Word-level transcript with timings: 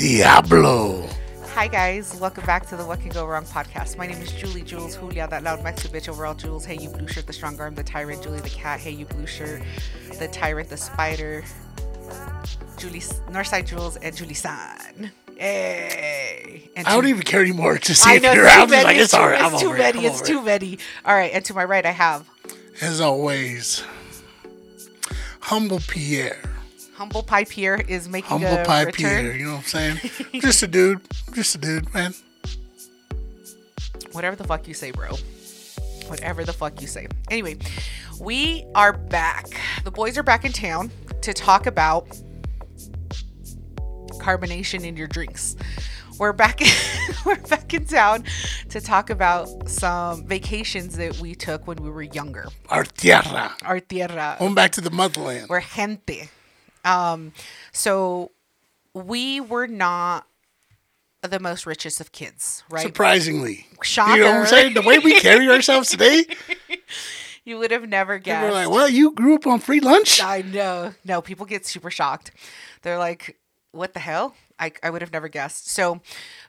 Diablo. 0.00 1.06
Hi 1.52 1.68
guys, 1.68 2.16
welcome 2.18 2.46
back 2.46 2.64
to 2.70 2.76
the 2.76 2.86
What 2.86 3.00
Can 3.02 3.10
Go 3.10 3.26
Wrong 3.26 3.44
podcast. 3.44 3.98
My 3.98 4.06
name 4.06 4.16
is 4.22 4.32
Julie 4.32 4.62
Jules, 4.62 4.96
Julia, 4.96 5.28
that 5.28 5.42
loud 5.42 5.62
Mexican 5.62 6.00
bitch, 6.00 6.08
overall 6.08 6.32
Jules. 6.32 6.64
Hey, 6.64 6.76
you 6.78 6.88
blue 6.88 7.06
shirt, 7.06 7.26
the 7.26 7.34
strong 7.34 7.60
arm, 7.60 7.74
the 7.74 7.82
tyrant, 7.84 8.22
Julie 8.22 8.40
the 8.40 8.48
cat. 8.48 8.80
Hey, 8.80 8.92
you 8.92 9.04
blue 9.04 9.26
shirt, 9.26 9.60
the 10.18 10.26
tyrant, 10.28 10.70
the 10.70 10.78
spider, 10.78 11.44
Julie 12.78 13.00
Northside 13.28 13.66
Jules, 13.66 13.96
and 13.96 14.16
Julie 14.16 14.32
San. 14.32 15.10
Hey, 15.36 16.70
and 16.76 16.86
I 16.86 16.92
don't 16.94 17.02
to- 17.02 17.08
even 17.10 17.22
care 17.22 17.42
anymore 17.42 17.76
to 17.76 17.94
see 17.94 18.10
I 18.10 18.14
if 18.14 18.22
know 18.22 18.32
you're 18.32 18.46
it's 18.46 18.54
out. 18.54 18.70
Many. 18.70 18.84
like 18.84 18.96
it's 18.96 19.12
too, 19.12 19.18
all 19.18 19.28
right. 19.28 19.42
I'm 19.42 19.52
it's 19.52 19.60
too 19.60 19.68
over 19.68 19.76
it. 19.76 19.80
many. 19.80 19.98
I'm 19.98 20.04
It's 20.12 20.22
too 20.22 20.38
it. 20.38 20.44
many. 20.46 20.78
All 21.04 21.14
right, 21.14 21.30
and 21.34 21.44
to 21.44 21.52
my 21.52 21.64
right 21.64 21.84
I 21.84 21.90
have 21.90 22.26
As 22.80 23.02
always, 23.02 23.84
humble 25.40 25.80
Pierre. 25.80 26.40
Humble 27.00 27.22
pie 27.22 27.44
Pierre 27.44 27.80
is 27.88 28.10
making 28.10 28.28
Humble 28.28 28.58
a 28.58 28.62
pie 28.62 28.82
return. 28.82 29.22
Pierre. 29.22 29.34
You 29.34 29.46
know 29.46 29.52
what 29.52 29.74
I'm 29.74 29.98
saying? 29.98 29.98
just 30.42 30.62
a 30.62 30.66
dude. 30.66 31.00
Just 31.32 31.54
a 31.54 31.58
dude, 31.58 31.92
man. 31.94 32.12
whatever 34.12 34.36
the 34.36 34.44
fuck 34.44 34.68
you 34.68 34.74
say, 34.74 34.90
bro. 34.90 35.16
Whatever 36.08 36.44
the 36.44 36.52
fuck 36.52 36.78
you 36.82 36.86
say. 36.86 37.06
Anyway, 37.30 37.56
we 38.20 38.66
are 38.74 38.92
back. 38.92 39.46
The 39.82 39.90
boys 39.90 40.18
are 40.18 40.22
back 40.22 40.44
in 40.44 40.52
town 40.52 40.90
to 41.22 41.32
talk 41.32 41.64
about 41.64 42.06
carbonation 44.18 44.84
in 44.84 44.94
your 44.94 45.06
drinks. 45.06 45.56
We're 46.18 46.34
back 46.34 46.60
we're 47.24 47.36
back 47.36 47.72
in 47.72 47.86
town 47.86 48.24
to 48.68 48.78
talk 48.78 49.08
about 49.08 49.70
some 49.70 50.26
vacations 50.26 50.98
that 50.98 51.18
we 51.18 51.34
took 51.34 51.66
when 51.66 51.78
we 51.78 51.88
were 51.88 52.02
younger. 52.02 52.46
Our 52.68 52.84
tierra. 52.84 53.56
Our 53.64 53.80
tierra. 53.80 54.36
Going 54.38 54.54
back 54.54 54.72
to 54.72 54.82
the 54.82 54.90
motherland. 54.90 55.46
We're 55.48 55.62
gente. 55.62 56.28
Um, 56.84 57.32
so 57.72 58.30
we 58.94 59.40
were 59.40 59.66
not 59.66 60.26
the 61.22 61.38
most 61.40 61.66
richest 61.66 62.00
of 62.00 62.12
kids, 62.12 62.64
right? 62.70 62.82
Surprisingly. 62.82 63.66
Shocker. 63.82 64.16
You 64.16 64.24
know 64.24 64.30
what 64.30 64.40
I'm 64.40 64.46
saying? 64.46 64.74
The 64.74 64.82
way 64.82 64.98
we 64.98 65.20
carry 65.20 65.48
ourselves 65.48 65.90
today, 65.90 66.24
You 67.44 67.58
would 67.58 67.70
have 67.70 67.88
never 67.88 68.18
guessed. 68.18 68.44
we're 68.46 68.52
like, 68.52 68.70
well, 68.70 68.88
you 68.88 69.12
grew 69.12 69.34
up 69.34 69.46
on 69.46 69.60
free 69.60 69.80
lunch? 69.80 70.22
I 70.22 70.42
know. 70.42 70.94
No, 71.04 71.22
people 71.22 71.46
get 71.46 71.66
super 71.66 71.90
shocked. 71.90 72.32
They're 72.82 72.98
like, 72.98 73.38
what 73.72 73.94
the 73.94 74.00
hell? 74.00 74.34
I, 74.58 74.72
I 74.82 74.90
would 74.90 75.00
have 75.00 75.12
never 75.12 75.28
guessed. 75.28 75.70
So, 75.70 76.00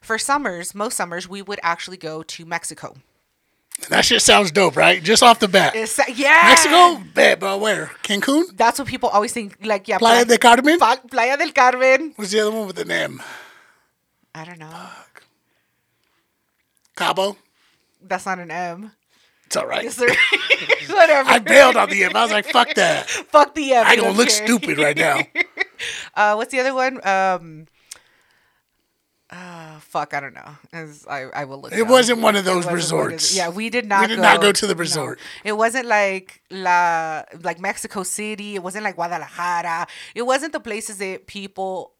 for 0.01 0.17
summers, 0.17 0.75
most 0.75 0.97
summers, 0.97 1.29
we 1.29 1.41
would 1.41 1.59
actually 1.63 1.95
go 1.97 2.23
to 2.23 2.45
Mexico. 2.45 2.95
That 3.89 4.05
shit 4.05 4.21
sounds 4.21 4.51
dope, 4.51 4.75
right? 4.77 5.01
Just 5.03 5.23
off 5.23 5.39
the 5.39 5.47
bat. 5.47 5.75
It's, 5.75 5.99
yeah. 6.15 6.41
Mexico? 6.45 7.01
bad, 7.13 7.39
but 7.39 7.59
where? 7.59 7.91
Cancun? 8.03 8.55
That's 8.55 8.77
what 8.79 8.87
people 8.87 9.09
always 9.09 9.33
think. 9.33 9.57
Like, 9.65 9.87
yeah, 9.87 9.97
Playa 9.97 10.23
del 10.23 10.37
Carmen? 10.37 10.77
Pla- 10.77 10.97
Playa 11.09 11.35
del 11.37 11.51
Carmen. 11.51 12.13
What's 12.15 12.31
the 12.31 12.41
other 12.41 12.51
one 12.51 12.67
with 12.67 12.75
the 12.75 12.85
name? 12.85 13.21
I 14.35 14.45
don't 14.45 14.59
know. 14.59 14.69
Cabo? 16.95 17.37
That's 18.03 18.25
not 18.25 18.39
an 18.39 18.51
M. 18.51 18.91
It's 19.47 19.55
all 19.57 19.65
right. 19.67 19.89
There- 19.89 20.07
Whatever. 20.89 21.29
I 21.29 21.39
bailed 21.39 21.75
on 21.75 21.89
the 21.89 22.03
M. 22.03 22.15
I 22.15 22.23
was 22.23 22.31
like, 22.31 22.45
fuck 22.45 22.73
that. 22.75 23.09
Fuck 23.31 23.55
the 23.55 23.73
M. 23.73 23.85
I 23.85 23.95
gonna 23.95 24.11
look 24.11 24.29
care. 24.29 24.45
stupid 24.47 24.77
right 24.77 24.97
now. 24.97 25.19
Uh, 26.13 26.35
what's 26.35 26.51
the 26.51 26.59
other 26.59 26.75
one? 26.75 27.03
Um, 27.07 27.65
uh, 29.31 29.79
fuck, 29.79 30.13
I 30.13 30.19
don't 30.19 30.33
know. 30.33 30.57
As 30.73 31.05
I, 31.09 31.21
I 31.33 31.45
will 31.45 31.61
look. 31.61 31.71
It 31.71 31.87
wasn't 31.87 32.19
one 32.19 32.35
of 32.35 32.43
those 32.43 32.65
of 32.65 32.73
resorts. 32.73 33.31
the- 33.31 33.37
yeah, 33.37 33.49
we 33.49 33.69
did 33.69 33.87
not. 33.87 34.01
We 34.01 34.07
did 34.07 34.19
not 34.19 34.41
go 34.41 34.51
to 34.51 34.67
the 34.67 34.75
no. 34.75 34.79
resort. 34.79 35.19
It 35.45 35.53
wasn't 35.53 35.87
like 35.87 36.41
la 36.49 37.23
like 37.41 37.59
Mexico 37.59 38.03
City. 38.03 38.55
It 38.55 38.63
wasn't 38.63 38.83
like 38.83 38.95
Guadalajara. 38.95 39.87
It 40.15 40.23
wasn't 40.23 40.51
the 40.51 40.59
places 40.59 40.97
that 40.97 41.27
people 41.27 41.93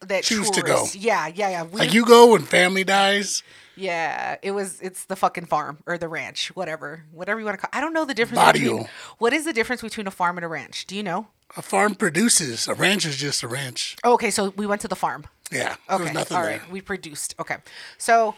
that 0.00 0.22
Choose 0.24 0.50
to 0.50 0.62
go. 0.62 0.86
Yeah, 0.94 1.26
yeah, 1.26 1.50
yeah. 1.50 1.62
We, 1.64 1.80
Like 1.80 1.92
you 1.92 2.06
go 2.06 2.32
when 2.32 2.42
family 2.42 2.84
dies. 2.84 3.42
yeah, 3.76 4.36
it 4.42 4.52
was. 4.52 4.80
It's 4.80 5.04
the 5.06 5.16
fucking 5.16 5.46
farm 5.46 5.78
or 5.86 5.98
the 5.98 6.08
ranch, 6.08 6.54
whatever, 6.54 7.04
whatever 7.12 7.38
you 7.40 7.44
want 7.46 7.58
to 7.60 7.66
call. 7.66 7.70
I 7.76 7.80
don't 7.82 7.92
know 7.92 8.04
the 8.04 8.14
difference. 8.14 8.38
Barrio. 8.42 8.70
Between, 8.70 8.88
what 9.18 9.32
is 9.32 9.44
the 9.44 9.52
difference 9.52 9.82
between 9.82 10.06
a 10.06 10.10
farm 10.10 10.38
and 10.38 10.44
a 10.44 10.48
ranch? 10.48 10.86
Do 10.86 10.96
you 10.96 11.02
know? 11.02 11.28
A 11.56 11.62
farm 11.62 11.94
produces. 11.94 12.68
A 12.68 12.74
ranch 12.74 13.06
is 13.06 13.16
just 13.16 13.42
a 13.42 13.48
ranch. 13.48 13.96
Oh, 14.04 14.12
okay, 14.14 14.30
so 14.30 14.50
we 14.50 14.66
went 14.66 14.82
to 14.82 14.88
the 14.88 14.96
farm. 14.96 15.24
Yeah. 15.50 15.76
There 15.88 15.96
Okay, 15.96 16.04
was 16.04 16.12
nothing 16.14 16.36
all 16.36 16.42
there. 16.42 16.58
right. 16.58 16.70
We 16.70 16.80
produced. 16.80 17.34
Okay, 17.40 17.56
so 17.96 18.34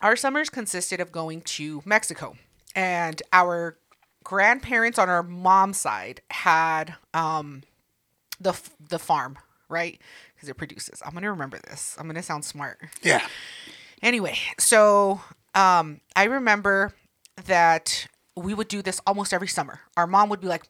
our 0.00 0.16
summers 0.16 0.50
consisted 0.50 1.00
of 1.00 1.12
going 1.12 1.42
to 1.42 1.82
Mexico, 1.84 2.36
and 2.74 3.22
our 3.32 3.76
grandparents 4.24 4.98
on 4.98 5.08
our 5.08 5.22
mom's 5.22 5.78
side 5.80 6.20
had 6.30 6.94
um 7.14 7.62
the 8.40 8.58
the 8.88 8.98
farm, 8.98 9.38
right? 9.68 10.00
Because 10.34 10.48
it 10.48 10.54
produces. 10.56 11.02
I'm 11.04 11.14
gonna 11.14 11.30
remember 11.30 11.58
this. 11.68 11.96
I'm 11.98 12.06
gonna 12.06 12.22
sound 12.22 12.44
smart. 12.44 12.80
Yeah. 13.02 13.26
Anyway, 14.02 14.36
so 14.58 15.20
um, 15.54 16.00
I 16.16 16.24
remember 16.24 16.92
that 17.44 18.08
we 18.36 18.54
would 18.54 18.68
do 18.68 18.82
this 18.82 19.00
almost 19.06 19.32
every 19.32 19.48
summer. 19.48 19.80
Our 19.96 20.06
mom 20.06 20.28
would 20.30 20.40
be 20.40 20.46
like, 20.48 20.64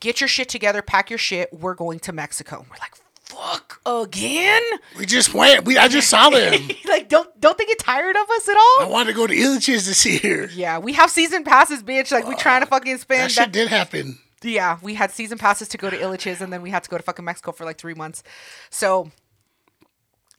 "Get 0.00 0.20
your 0.20 0.28
shit 0.28 0.48
together, 0.48 0.82
pack 0.82 1.10
your 1.10 1.18
shit. 1.18 1.52
We're 1.52 1.74
going 1.74 2.00
to 2.00 2.12
Mexico." 2.12 2.66
We're 2.70 2.76
like, 2.78 2.94
"Fuck 3.24 3.80
again!" 3.86 4.62
We 4.98 5.06
just 5.06 5.32
went. 5.34 5.64
We 5.64 5.78
I 5.78 5.88
just 5.88 6.08
saw 6.08 6.30
them. 6.30 6.52
like, 6.86 7.08
don't 7.08 7.28
don't 7.40 7.56
they 7.56 7.64
get 7.66 7.78
tired 7.78 8.16
of 8.16 8.28
us 8.30 8.48
at 8.48 8.56
all? 8.56 8.80
I 8.82 8.88
wanted 8.90 9.10
to 9.12 9.16
go 9.16 9.26
to 9.26 9.34
Elitch's 9.34 9.86
this 9.86 10.04
year. 10.04 10.48
Yeah, 10.54 10.78
we 10.78 10.92
have 10.94 11.10
season 11.10 11.44
passes, 11.44 11.82
bitch. 11.82 12.10
Like, 12.10 12.26
we 12.26 12.34
trying 12.34 12.62
to 12.62 12.66
uh, 12.66 12.70
fucking 12.70 12.92
That 12.94 13.00
spend. 13.00 13.30
shit 13.30 13.36
That, 13.36 13.44
shit 13.44 13.52
did 13.52 13.68
happen. 13.68 14.18
yeah, 14.42 14.78
we 14.82 14.94
had 14.94 15.10
season 15.10 15.38
passes 15.38 15.68
to 15.68 15.78
go 15.78 15.90
to 15.90 15.96
Elitch's, 15.96 16.40
and 16.40 16.52
then 16.52 16.62
we 16.62 16.70
had 16.70 16.82
to 16.84 16.90
go 16.90 16.96
to 16.96 17.02
fucking 17.02 17.24
Mexico 17.24 17.52
for 17.52 17.64
like 17.64 17.78
three 17.78 17.94
months. 17.94 18.22
So, 18.70 19.10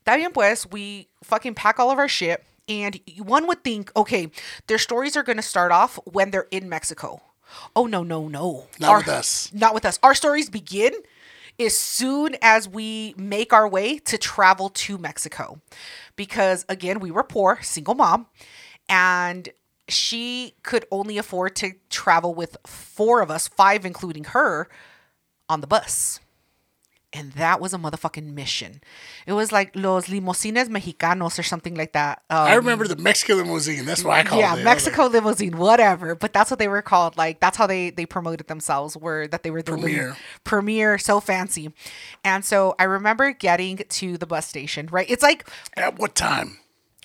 that 0.03 0.17
bien 0.17 0.31
pues, 0.33 0.67
we 0.69 1.07
fucking 1.23 1.55
pack 1.55 1.79
all 1.79 1.89
of 1.89 1.97
our 1.97 2.07
shit. 2.09 2.43
And 2.67 2.99
one 3.19 3.47
would 3.47 3.63
think, 3.63 3.91
okay, 3.95 4.31
their 4.67 4.77
stories 4.77 5.15
are 5.15 5.23
going 5.23 5.37
to 5.37 5.43
start 5.43 5.71
off 5.71 5.99
when 6.05 6.31
they're 6.31 6.47
in 6.51 6.67
Mexico. 6.67 7.21
Oh, 7.75 7.85
no, 7.85 8.03
no, 8.03 8.27
no. 8.27 8.67
Not 8.79 8.89
Our- 8.89 8.97
with 8.97 9.07
us. 9.07 9.51
Not 9.53 9.73
with 9.73 9.85
us. 9.85 9.99
Our 10.01 10.15
stories 10.15 10.49
begin 10.49 10.93
as 11.59 11.77
soon 11.77 12.35
as 12.41 12.67
we 12.67 13.13
make 13.17 13.53
our 13.53 13.67
way 13.67 13.99
to 13.99 14.17
travel 14.17 14.69
to 14.69 14.97
Mexico. 14.97 15.61
Because 16.15 16.65
again, 16.67 16.99
we 16.99 17.11
were 17.11 17.23
poor, 17.23 17.59
single 17.61 17.95
mom, 17.95 18.27
and 18.89 19.49
she 19.87 20.55
could 20.63 20.85
only 20.91 21.17
afford 21.17 21.55
to 21.57 21.73
travel 21.89 22.33
with 22.33 22.57
four 22.65 23.21
of 23.21 23.29
us, 23.29 23.47
five 23.47 23.85
including 23.85 24.25
her, 24.25 24.67
on 25.47 25.61
the 25.61 25.67
bus. 25.67 26.19
And 27.15 27.31
that 27.33 27.61
was 27.61 27.73
a 27.73 27.77
motherfucking 27.77 28.33
mission. 28.33 28.81
It 29.25 29.33
was 29.33 29.51
like 29.51 29.75
Los 29.75 30.07
Limosines 30.07 30.67
Mexicanos 30.67 31.39
or 31.39 31.43
something 31.43 31.75
like 31.75 31.93
that. 31.93 32.23
Um, 32.29 32.39
I 32.39 32.55
remember 32.55 32.87
the 32.87 32.97
Mexican 32.97 33.37
limousine. 33.37 33.85
That's 33.85 34.03
why 34.03 34.19
I 34.19 34.23
called 34.23 34.41
yeah, 34.41 34.55
it. 34.55 34.57
Yeah, 34.59 34.63
Mexico 34.65 35.05
limousine, 35.05 35.57
whatever. 35.57 36.15
But 36.15 36.33
that's 36.33 36.49
what 36.51 36.59
they 36.59 36.67
were 36.67 36.81
called. 36.81 37.15
Like 37.17 37.39
that's 37.39 37.57
how 37.57 37.67
they 37.67 37.91
they 37.91 38.05
promoted 38.05 38.47
themselves. 38.47 38.97
Were 38.97 39.27
that 39.27 39.43
they 39.43 39.51
were 39.51 39.61
the 39.61 39.73
Premier. 39.73 40.17
premier, 40.43 40.97
so 40.97 41.19
fancy. 41.19 41.71
And 42.23 42.43
so 42.43 42.75
I 42.79 42.83
remember 42.83 43.31
getting 43.31 43.77
to 43.77 44.17
the 44.17 44.25
bus 44.25 44.47
station. 44.47 44.89
Right, 44.91 45.09
it's 45.09 45.23
like 45.23 45.35
like, 45.35 45.49
At 45.75 45.99
what 45.99 46.15
time? 46.15 46.57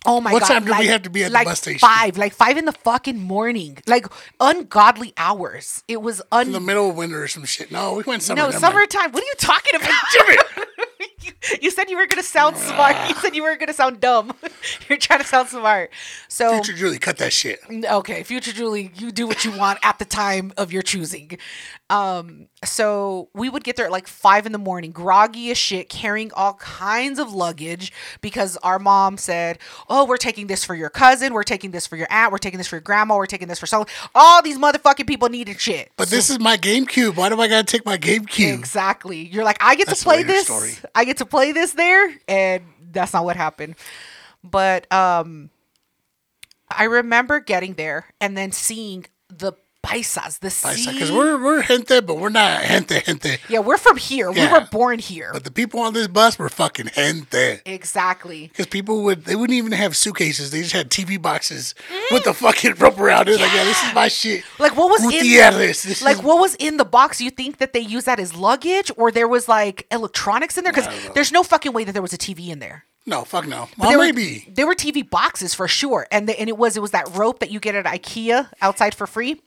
Oh 0.07 0.21
my 0.21 0.33
What 0.33 0.41
god, 0.41 0.49
What 0.49 0.55
time 0.55 0.65
did 0.65 0.79
we 0.79 0.87
have 0.87 1.03
to 1.03 1.11
be 1.11 1.25
at 1.25 1.33
the 1.33 1.43
bus 1.45 1.59
station? 1.59 1.79
Five, 1.79 2.17
like 2.17 2.33
five 2.33 2.57
in 2.57 2.65
the 2.65 2.73
fucking 2.73 3.19
morning, 3.19 3.79
like 3.87 4.07
ungodly 4.39 5.13
hours. 5.17 5.85
It 5.89 6.03
was 6.03 6.23
un. 6.33 6.49
In 6.49 6.53
the 6.53 6.61
middle 6.61 6.91
of 6.91 6.97
winter 6.97 7.23
or 7.23 7.29
some 7.29 7.45
shit. 7.45 7.71
No, 7.71 7.95
we 7.95 8.03
went 8.05 8.23
summer. 8.23 8.43
no, 8.43 8.51
summertime. 8.51 9.13
What 9.13 9.23
are 9.23 9.27
you 9.27 9.35
talking 9.39 9.81
about? 9.81 10.67
you, 11.23 11.33
you 11.63 11.71
said 11.71 11.91
you 11.91 11.97
were 11.97 12.07
gonna 12.07 12.23
sound 12.23 12.57
ah. 12.59 12.61
smart. 12.61 13.09
You 13.09 13.15
said 13.17 13.35
you 13.35 13.43
were 13.43 13.57
gonna 13.57 13.73
sound 13.73 14.01
dumb. 14.01 14.33
You're 14.89 14.99
trying 14.99 15.21
to 15.21 15.27
sound 15.27 15.49
smart. 15.49 15.91
So 16.29 16.55
Future 16.55 16.79
Julie, 16.79 16.99
cut 16.99 17.19
that 17.19 17.33
shit. 17.33 17.61
Okay, 17.71 18.23
future 18.23 18.53
Julie, 18.53 18.93
you 18.97 19.11
do 19.11 19.27
what 19.27 19.45
you 19.45 19.57
want 19.57 19.79
at 19.83 19.99
the 19.99 20.05
time 20.05 20.53
of 20.57 20.73
your 20.73 20.83
choosing. 20.83 21.39
Um, 21.91 22.47
so 22.65 23.29
we 23.35 23.49
would 23.49 23.65
get 23.65 23.75
there 23.75 23.85
at 23.85 23.91
like 23.91 24.07
five 24.07 24.47
in 24.47 24.53
the 24.53 24.59
morning, 24.59 24.93
groggy 24.93 25.51
as 25.51 25.59
shit, 25.59 25.89
carrying 25.89 26.31
all 26.35 26.55
kinds 26.55 27.19
of 27.19 27.33
luggage 27.33 27.93
because 28.21 28.57
our 28.59 28.79
mom 28.79 29.19
said, 29.19 29.59
"Oh, 29.89 30.05
we're 30.07 30.17
taking 30.17 30.47
this 30.47 30.65
for 30.65 30.77
your 30.77 30.89
cousin, 30.89 31.35
we're 31.35 31.43
taking 31.43 31.73
this 31.73 31.89
for 31.89 31.97
your 31.97 32.07
aunt, 32.09 32.31
we're 32.31 32.39
taking 32.39 32.59
this 32.59 32.69
for 32.69 32.77
your 32.77 32.81
grandma, 32.83 33.17
we're 33.17 33.27
taking 33.27 33.49
this 33.49 33.59
for 33.59 33.67
so 33.67 33.87
all 34.15 34.41
these 34.41 34.57
motherfucking 34.57 35.09
people 35.09 35.29
needed 35.29 35.61
shit." 35.61 35.91
But 35.97 36.09
this 36.09 36.31
is 36.31 36.39
my 36.39 36.57
GameCube. 36.57 37.17
Why 37.17 37.29
do 37.29 37.41
I 37.41 37.49
gotta 37.49 37.65
take 37.65 37.85
my 37.85 37.99
GameCube? 37.99 38.55
Exactly. 38.55 39.27
You're 39.27 39.45
like, 39.45 39.59
I 39.61 39.75
get 39.75 39.89
That's 39.89 39.99
to 39.99 40.05
play 40.05 40.23
this. 40.23 40.45
story. 40.45 40.75
I 40.95 41.05
get 41.05 41.17
to 41.17 41.27
play 41.27 41.51
this 41.51 41.73
there, 41.73 42.15
and 42.29 42.63
that's 42.93 43.13
not 43.13 43.25
what 43.25 43.35
happened. 43.35 43.75
But 44.45 44.91
um, 44.93 45.51
I 46.71 46.85
remember 46.85 47.41
getting 47.41 47.75
there 47.75 48.07
and 48.21 48.37
then 48.37 48.53
seeing 48.53 49.07
the 49.29 49.55
paisas, 49.83 50.39
the 50.41 50.51
sea. 50.51 50.91
Because 50.93 51.11
we're 51.11 51.43
we're 51.43 51.63
gente, 51.63 52.01
but 52.03 52.17
we're 52.19 52.29
not 52.29 52.63
gente 52.63 53.01
gente. 53.05 53.39
yeah, 53.49 53.61
we're 53.61 53.79
from 53.79 53.97
here. 53.97 54.31
We 54.31 54.47
were 54.47 54.67
born 54.71 54.99
here. 54.99 55.31
But 55.33 55.45
the 55.45 55.51
people 55.51 55.81
on 55.81 55.95
this 55.95 56.07
bus 56.09 56.39
were 56.39 56.49
fucking 56.49 56.89
gente. 56.95 57.61
exactly. 57.67 58.49
Because 58.49 58.67
people 58.67 59.03
would 59.05 59.25
they 59.25 59.37
wouldn't 59.37 59.57
even 59.57 59.73
have 59.73 59.97
suitcases. 59.97 60.51
They 60.51 60.61
just 60.63 60.73
had 60.73 60.91
TV 60.91 61.21
boxes 61.21 61.75
with 62.11 62.25
the 62.25 62.35
fucking 62.35 62.75
rope 62.75 62.99
around 62.99 63.29
it. 63.29 63.41
Like, 63.41 63.53
yeah, 63.53 63.65
this 63.65 63.83
is 63.83 63.95
my 63.95 64.09
shit. 64.09 64.45
Like 64.59 64.77
what 64.77 64.91
was 64.91 65.03
in 65.05 65.11
Gutierrez. 65.11 65.83
This 65.83 66.03
like 66.03 66.17
is- 66.19 66.23
what 66.23 66.41
was 66.41 66.55
in 66.57 66.77
the 66.77 66.85
box? 66.85 67.21
You 67.21 67.31
think 67.31 67.59
that 67.59 67.73
they 67.73 67.81
used 67.81 68.07
that 68.07 68.21
as 68.21 68.35
luggage, 68.35 68.91
or 68.97 69.11
there 69.11 69.29
was 69.29 69.49
like 69.49 69.87
electronics 69.91 70.57
in 70.59 70.65
there? 70.65 70.73
Because 70.73 70.89
there's 71.15 71.33
no 71.33 71.43
fucking 71.43 71.73
way 71.73 71.85
that 71.85 71.93
there 71.93 72.03
was 72.03 72.13
a 72.13 72.19
TV 72.19 72.49
in 72.49 72.59
there. 72.59 72.85
No, 73.07 73.25
fuck 73.25 73.47
no. 73.47 73.69
But 73.79 73.79
Well, 73.79 73.89
there 73.91 73.99
maybe. 73.99 74.45
were 74.47 74.55
there 74.55 74.67
were 74.67 74.75
TV 74.75 75.09
boxes 75.09 75.55
for 75.55 75.67
sure, 75.67 76.07
and 76.11 76.29
the, 76.29 76.39
and 76.39 76.49
it 76.49 76.59
was 76.59 76.77
it 76.77 76.81
was 76.83 76.91
that 76.91 77.09
rope 77.17 77.41
that 77.41 77.51
you 77.51 77.59
get 77.59 77.75
at 77.75 77.87
IKEA 77.87 78.49
outside 78.61 78.95
for 78.95 79.07
free. 79.07 79.41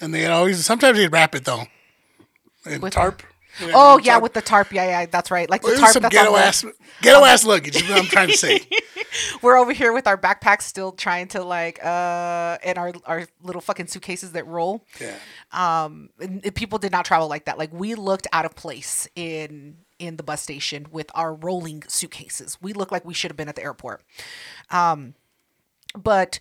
And 0.00 0.14
they 0.14 0.26
always 0.26 0.64
sometimes 0.64 0.96
they'd 0.98 1.12
wrap 1.12 1.34
it 1.34 1.44
though. 1.44 1.64
And 2.64 2.82
With- 2.82 2.92
tarp. 2.92 3.22
Oh 3.62 3.98
yeah, 3.98 4.12
tarp. 4.12 4.22
with 4.22 4.32
the 4.34 4.40
tarp. 4.40 4.72
Yeah, 4.72 4.84
yeah, 5.00 5.06
that's 5.06 5.30
right. 5.30 5.50
Like 5.50 5.62
the 5.62 5.74
tarp. 5.76 5.92
some 5.92 6.02
That's 6.02 6.14
ghetto 6.14 6.32
the- 6.32 6.38
ass 6.38 6.64
ghetto 7.02 7.24
ass 7.24 7.44
luggage. 7.44 7.76
Is 7.76 7.88
what 7.88 7.98
I'm 7.98 8.04
trying 8.06 8.28
to 8.28 8.36
say. 8.36 8.60
We're 9.42 9.56
over 9.58 9.72
here 9.72 9.92
with 9.92 10.06
our 10.06 10.16
backpacks, 10.16 10.62
still 10.62 10.92
trying 10.92 11.26
to 11.28 11.42
like 11.42 11.84
uh, 11.84 12.58
and 12.62 12.78
our 12.78 12.92
our 13.06 13.26
little 13.42 13.60
fucking 13.60 13.88
suitcases 13.88 14.32
that 14.32 14.46
roll. 14.46 14.86
Yeah. 15.00 15.16
um 15.52 16.10
people 16.54 16.78
did 16.78 16.92
not 16.92 17.04
travel 17.04 17.28
like 17.28 17.46
that 17.46 17.58
like 17.58 17.72
we 17.72 17.96
looked 17.96 18.28
out 18.32 18.44
of 18.44 18.54
place 18.54 19.08
in 19.16 19.78
in 19.98 20.16
the 20.16 20.22
bus 20.22 20.40
station 20.40 20.86
with 20.92 21.10
our 21.14 21.34
rolling 21.34 21.82
suitcases 21.88 22.56
we 22.62 22.72
looked 22.72 22.92
like 22.92 23.04
we 23.04 23.12
should 23.12 23.30
have 23.32 23.36
been 23.36 23.48
at 23.48 23.56
the 23.56 23.62
airport 23.62 24.02
um 24.70 25.14
but 25.94 26.38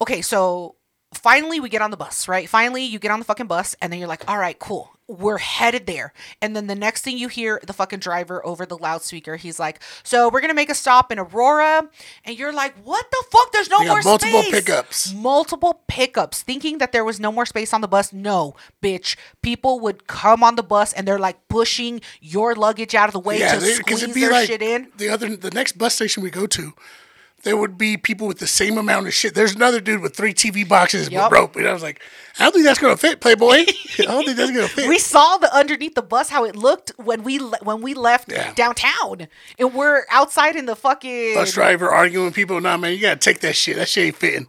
okay 0.00 0.22
so 0.22 0.74
finally 1.22 1.60
we 1.60 1.68
get 1.68 1.82
on 1.82 1.90
the 1.90 1.96
bus 1.96 2.28
right? 2.28 2.48
Finally 2.48 2.84
you 2.84 2.98
get 2.98 3.10
on 3.10 3.18
the 3.18 3.24
fucking 3.24 3.46
bus 3.46 3.76
and 3.80 3.92
then 3.92 3.98
you're 3.98 4.08
like 4.08 4.24
all 4.28 4.38
right 4.38 4.58
cool. 4.58 4.92
We're 5.06 5.38
headed 5.38 5.86
there. 5.86 6.12
And 6.40 6.54
then 6.54 6.68
the 6.68 6.76
next 6.76 7.02
thing 7.02 7.18
you 7.18 7.26
hear 7.26 7.60
the 7.66 7.72
fucking 7.72 7.98
driver 7.98 8.46
over 8.46 8.64
the 8.64 8.78
loudspeaker 8.78 9.34
he's 9.36 9.58
like 9.58 9.82
so 10.04 10.28
we're 10.28 10.40
gonna 10.40 10.54
make 10.54 10.70
a 10.70 10.74
stop 10.74 11.10
in 11.10 11.18
aurora 11.18 11.88
and 12.24 12.38
you're 12.38 12.52
like 12.52 12.74
what 12.84 13.06
the 13.10 13.24
fuck? 13.30 13.52
There's 13.52 13.68
no 13.70 13.80
more 13.84 14.00
multiple 14.02 14.42
space. 14.42 14.50
pickups. 14.52 15.12
multiple 15.14 15.82
pickups. 15.88 16.42
Thinking 16.42 16.78
that 16.78 16.92
there 16.92 17.04
was 17.04 17.18
no 17.18 17.32
more 17.32 17.44
space 17.46 17.74
on 17.74 17.80
the 17.80 17.88
bus? 17.88 18.12
No 18.12 18.54
bitch. 18.82 19.16
People 19.42 19.80
would 19.80 20.06
come 20.06 20.44
on 20.44 20.54
the 20.54 20.62
bus 20.62 20.92
and 20.92 21.06
they're 21.08 21.18
like 21.18 21.38
pushing 21.48 22.00
your 22.20 22.54
luggage 22.54 22.94
out 22.94 23.08
of 23.08 23.12
the 23.12 23.20
way 23.20 23.40
Yeah, 23.40 23.54
to 23.56 23.60
squeeze 23.60 24.14
their 24.14 24.30
like 24.30 24.46
shit 24.48 24.62
in. 24.62 24.92
the 24.96 25.08
other 25.08 25.34
the 25.36 25.50
next 25.50 25.76
bus 25.76 25.94
station 25.96 26.22
we 26.22 26.30
go 26.30 26.46
to. 26.46 26.72
There 27.42 27.56
would 27.56 27.78
be 27.78 27.96
people 27.96 28.26
with 28.26 28.38
the 28.38 28.46
same 28.46 28.76
amount 28.76 29.06
of 29.06 29.14
shit. 29.14 29.34
There's 29.34 29.54
another 29.54 29.80
dude 29.80 30.02
with 30.02 30.14
three 30.14 30.34
TV 30.34 30.68
boxes 30.68 31.10
Yup. 31.10 31.30
with 31.30 31.38
rope, 31.38 31.56
and 31.56 31.66
I 31.66 31.72
was 31.72 31.82
like, 31.82 32.00
I 32.38 32.42
don't 32.44 32.52
think 32.52 32.64
that's 32.66 32.78
gonna 32.78 32.96
fit, 32.98 33.20
Playboy. 33.20 33.64
I 33.98 34.02
don't 34.04 34.24
think 34.24 34.36
that's 34.36 34.50
gonna 34.50 34.68
fit. 34.68 34.88
we 34.88 34.98
saw 34.98 35.38
the 35.38 35.54
underneath 35.54 35.94
the 35.94 36.02
bus 36.02 36.28
how 36.28 36.44
it 36.44 36.54
looked 36.54 36.92
when 36.96 37.22
we 37.22 37.38
le- 37.38 37.58
when 37.62 37.80
we 37.80 37.94
left 37.94 38.30
Yeah. 38.30 38.52
downtown 38.54 39.28
and 39.58 39.72
we're 39.74 40.04
outside 40.10 40.54
in 40.56 40.66
the 40.66 40.76
fucking 40.76 41.34
bus 41.34 41.52
driver 41.54 41.88
arguing 41.90 42.26
with 42.26 42.34
people. 42.34 42.60
Nah, 42.60 42.76
man, 42.76 42.92
you 42.92 43.00
gotta 43.00 43.18
take 43.18 43.40
that 43.40 43.56
shit. 43.56 43.76
That 43.76 43.88
shit 43.88 44.06
ain't 44.06 44.16
fitting. 44.16 44.46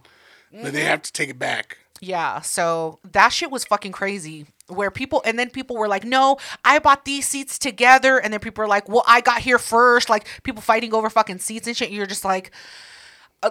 But 0.50 0.58
Mm-hmm. 0.58 0.74
they 0.74 0.84
have 0.84 1.00
to 1.02 1.12
take 1.12 1.30
it 1.30 1.38
back. 1.38 1.78
Yeah, 2.00 2.40
so 2.42 2.98
that 3.12 3.30
shit 3.30 3.50
was 3.50 3.64
fucking 3.64 3.92
crazy. 3.92 4.46
Where 4.72 4.90
people 4.90 5.22
and 5.24 5.38
then 5.38 5.50
people 5.50 5.76
were 5.76 5.88
like, 5.88 6.04
"No, 6.04 6.38
I 6.64 6.78
bought 6.78 7.04
these 7.04 7.26
seats 7.28 7.58
together," 7.58 8.18
and 8.18 8.32
then 8.32 8.40
people 8.40 8.62
were 8.62 8.68
like, 8.68 8.88
"Well, 8.88 9.04
I 9.06 9.20
got 9.20 9.40
here 9.42 9.58
first. 9.58 10.08
Like 10.10 10.26
people 10.42 10.62
fighting 10.62 10.92
over 10.94 11.08
fucking 11.10 11.38
seats 11.38 11.66
and 11.66 11.76
shit. 11.76 11.90
You're 11.90 12.06
just 12.06 12.24
like, 12.24 12.50
uh, 13.42 13.50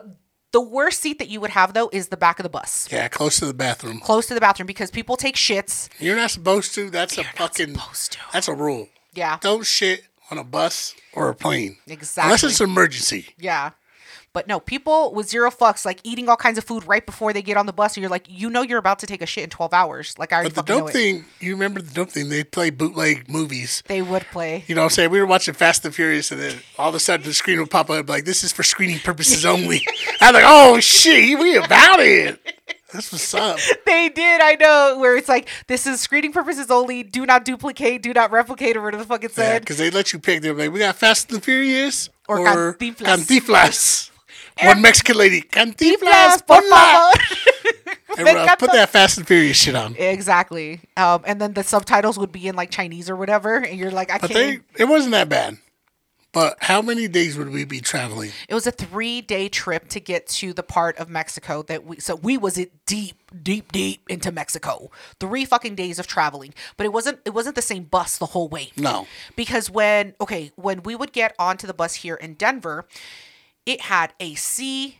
the 0.52 0.62
worst 0.62 1.02
seat 1.02 1.18
that 1.20 1.30
you 1.30 1.40
would 1.40 1.52
have 1.52 1.74
though 1.74 1.90
is 1.94 2.10
the 2.10 2.18
back 2.18 2.38
of 2.40 2.44
the 2.44 2.50
bus, 2.50 2.88
Yeah, 2.92 3.08
close 3.08 3.38
to 3.40 3.46
the 3.46 3.54
bathroom. 3.54 4.00
close 4.02 4.28
to 4.28 4.34
the 4.34 4.42
bathroom, 4.42 4.68
because 4.68 4.92
people 4.92 5.16
take 5.16 5.36
shits. 5.36 5.88
You're 6.00 6.16
not 6.18 6.32
supposed 6.32 6.76
to. 6.76 6.90
That's 6.90 7.18
a 7.18 7.24
fucking. 7.24 7.78
That's 8.34 8.48
a 8.50 8.54
rule. 8.54 8.90
Yeah, 9.14 9.38
Don't 9.42 9.66
shit 9.66 10.04
on 10.30 10.38
a 10.38 10.44
bus 10.44 10.94
or 11.14 11.30
a 11.30 11.36
plane. 11.36 11.78
Exactly. 11.88 12.28
Unless 12.30 12.44
it's 12.46 12.60
an 12.62 12.70
emergency. 12.70 13.34
yeah. 13.38 13.72
But 14.34 14.48
no, 14.48 14.60
people 14.62 15.14
with 15.14 15.30
zero 15.30 15.52
fucks, 15.52 15.86
like 15.86 16.00
eating 16.04 16.30
all 16.30 16.38
kinds 16.38 16.58
of 16.58 16.64
food 16.64 16.86
right 16.86 17.06
before 17.06 17.34
they 17.34 17.42
get 17.42 17.58
on 17.58 17.66
the 17.66 17.74
bus, 17.74 17.98
and 17.98 18.02
you're 18.02 18.10
like, 18.10 18.26
you 18.30 18.50
know, 18.50 18.62
you're 18.62 18.78
about 18.80 19.00
to 19.00 19.06
take 19.06 19.22
a 19.22 19.26
shit 19.26 19.44
in 19.44 19.50
12 19.50 19.74
hours. 19.74 20.16
Like 20.18 20.32
I 20.32 20.38
already 20.38 20.54
But 20.54 20.66
the 20.66 20.74
dope 20.80 20.90
thing, 20.92 21.26
you 21.42 21.52
remember 21.54 21.82
the 21.82 21.94
dope 21.94 22.12
thing? 22.12 22.30
They 22.30 22.44
play 22.46 22.70
bootleg 22.70 23.30
movies. 23.30 23.84
They 23.88 24.02
would 24.02 24.24
play. 24.32 24.64
You 24.68 24.76
know 24.76 24.82
what 24.82 24.86
I'm 24.86 24.90
saying? 24.92 25.10
We 25.12 25.20
were 25.20 25.26
watching 25.26 25.54
Fast 25.54 25.84
and 25.84 25.94
Furious, 25.94 26.32
and 26.32 26.40
then 26.40 26.60
all 26.80 26.90
of 26.90 26.96
a 26.96 27.00
sudden 27.00 27.26
the 27.26 27.34
screen 27.34 27.60
would 27.60 27.70
pop 27.70 27.90
up 27.90 28.08
like, 28.08 28.24
"This 28.24 28.44
is 28.44 28.54
for 28.54 28.64
screening 28.64 29.00
purposes 29.00 29.46
only." 29.56 29.86
I'm 30.22 30.34
like, 30.34 30.44
"Oh 30.46 30.80
shit, 30.80 31.38
we 31.38 31.58
about 31.58 32.00
it." 32.00 32.40
That's 32.94 33.12
what's 33.12 33.34
up. 33.34 33.58
They 33.86 34.10
did, 34.10 34.42
I 34.42 34.56
know, 34.56 34.98
where 35.00 35.16
it's 35.18 35.28
like, 35.30 35.48
this 35.68 35.86
is 35.86 36.00
screening 36.02 36.32
purposes 36.34 36.70
only. 36.72 37.04
Do 37.04 37.26
not 37.26 37.44
duplicate, 37.46 38.02
do 38.02 38.14
not 38.14 38.32
replicate, 38.32 38.76
or 38.78 38.82
whatever 38.82 39.04
the 39.04 39.08
fuck 39.08 39.24
it 39.24 39.32
Yeah, 39.32 39.36
said. 39.36 39.62
because 39.62 39.78
they 39.78 39.90
let 39.92 40.12
you 40.14 40.20
pick. 40.20 40.42
They're 40.42 40.54
like, 40.54 40.72
"We 40.72 40.80
got 40.80 40.96
Fast 40.96 41.32
and 41.34 41.44
Furious 41.44 42.10
Or 42.30 42.40
or, 42.40 42.74
Cantinflas." 42.76 43.28
Cantinflas." 43.28 44.11
One 44.64 44.82
Mexican 44.82 45.18
lady, 45.18 45.42
Cantinflas, 45.42 46.46
por 46.46 46.62
favor. 46.62 47.10
favor. 47.18 47.88
And, 48.18 48.26
Me 48.26 48.56
put 48.60 48.72
that 48.74 48.90
Fast 48.90 49.18
and 49.18 49.26
Furious 49.28 49.58
shit 49.58 49.76
on. 49.76 49.96
Exactly. 49.96 50.82
Um, 50.98 51.24
and 51.26 51.40
then 51.40 51.54
the 51.54 51.64
subtitles 51.64 52.20
would 52.20 52.32
be 52.32 52.48
in 52.48 52.56
like 52.56 52.70
Chinese 52.70 53.10
or 53.10 53.16
whatever, 53.16 53.56
and 53.56 53.80
you're 53.80 53.92
like, 53.92 54.12
I 54.12 54.18
But 54.18 54.32
can't. 54.32 54.64
they, 54.76 54.84
it 54.84 54.88
wasn't 54.88 55.12
that 55.12 55.30
bad. 55.30 55.58
But 56.34 56.58
how 56.62 56.82
many 56.82 57.10
days 57.10 57.38
would 57.38 57.50
we 57.50 57.66
be 57.66 57.82
traveling? 57.82 58.32
It 58.48 58.54
was 58.54 58.66
a 58.66 58.72
three 58.72 59.20
day 59.20 59.50
trip 59.50 59.90
to 59.90 60.00
get 60.00 60.28
to 60.28 60.54
the 60.54 60.64
part 60.64 60.98
of 60.98 61.10
Mexico 61.10 61.62
that 61.64 61.84
we 61.86 62.00
so 62.00 62.16
we 62.16 62.38
was 62.38 62.58
it 62.58 62.72
deep, 62.86 63.18
deep, 63.44 63.74
deep 63.74 64.04
into 64.08 64.32
Mexico. 64.32 64.90
Three 65.20 65.44
fucking 65.44 65.76
days 65.76 66.00
of 66.00 66.08
traveling. 66.08 66.54
But 66.78 66.86
it 66.86 66.94
wasn't 66.94 67.20
it 67.26 67.32
wasn't 67.34 67.56
the 67.56 67.62
same 67.62 67.84
bus 67.84 68.18
the 68.18 68.28
whole 68.28 68.48
way. 68.48 68.72
No. 68.78 69.08
Because 69.36 69.70
when 69.70 70.16
okay, 70.22 70.52
when 70.56 70.84
we 70.84 70.96
would 70.96 71.12
get 71.12 71.36
onto 71.38 71.68
the 71.68 71.74
bus 71.74 71.96
here 71.96 72.16
in 72.16 72.36
Denver, 72.36 72.86
it 73.66 73.82
had 73.82 74.14
AC, 74.20 74.98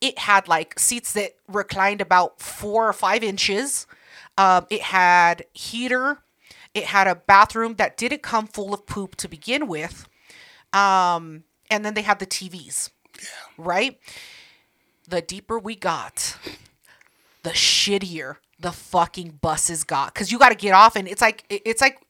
it 0.00 0.18
had 0.18 0.48
like 0.48 0.78
seats 0.78 1.12
that 1.14 1.32
reclined 1.46 2.00
about 2.00 2.40
four 2.40 2.88
or 2.88 2.92
five 2.92 3.22
inches. 3.22 3.86
Um, 4.36 4.66
it 4.70 4.82
had 4.82 5.44
heater. 5.52 6.18
It 6.74 6.84
had 6.84 7.06
a 7.06 7.14
bathroom 7.14 7.74
that 7.74 7.96
didn't 7.96 8.22
come 8.22 8.46
full 8.46 8.72
of 8.72 8.86
poop 8.86 9.16
to 9.16 9.28
begin 9.28 9.66
with. 9.66 10.06
Um, 10.72 11.44
and 11.70 11.84
then 11.84 11.94
they 11.94 12.02
had 12.02 12.18
the 12.18 12.26
TVs. 12.26 12.90
Right? 13.56 13.98
The 15.08 15.20
deeper 15.20 15.58
we 15.58 15.74
got, 15.74 16.36
the 17.42 17.50
shittier 17.50 18.36
the 18.58 18.72
fucking 18.72 19.38
buses 19.40 19.84
got. 19.84 20.14
Cause 20.14 20.32
you 20.32 20.38
gotta 20.38 20.54
get 20.54 20.72
off 20.72 20.96
and 20.96 21.06
it's 21.08 21.22
like 21.22 21.44
it's 21.48 21.80
like 21.80 22.00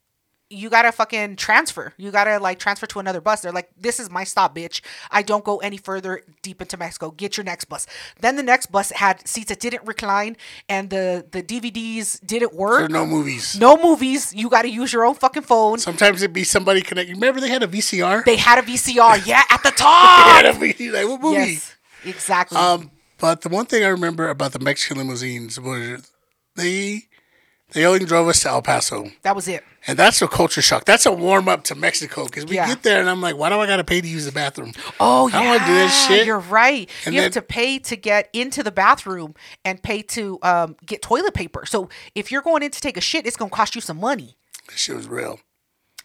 you 0.50 0.70
gotta 0.70 0.90
fucking 0.92 1.36
transfer. 1.36 1.92
You 1.98 2.10
gotta 2.10 2.38
like 2.38 2.58
transfer 2.58 2.86
to 2.86 2.98
another 3.00 3.20
bus. 3.20 3.42
They're 3.42 3.52
like, 3.52 3.68
this 3.78 4.00
is 4.00 4.10
my 4.10 4.24
stop, 4.24 4.54
bitch. 4.56 4.80
I 5.10 5.22
don't 5.22 5.44
go 5.44 5.58
any 5.58 5.76
further 5.76 6.22
deep 6.42 6.62
into 6.62 6.76
Mexico. 6.76 7.10
Get 7.10 7.36
your 7.36 7.44
next 7.44 7.66
bus. 7.66 7.86
Then 8.20 8.36
the 8.36 8.42
next 8.42 8.66
bus 8.72 8.90
had 8.92 9.26
seats 9.28 9.48
that 9.48 9.60
didn't 9.60 9.86
recline 9.86 10.36
and 10.68 10.88
the 10.90 11.26
the 11.30 11.42
DVDs 11.42 12.18
didn't 12.26 12.52
There 12.52 12.58
work. 12.60 12.82
are 12.84 12.88
no 12.88 13.04
movies. 13.04 13.58
No 13.60 13.76
movies. 13.76 14.32
You 14.34 14.48
gotta 14.48 14.70
use 14.70 14.92
your 14.92 15.04
own 15.04 15.14
fucking 15.16 15.42
phone. 15.42 15.78
Sometimes 15.78 16.22
it'd 16.22 16.32
be 16.32 16.44
somebody 16.44 16.80
connect. 16.80 17.10
Remember 17.10 17.40
they 17.40 17.50
had 17.50 17.62
a 17.62 17.68
VCR? 17.68 18.24
They 18.24 18.36
had 18.36 18.58
a 18.58 18.62
VCR, 18.62 19.20
yeah, 19.26 19.42
at 19.50 19.62
the 19.62 19.70
They 19.70 19.76
top. 19.76 20.28
had 20.36 20.46
a 20.46 20.52
V- 20.54 20.90
like, 20.90 21.06
what 21.08 21.20
movie? 21.20 21.36
yes, 21.52 21.76
exactly. 22.04 22.56
Um, 22.58 22.90
but 23.18 23.42
the 23.42 23.48
one 23.50 23.66
thing 23.66 23.84
I 23.84 23.88
remember 23.88 24.28
about 24.28 24.52
the 24.52 24.60
Mexican 24.60 24.96
limousines 24.98 25.60
was 25.60 26.10
they 26.56 27.08
they 27.72 27.84
only 27.84 28.04
drove 28.04 28.28
us 28.28 28.40
to 28.40 28.48
El 28.48 28.62
Paso, 28.62 29.10
that 29.22 29.36
was 29.36 29.46
it. 29.48 29.62
and 29.86 29.98
that's 29.98 30.20
a 30.22 30.28
culture 30.28 30.62
shock. 30.62 30.84
That's 30.84 31.04
a 31.06 31.12
warm 31.12 31.48
up 31.48 31.64
to 31.64 31.74
Mexico 31.74 32.24
because 32.24 32.46
we 32.46 32.56
Yeah. 32.56 32.66
get 32.68 32.82
there 32.82 33.00
and 33.00 33.08
I'm 33.10 33.20
like, 33.20 33.36
why 33.36 33.48
do 33.50 33.56
I 33.56 33.66
got 33.66 33.76
to 33.76 33.84
pay 33.84 34.00
to 34.00 34.08
use 34.08 34.24
the 34.24 34.32
bathroom? 34.32 34.72
Oh 35.00 35.28
I 35.28 35.32
yeah, 35.32 35.38
don't 35.38 35.46
wanna 35.48 35.66
do 35.66 35.74
that 35.74 36.06
shit. 36.08 36.26
You're 36.26 36.38
right. 36.38 36.88
And 37.04 37.14
you 37.14 37.20
have 37.22 37.32
then- 37.32 37.42
to 37.42 37.46
pay 37.46 37.78
to 37.80 37.96
get 37.96 38.28
into 38.32 38.62
the 38.62 38.72
bathroom 38.72 39.34
and 39.64 39.82
pay 39.82 40.02
to 40.02 40.38
um, 40.42 40.76
get 40.86 41.02
toilet 41.02 41.34
paper. 41.34 41.64
So 41.66 41.88
if 42.14 42.30
you're 42.32 42.42
going 42.42 42.62
in 42.62 42.70
to 42.70 42.80
take 42.80 42.96
a 42.96 43.00
shit, 43.02 43.26
it's 43.26 43.36
gonna 43.36 43.50
cost 43.50 43.74
you 43.74 43.80
some 43.80 43.98
money. 44.00 44.36
That 44.68 44.78
shit 44.78 44.96
was 44.96 45.06
real. 45.08 45.40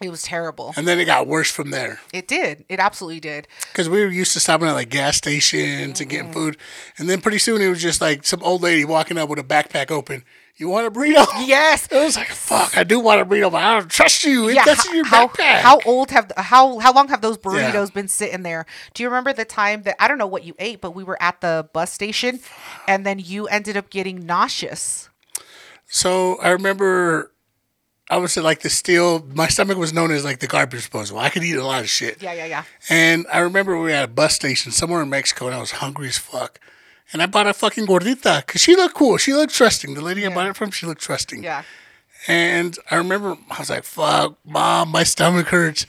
It 0.02 0.10
was 0.10 0.22
terrible. 0.22 0.74
And 0.76 0.88
then 0.88 0.98
it 0.98 1.04
got 1.04 1.28
worse 1.28 1.50
from 1.50 1.70
there 1.70 2.00
It 2.12 2.26
did. 2.26 2.64
It 2.68 2.80
absolutely 2.80 3.20
did. 3.20 3.46
because 3.72 3.88
we 3.88 4.00
were 4.00 4.10
used 4.10 4.32
to 4.32 4.40
stopping 4.40 4.66
at 4.66 4.72
like 4.72 4.88
gas 4.90 5.16
stations 5.16 6.00
and 6.00 6.10
getting 6.10 6.26
mm-hmm. 6.26 6.32
food, 6.32 6.56
and 6.98 7.08
then 7.08 7.20
pretty 7.20 7.38
soon 7.38 7.60
it 7.60 7.68
was 7.68 7.80
just 7.80 8.00
like 8.00 8.24
some 8.24 8.42
old 8.42 8.62
lady 8.62 8.84
walking 8.84 9.18
up 9.18 9.28
with 9.28 9.38
a 9.38 9.44
backpack 9.44 9.90
open. 9.90 10.24
You 10.56 10.68
want 10.68 10.86
a 10.86 10.90
burrito? 10.90 11.26
Yes. 11.46 11.88
It 11.90 11.96
was 11.96 12.16
like, 12.16 12.28
fuck, 12.28 12.76
I 12.76 12.84
do 12.84 13.00
want 13.00 13.20
a 13.20 13.24
burrito, 13.24 13.50
but 13.50 13.62
I 13.62 13.78
don't 13.78 13.90
trust 13.90 14.24
you. 14.24 14.48
Yeah. 14.50 14.64
That's 14.64 14.84
how, 14.84 14.90
in 14.90 14.96
your 14.96 15.06
how, 15.06 15.26
backpack. 15.28 15.60
how 15.60 15.80
old 15.84 16.10
have 16.10 16.30
how 16.36 16.78
how 16.78 16.92
long 16.92 17.08
have 17.08 17.22
those 17.22 17.38
burritos 17.38 17.72
Yeah. 17.72 17.86
been 17.94 18.08
sitting 18.08 18.42
there? 18.42 18.66
Do 18.94 19.02
you 19.02 19.08
remember 19.08 19.32
the 19.32 19.44
time 19.44 19.82
that 19.82 20.00
I 20.02 20.06
don't 20.08 20.18
know 20.18 20.26
what 20.26 20.44
you 20.44 20.54
ate, 20.58 20.80
but 20.80 20.92
we 20.92 21.02
were 21.02 21.20
at 21.20 21.40
the 21.40 21.68
bus 21.72 21.92
station, 21.92 22.40
and 22.86 23.04
then 23.04 23.18
you 23.18 23.46
ended 23.46 23.76
up 23.76 23.90
getting 23.90 24.26
nauseous. 24.26 25.08
So 25.86 26.36
I 26.40 26.50
remember 26.50 27.32
I 28.10 28.18
would 28.18 28.30
say 28.30 28.40
like 28.42 28.60
the 28.60 28.70
steel. 28.70 29.26
My 29.34 29.48
stomach 29.48 29.78
was 29.78 29.92
known 29.92 30.10
as 30.10 30.24
like 30.24 30.40
the 30.40 30.46
garbage 30.46 30.80
disposal. 30.80 31.18
I 31.18 31.30
could 31.30 31.42
eat 31.42 31.56
a 31.56 31.64
lot 31.66 31.80
of 31.82 31.88
shit. 31.88 32.22
Yeah, 32.22 32.34
yeah, 32.34 32.44
yeah. 32.46 32.64
And 32.90 33.26
I 33.32 33.38
remember 33.38 33.76
we 33.76 33.84
were 33.84 33.90
at 33.90 34.04
a 34.04 34.08
bus 34.08 34.34
station 34.34 34.72
somewhere 34.72 35.02
in 35.02 35.08
Mexico, 35.10 35.46
and 35.46 35.54
I 35.54 35.60
was 35.60 35.70
hungry 35.72 36.08
as 36.08 36.18
fuck. 36.18 36.60
and 37.12 37.22
I 37.22 37.26
bought 37.26 37.46
a 37.46 37.54
fucking 37.54 37.86
gordita 37.86 38.44
because 38.44 38.60
she 38.60 38.76
looked 38.76 38.94
cool. 38.94 39.16
She 39.18 39.32
looked 39.34 39.54
trusting. 39.54 39.94
The 39.94 40.00
lady 40.02 40.26
I 40.26 40.34
bought 40.34 40.48
it 40.48 40.56
from, 40.56 40.70
she 40.70 40.86
looked 40.86 41.00
trusting. 41.02 41.42
Yeah. 41.44 41.62
And 42.26 42.76
I 42.90 42.96
remember 42.96 43.36
I 43.50 43.58
was 43.58 43.68
like, 43.70 43.84
"Fuck, 43.84 44.36
mom, 44.44 44.88
my 44.90 45.02
stomach 45.04 45.48
hurts," 45.48 45.86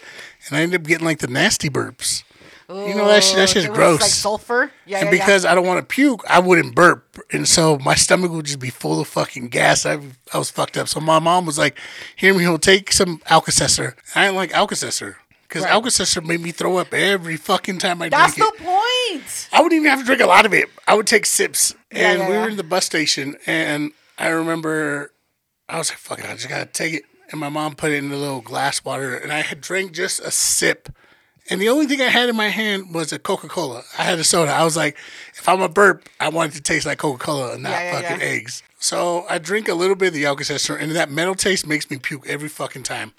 and 0.48 0.57
I 0.57 0.62
ended 0.62 0.81
up 0.81 0.88
getting 0.88 1.05
like 1.05 1.19
the 1.19 1.27
nasty 1.27 1.69
burps. 1.69 2.24
You 2.67 2.95
know 2.95 3.07
that 3.07 3.24
shit, 3.24 3.36
that 3.36 3.50
shit's 3.50 3.65
It 3.65 3.74
gross. 3.74 4.01
Like 4.01 4.10
sulfur. 4.10 4.72
Yeah. 4.86 5.00
and 5.00 5.05
yeah, 5.07 5.12
yeah. 5.15 5.25
because 5.25 5.45
I 5.45 5.53
don't 5.53 5.67
want 5.67 5.79
to 5.79 5.86
puke, 5.86 6.24
I 6.27 6.39
wouldn't 6.39 6.74
burp, 6.75 7.19
and 7.31 7.48
so 7.48 7.77
my 7.79 7.93
stomach 7.95 8.31
would 8.31 8.45
just 8.45 8.60
be 8.60 8.69
full 8.72 9.00
of 9.00 9.07
fucking 9.07 9.50
gas. 9.50 9.86
I, 9.86 10.00
I 10.34 10.38
was 10.38 10.50
fucked 10.50 10.75
up. 10.77 10.88
So 10.88 11.00
my 11.00 11.19
mom 11.19 11.45
was 11.45 11.57
like, 11.57 11.77
"Hear 12.15 12.34
me, 12.34 12.39
he'll 12.41 12.57
take 12.57 12.91
some 12.91 13.22
Alka-Seltzer." 13.27 13.95
I 14.15 14.25
didn't 14.25 14.36
like 14.38 14.51
Alka-Seltzer 14.53 15.17
because 15.48 15.63
Right. 15.63 15.74
Alka-Seltzer 15.74 16.22
made 16.22 16.41
me 16.41 16.51
throw 16.51 16.77
up 16.77 16.93
every 16.93 17.38
fucking 17.38 17.77
time 17.77 18.01
I 18.01 18.10
drank. 18.10 18.12
That's 18.12 18.36
drink 18.36 18.57
the 18.57 18.63
it. 18.63 18.65
point. 18.65 19.50
I 19.53 19.62
wouldn't 19.62 19.79
even 19.79 19.89
have 19.89 20.00
to 20.00 20.05
drink 20.05 20.22
a 20.22 20.25
lot 20.25 20.45
of 20.45 20.53
it. 20.53 20.67
I 20.88 20.95
would 20.95 21.07
take 21.07 21.25
sips. 21.25 21.75
Yeah, 21.93 22.12
and 22.12 22.19
yeah, 22.19 22.27
we 22.27 22.34
yeah. 22.34 22.41
were 22.41 22.50
in 22.50 22.57
the 22.57 22.63
bus 22.63 22.86
station, 22.86 23.36
and 23.45 23.91
I 24.17 24.29
remember 24.29 25.12
I 25.69 25.77
was 25.77 25.89
like, 25.91 26.00
fuck 26.00 26.19
it, 26.19 26.25
I 26.25 26.34
just 26.34 26.50
gotta 26.50 26.65
take 26.65 26.93
it. 26.95 27.03
And 27.31 27.39
my 27.39 27.50
mom 27.50 27.75
put 27.75 27.91
it 27.91 28.03
in 28.03 28.12
a 28.12 28.15
little 28.17 28.41
glass 28.41 28.84
water, 28.84 29.15
and 29.15 29.31
I 29.31 29.41
had 29.41 29.62
drank 29.62 29.93
just 29.93 30.19
a 30.19 30.31
sip. 30.31 30.89
And 31.50 31.62
the 31.62 31.70
only 31.70 31.86
thing 31.86 32.02
I 32.02 32.06
had 32.10 32.28
in 32.28 32.36
my 32.36 32.48
hand 32.50 32.94
was 32.94 33.14
a 33.14 33.20
Coca 33.20 33.48
Cola. 33.48 33.84
I 34.00 34.04
had 34.04 34.18
a 34.18 34.24
soda. 34.24 34.52
I 34.52 34.64
was 34.64 34.75
like, 34.75 34.98
if 35.36 35.48
I'm 35.48 35.62
a 35.62 35.70
burp, 35.70 36.10
I 36.20 36.30
want 36.30 36.52
it 36.54 36.56
to 36.56 36.62
taste 36.62 36.86
like 36.88 36.98
Coca 36.98 37.24
Cola 37.24 37.54
and 37.54 37.64
not 37.64 37.72
Yeah, 37.72 37.84
yeah, 37.84 38.02
fucking 38.02 38.20
yeah. 38.20 38.25
eggs. 38.34 38.64
So 38.80 39.25
I 39.30 39.38
drink 39.38 39.68
a 39.68 39.75
little 39.75 39.96
bit 39.96 40.08
of 40.10 40.14
the 40.16 40.25
Alka-Seltzer, 40.25 40.75
and 40.75 40.92
that 40.94 41.10
metal 41.12 41.36
taste 41.36 41.68
makes 41.68 41.90
me 41.90 41.98
puke 41.98 42.28
every 42.28 42.50
fucking 42.50 42.84
time. 42.84 43.14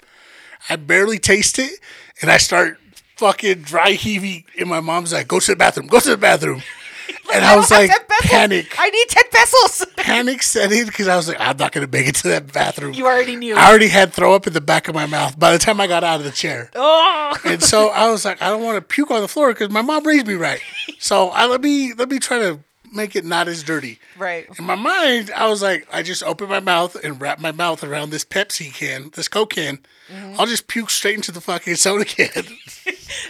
I 0.69 0.75
barely 0.75 1.19
taste 1.19 1.57
it, 1.59 1.79
and 2.21 2.29
I 2.29 2.37
start 2.37 2.79
fucking 3.15 3.61
dry 3.61 3.91
heaving. 3.91 4.43
And 4.59 4.69
my 4.69 4.79
mom's 4.81 5.13
like, 5.13 5.27
"Go 5.27 5.39
to 5.39 5.51
the 5.51 5.55
bathroom. 5.55 5.87
Go 5.87 5.99
to 5.99 6.09
the 6.09 6.17
bathroom." 6.17 6.63
And 7.33 7.43
I, 7.45 7.51
don't 7.51 7.57
was 7.59 7.71
like, 7.71 7.91
panic, 8.21 8.73
I 8.79 8.89
need 8.89 9.05
10 9.09 9.23
pesos. 9.31 9.85
panic 9.97 10.41
set 10.41 10.71
in 10.71 10.87
because 10.87 11.07
I 11.07 11.15
was 11.15 11.27
like, 11.27 11.37
"I'm 11.39 11.57
not 11.57 11.71
gonna 11.71 11.85
make 11.85 12.07
it 12.07 12.15
to 12.15 12.29
that 12.29 12.51
bathroom." 12.51 12.93
You 12.93 13.05
already 13.05 13.35
knew. 13.35 13.53
I 13.55 13.69
already 13.69 13.89
had 13.89 14.13
throw 14.13 14.33
up 14.33 14.47
in 14.47 14.53
the 14.53 14.61
back 14.61 14.87
of 14.87 14.95
my 14.95 15.05
mouth 15.05 15.37
by 15.37 15.51
the 15.51 15.59
time 15.59 15.79
I 15.79 15.87
got 15.87 16.03
out 16.03 16.19
of 16.19 16.25
the 16.25 16.31
chair. 16.31 16.71
oh. 16.73 17.37
And 17.43 17.61
so 17.61 17.89
I 17.89 18.09
was 18.09 18.25
like, 18.25 18.41
I 18.41 18.49
don't 18.49 18.63
want 18.63 18.77
to 18.77 18.81
puke 18.81 19.11
on 19.11 19.21
the 19.21 19.27
floor 19.27 19.49
because 19.53 19.69
my 19.69 19.81
mom 19.81 20.07
raised 20.07 20.25
me 20.25 20.33
right. 20.35 20.61
So 20.99 21.29
I 21.29 21.45
let 21.45 21.61
me 21.61 21.93
let 21.93 22.09
me 22.09 22.17
try 22.17 22.39
to 22.39 22.59
make 22.93 23.15
it 23.15 23.25
not 23.25 23.47
as 23.47 23.63
dirty. 23.63 23.99
Right. 24.17 24.47
In 24.57 24.65
my 24.65 24.75
mind, 24.75 25.31
I 25.35 25.47
was 25.47 25.61
like, 25.61 25.87
I 25.91 26.03
just 26.03 26.23
open 26.23 26.49
my 26.49 26.59
mouth 26.59 26.95
and 27.03 27.19
wrap 27.21 27.39
my 27.39 27.51
mouth 27.51 27.83
around 27.83 28.09
this 28.11 28.23
Pepsi 28.25 28.73
can, 28.73 29.09
this 29.13 29.27
Coke 29.27 29.51
can. 29.53 29.79
Mm-hmm. 30.11 30.39
I'll 30.39 30.45
just 30.45 30.67
puke 30.67 30.89
straight 30.89 31.15
into 31.15 31.31
the 31.31 31.41
fucking 31.41 31.75
soda 31.75 32.05
can. 32.05 32.29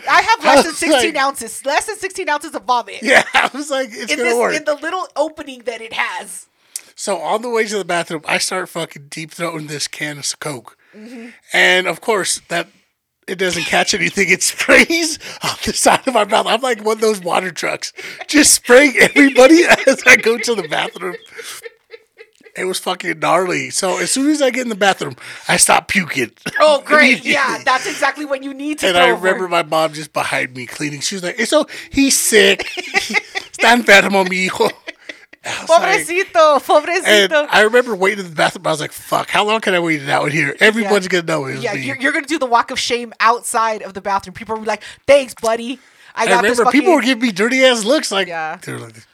I 0.10 0.22
have 0.22 0.44
less 0.46 0.66
than 0.66 0.74
16 0.74 1.14
like- 1.14 1.16
ounces. 1.24 1.66
Less 1.66 1.86
than 1.86 1.98
16 1.98 2.30
ounces 2.30 2.56
of 2.56 2.64
vomit. 2.64 3.02
yeah, 3.02 3.24
I 3.34 3.50
was 3.54 3.70
like, 3.70 3.90
it's 3.92 4.12
In 4.12 4.18
gonna 4.20 4.30
this 4.30 4.38
work. 4.38 4.56
in 4.56 4.66
the 4.66 4.76
little 4.76 5.08
opening 5.16 5.64
that 5.66 5.82
it 5.82 5.94
has. 5.94 6.48
So 6.96 7.18
on 7.18 7.42
the 7.44 7.50
way 7.50 7.66
to 7.68 7.78
the 7.78 7.86
bathroom, 7.86 8.24
I 8.28 8.40
start 8.40 8.70
fucking 8.70 9.08
deep 9.10 9.32
throating 9.32 9.68
this 9.68 9.88
can 9.88 10.18
of 10.18 10.40
Coke, 10.40 10.78
Mm-hmm. 10.96 11.28
and 11.54 11.86
of 11.86 12.02
course 12.02 12.42
that 12.48 12.68
it 13.27 13.38
doesn't 13.38 13.63
catch 13.63 13.93
anything. 13.93 14.29
It 14.29 14.41
sprays 14.43 15.19
off 15.43 15.63
the 15.63 15.74
side 15.74 16.07
of 16.07 16.13
my 16.13 16.24
mouth. 16.25 16.48
I'm 16.48 16.62
like 16.62 16.84
one 16.84 16.98
of 16.98 17.01
those 17.01 17.19
water 17.22 17.51
trucks, 17.51 17.93
just 18.27 18.53
spraying 18.53 18.96
everybody 19.00 19.63
as 19.88 20.01
I 20.05 20.15
go 20.17 20.38
to 20.38 20.55
the 20.55 20.67
bathroom. 20.67 21.15
It 22.55 22.65
was 22.65 22.79
fucking 22.79 23.19
gnarly. 23.19 23.69
So 23.69 24.00
as 24.00 24.10
soon 24.10 24.31
as 24.31 24.41
I 24.41 24.50
get 24.50 24.63
in 24.63 24.69
the 24.69 24.75
bathroom, 24.75 25.15
I 25.48 25.57
stop 25.57 25.88
puking. 25.89 26.31
Oh, 26.60 26.81
great. 26.86 27.24
Yeah, 27.24 27.62
that's 27.63 27.86
exactly 27.86 28.25
what 28.25 28.41
you 28.41 28.51
need 28.53 28.79
to 28.79 28.88
And 28.88 28.98
I 28.98 29.12
over. 29.12 29.22
remember 29.22 29.48
my 29.48 29.62
mom 29.62 29.93
just 29.93 30.12
behind 30.12 30.55
me 30.55 30.65
cleaning. 30.65 31.01
She 31.01 31.13
was 31.15 31.24
like, 31.24 31.39
"So 31.41 31.67
he's 31.91 32.19
sick. 32.19 32.62
Está 33.57 33.74
enfermo, 33.75 34.27
mi 34.27 34.50
hijo." 35.48 35.74
I 35.74 35.98
like- 35.98 36.63
Pobrecito. 36.63 37.48
I 37.50 37.62
remember 37.62 37.96
waiting 37.96 38.25
in 38.25 38.30
the 38.30 38.36
bathroom. 38.36 38.68
I 38.68 38.72
was 38.72 38.80
like, 38.80 38.92
"Fuck! 38.92 39.30
How 39.30 39.46
long 39.46 39.62
can 39.62 39.74
I 39.74 39.80
wait 39.80 40.01
it 40.01 40.10
out 40.10 40.32
here? 40.32 40.56
Everyone's 40.60 41.08
gonna 41.08 41.24
know 41.24 41.46
it 41.46 41.56
was 41.56 41.63
yeah, 41.63 41.74
me." 41.74 41.82
you're, 41.82 41.98
you're 41.98 42.12
going 42.12 42.25
to 42.25 42.30
do 42.30 42.39
the 42.39 42.46
walk 42.46 42.72
of 42.72 42.80
shame 42.80 43.13
outside 43.20 43.82
of 43.82 43.94
the 43.94 44.01
bathroom. 44.01 44.34
People 44.34 44.58
are 44.58 44.63
like, 44.63 44.84
thanks, 45.06 45.34
buddy. 45.34 45.80
I 46.16 46.24
I 46.24 46.27
got 46.27 46.42
this 46.42 46.51
remember 46.51 46.63
fucking... 46.66 46.82
people 46.82 46.94
were 46.96 47.01
giving 47.01 47.22
me 47.22 47.32
dirty 47.32 47.63
ass 47.63 47.84
looks, 47.84 48.12
like 48.12 48.27
Yeah. 48.27 48.58
they're 48.62 48.80
like, 48.80 49.06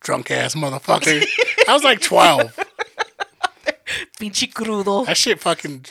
"Drunk 0.00 0.30
ass 0.30 0.54
motherfucker." 0.54 1.24
I 1.68 1.72
was 1.72 1.84
like 1.84 2.00
twelve. 2.00 2.58
Pinche 4.18 4.52
crudo. 4.52 5.06
That 5.06 5.16
shit 5.16 5.40
fucking 5.40 5.86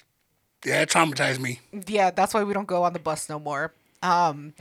yeah, 0.65 0.81
it 0.81 0.89
traumatized 0.89 1.39
me. 1.39 1.59
yeah, 1.87 2.11
that's 2.11 2.33
why 2.33 2.43
we 2.43 2.53
don't 2.53 2.67
go 2.67 2.83
on 2.83 2.93
the 2.93 2.99
bus 2.99 3.29
no 3.29 3.39
more. 3.39 3.73
Um, 4.01 4.53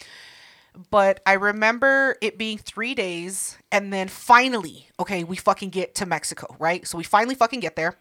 but 0.90 1.20
I 1.26 1.34
remember 1.34 2.16
it 2.20 2.38
being 2.38 2.58
three 2.58 2.94
days, 2.94 3.58
and 3.70 3.92
then 3.92 4.08
finally, 4.08 4.88
okay, 4.98 5.24
we 5.24 5.36
fucking 5.36 5.70
get 5.70 5.94
to 5.96 6.06
Mexico, 6.06 6.54
right? 6.58 6.86
So 6.86 6.96
we 6.98 7.04
finally 7.04 7.34
fucking 7.34 7.60
get 7.60 7.76
there, 7.76 7.98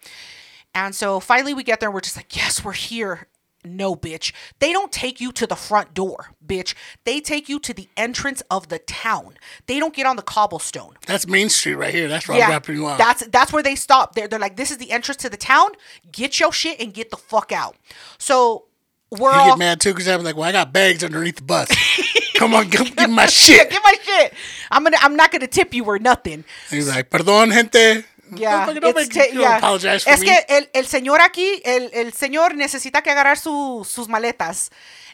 and 0.74 0.96
so 0.96 1.20
finally 1.20 1.54
we 1.54 1.64
get 1.64 1.80
there, 1.80 1.90
and 1.90 1.94
we're 1.94 2.02
just 2.02 2.16
like, 2.18 2.36
yes, 2.36 2.64
we're 2.64 2.72
here. 2.74 3.28
No, 3.64 3.96
bitch. 3.96 4.34
They 4.58 4.72
don't 4.74 4.92
take 4.92 5.22
you 5.22 5.32
to 5.34 5.46
the 5.46 5.56
front 5.56 5.94
door, 5.94 6.32
bitch. 6.44 6.74
They 7.04 7.20
take 7.20 7.48
you 7.48 7.60
to 7.60 7.76
the 7.76 7.88
entrance 7.96 8.42
of 8.50 8.70
the 8.70 8.80
town. 8.80 9.36
They 9.68 9.78
don't 9.80 9.94
get 9.94 10.08
on 10.08 10.16
the 10.16 10.24
cobblestone. 10.24 10.96
That's 11.06 11.28
Main 11.28 11.48
Street 11.50 11.76
right 11.76 11.94
here. 11.94 12.08
That's 12.08 12.28
where 12.28 12.38
I'm 12.38 12.40
Yeah, 12.40 12.48
dropping 12.48 12.78
you 12.78 12.88
off. 12.88 12.98
that's 12.98 13.24
that's 13.28 13.54
where 13.54 13.62
they 13.62 13.76
stop. 13.76 14.16
They're 14.16 14.28
they're 14.28 14.40
like, 14.40 14.56
this 14.56 14.72
is 14.72 14.78
the 14.78 14.90
entrance 14.90 15.18
to 15.22 15.30
the 15.30 15.38
town. 15.38 15.70
Get 16.12 16.40
your 16.40 16.52
shit 16.52 16.80
and 16.82 16.92
get 16.92 17.12
the 17.12 17.18
fuck 17.18 17.52
out. 17.52 17.76
So 18.18 18.66
we're 19.12 19.32
you 19.32 19.38
all 19.40 19.50
get 19.52 19.60
mad 19.60 19.82
too 19.82 19.92
because 19.94 20.08
I'm 20.08 20.24
like, 20.24 20.36
"Well, 20.36 20.48
I 20.48 20.52
got 20.52 20.72
bags 20.74 21.04
underneath 21.04 21.36
the 21.38 21.44
bus. 21.44 21.70
Come 22.36 22.54
on, 22.54 22.70
give, 22.70 22.96
give 22.96 23.10
my 23.10 23.26
shit." 23.28 23.70
give 23.70 23.82
my 23.84 23.96
shit. 24.02 24.34
I'm 24.72 24.84
gonna 24.84 24.98
I'm 25.02 25.16
not 25.16 25.32
gonna 25.32 25.48
tip 25.48 25.74
you 25.74 25.84
or 25.86 26.00
nothing. 26.00 26.34
And 26.36 26.46
he's 26.70 26.88
like, 26.90 27.10
"Perdón, 27.10 27.52
gente." 27.52 28.06
Yeah, 28.34 28.66
Motherfucker, 28.66 28.80
don't 28.82 28.96
make- 28.96 29.14
ta- 29.14 29.26
don't 29.34 29.40
yeah. 29.42 29.58
apologize 29.58 30.04
for 30.06 30.10
es 30.12 30.22
me. 30.22 30.28
que 30.28 30.38
el, 30.48 30.66
el 30.74 30.86
señor 30.86 31.20
aquí, 31.20 31.62
el, 31.66 31.90
el 31.92 32.14
señor 32.14 32.56
necesita 32.56 33.02
que 33.04 33.12
agarrar 33.12 33.38
su, 33.38 33.86
sus 33.86 34.08
maletas. 34.08 34.70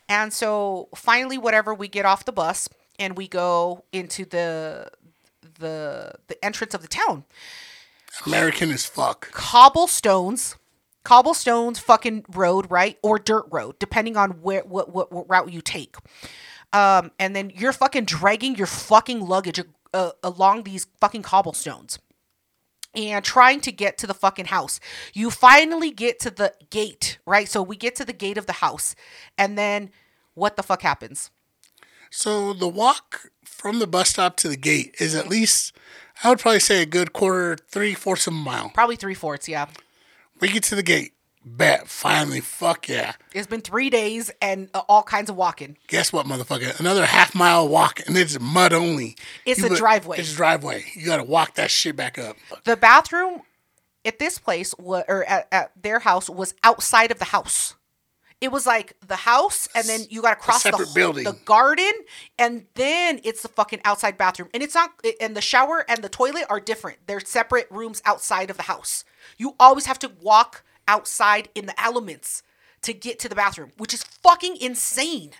And 0.07 0.31
so 0.31 0.87
finally, 0.95 1.39
whatever, 1.39 1.73
we 1.73 1.87
get 1.87 2.05
off 2.05 2.25
the 2.25 2.31
bus 2.31 2.69
and 2.99 3.17
we 3.17 3.27
go 3.27 3.83
into 3.91 4.23
the 4.25 4.91
the 5.59 6.13
the 6.27 6.45
entrance 6.45 6.75
of 6.75 6.83
the 6.83 6.87
town. 6.87 7.23
American 8.27 8.71
as 8.71 8.85
fuck. 8.85 9.31
Cobblestones, 9.31 10.55
cobblestones, 11.07 11.79
fucking 11.79 12.25
road, 12.33 12.69
right, 12.69 12.97
or 13.01 13.17
dirt 13.17 13.45
road, 13.49 13.79
depending 13.79 14.17
on 14.17 14.31
where 14.41 14.61
what 14.63 14.89
what, 14.89 15.09
what 15.09 15.29
route 15.29 15.53
you 15.53 15.61
take. 15.61 15.95
Um, 16.73 17.11
and 17.17 17.33
then 17.33 17.49
you're 17.55 17.71
fucking 17.71 18.03
dragging 18.03 18.55
your 18.55 18.67
fucking 18.67 19.21
luggage 19.21 19.61
uh, 19.93 20.11
along 20.21 20.63
these 20.63 20.85
fucking 20.99 21.21
cobblestones 21.21 21.97
and 22.93 23.23
trying 23.23 23.61
to 23.61 23.71
get 23.71 23.97
to 23.99 24.07
the 24.07 24.13
fucking 24.13 24.47
house. 24.47 24.81
You 25.13 25.31
finally 25.31 25.91
get 25.91 26.19
to 26.19 26.29
the 26.29 26.53
gate, 26.69 27.19
right? 27.25 27.47
So 27.47 27.63
we 27.63 27.77
get 27.77 27.95
to 27.95 28.05
the 28.05 28.11
gate 28.11 28.37
of 28.37 28.45
the 28.45 28.53
house, 28.53 28.93
and 29.37 29.57
then 29.57 29.91
what 30.33 30.57
the 30.57 30.63
fuck 30.63 30.81
happens? 30.81 31.31
So 32.09 32.51
the 32.51 32.67
walk 32.67 33.31
from 33.45 33.79
the 33.79 33.87
bus 33.87 34.09
stop 34.09 34.35
to 34.37 34.49
the 34.49 34.57
gate 34.57 34.93
is 34.99 35.15
at 35.15 35.29
least, 35.29 35.73
I 36.21 36.29
would 36.29 36.39
probably 36.39 36.59
say, 36.59 36.81
a 36.81 36.85
good 36.85 37.13
quarter, 37.13 37.55
three 37.69 37.93
fourths 37.93 38.27
of 38.27 38.33
a 38.33 38.35
mile. 38.35 38.71
Probably 38.73 38.97
three 38.97 39.13
fourths, 39.13 39.47
yeah. 39.47 39.67
We 40.39 40.49
get 40.49 40.63
to 40.63 40.75
the 40.75 40.83
gate. 40.83 41.13
Bet, 41.45 41.87
finally, 41.87 42.41
fuck 42.41 42.89
yeah. 42.89 43.13
It's 43.33 43.47
been 43.47 43.61
three 43.61 43.89
days 43.89 44.29
and 44.41 44.69
uh, 44.73 44.81
all 44.89 45.01
kinds 45.01 45.29
of 45.29 45.37
walking. 45.37 45.77
Guess 45.87 46.11
what, 46.11 46.25
motherfucker? 46.25 46.77
Another 46.77 47.05
half 47.05 47.33
mile 47.33 47.69
walk, 47.69 48.01
and 48.05 48.17
it's 48.17 48.37
mud 48.37 48.73
only. 48.73 49.15
It's 49.45 49.61
You 49.61 49.73
a 49.73 49.77
driveway. 49.77 50.17
It's 50.17 50.33
a 50.33 50.35
driveway. 50.35 50.83
You 50.93 51.05
gotta 51.05 51.23
walk 51.23 51.55
that 51.55 51.71
shit 51.71 51.95
back 51.95 52.17
up. 52.17 52.35
The 52.65 52.75
bathroom 52.75 53.43
at 54.03 54.19
this 54.19 54.39
place, 54.39 54.75
wa- 54.77 55.03
or 55.07 55.23
at, 55.23 55.47
at 55.53 55.71
their 55.81 55.99
house, 55.99 56.29
was 56.29 56.53
outside 56.63 57.11
of 57.11 57.19
the 57.19 57.25
house. 57.25 57.75
It 58.39 58.51
was 58.51 58.67
like 58.67 58.93
the 59.05 59.15
house, 59.15 59.67
and 59.73 59.85
then 59.87 60.01
you 60.09 60.21
got 60.21 60.35
to 60.35 60.35
cross 60.35 60.63
the, 60.63 60.71
whole- 60.71 60.93
building. 60.93 61.23
the 61.23 61.37
garden, 61.45 61.91
and 62.37 62.67
then 62.75 63.19
it's 63.23 63.41
the 63.41 63.47
fucking 63.47 63.81
outside 63.83 64.15
bathroom. 64.17 64.49
And 64.53 64.61
it's 64.61 64.75
not, 64.75 64.91
and 65.19 65.35
the 65.35 65.41
shower 65.41 65.83
and 65.89 66.03
the 66.03 66.09
toilet 66.09 66.45
are 66.49 66.59
different. 66.59 66.99
They're 67.07 67.19
separate 67.19 67.67
rooms 67.71 68.01
outside 68.05 68.51
of 68.51 68.57
the 68.57 68.63
house. 68.63 69.03
You 69.37 69.55
always 69.59 69.87
have 69.87 69.97
to 69.99 70.11
walk 70.21 70.63
outside 70.87 71.49
in 71.55 71.65
the 71.65 71.81
elements 71.81 72.43
to 72.83 72.93
get 72.93 73.17
to 73.19 73.29
the 73.29 73.35
bathroom, 73.35 73.71
which 73.77 73.93
is 73.93 74.03
fucking 74.03 74.57
insane. 74.57 75.31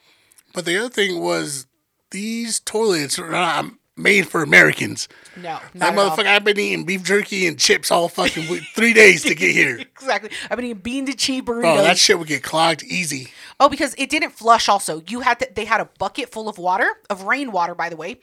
But 0.53 0.65
the 0.65 0.77
other 0.77 0.89
thing 0.89 1.19
was, 1.21 1.67
these 2.09 2.59
toilets 2.59 3.19
are 3.19 3.29
not 3.29 3.65
made 3.97 4.27
for 4.27 4.43
Americans. 4.43 5.07
No, 5.35 5.59
That 5.73 5.75
not 5.75 5.93
at 5.93 5.97
all. 5.97 6.09
motherfucker, 6.17 6.25
I've 6.27 6.43
been 6.43 6.59
eating 6.59 6.85
beef 6.85 7.03
jerky 7.03 7.47
and 7.47 7.57
chips 7.59 7.91
all 7.91 8.09
fucking 8.09 8.49
week, 8.49 8.63
three 8.75 8.93
days 8.93 9.23
to 9.23 9.35
get 9.35 9.51
here. 9.51 9.79
Exactly. 9.99 10.29
I've 10.49 10.55
been 10.57 10.65
eating 10.65 10.81
bean 10.81 11.05
to 11.07 11.13
cheese 11.13 11.41
burritos. 11.41 11.61
Bro, 11.61 11.75
that 11.83 11.97
shit 11.97 12.17
would 12.19 12.27
get 12.27 12.43
clogged 12.43 12.83
easy. 12.83 13.29
Oh, 13.59 13.67
because 13.67 13.93
it 13.97 14.09
didn't 14.09 14.29
flush. 14.31 14.69
Also, 14.69 15.01
you 15.07 15.21
had 15.21 15.39
to, 15.39 15.49
they 15.53 15.65
had 15.65 15.81
a 15.81 15.89
bucket 15.99 16.29
full 16.31 16.47
of 16.47 16.57
water, 16.57 16.87
of 17.09 17.23
rainwater, 17.23 17.73
by 17.75 17.89
the 17.89 17.95
way, 17.97 18.19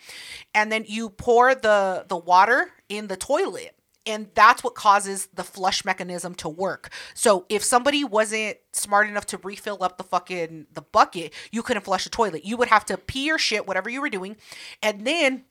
and 0.54 0.70
then 0.72 0.84
you 0.86 1.10
pour 1.10 1.54
the 1.54 2.06
the 2.08 2.16
water 2.16 2.70
in 2.88 3.08
the 3.08 3.16
toilet, 3.16 3.76
and 4.06 4.28
that's 4.34 4.62
what 4.64 4.74
causes 4.74 5.28
the 5.34 5.44
flush 5.44 5.84
mechanism 5.84 6.34
to 6.36 6.48
work. 6.48 6.90
So 7.14 7.44
if 7.48 7.62
somebody 7.64 8.02
wasn't 8.04 8.58
smart 8.72 9.08
enough 9.08 9.26
to 9.26 9.38
refill 9.38 9.78
up 9.82 9.98
the 9.98 10.04
fucking 10.04 10.68
the 10.72 10.82
bucket, 10.82 11.34
you 11.50 11.62
couldn't 11.62 11.82
flush 11.84 12.04
the 12.04 12.10
toilet. 12.10 12.44
You 12.44 12.56
would 12.56 12.68
have 12.68 12.84
to 12.86 12.96
pee 12.96 13.26
your 13.26 13.38
shit, 13.38 13.66
whatever 13.66 13.90
you 13.90 14.00
were 14.00 14.08
doing, 14.10 14.36
and 14.82 15.04
then 15.06 15.44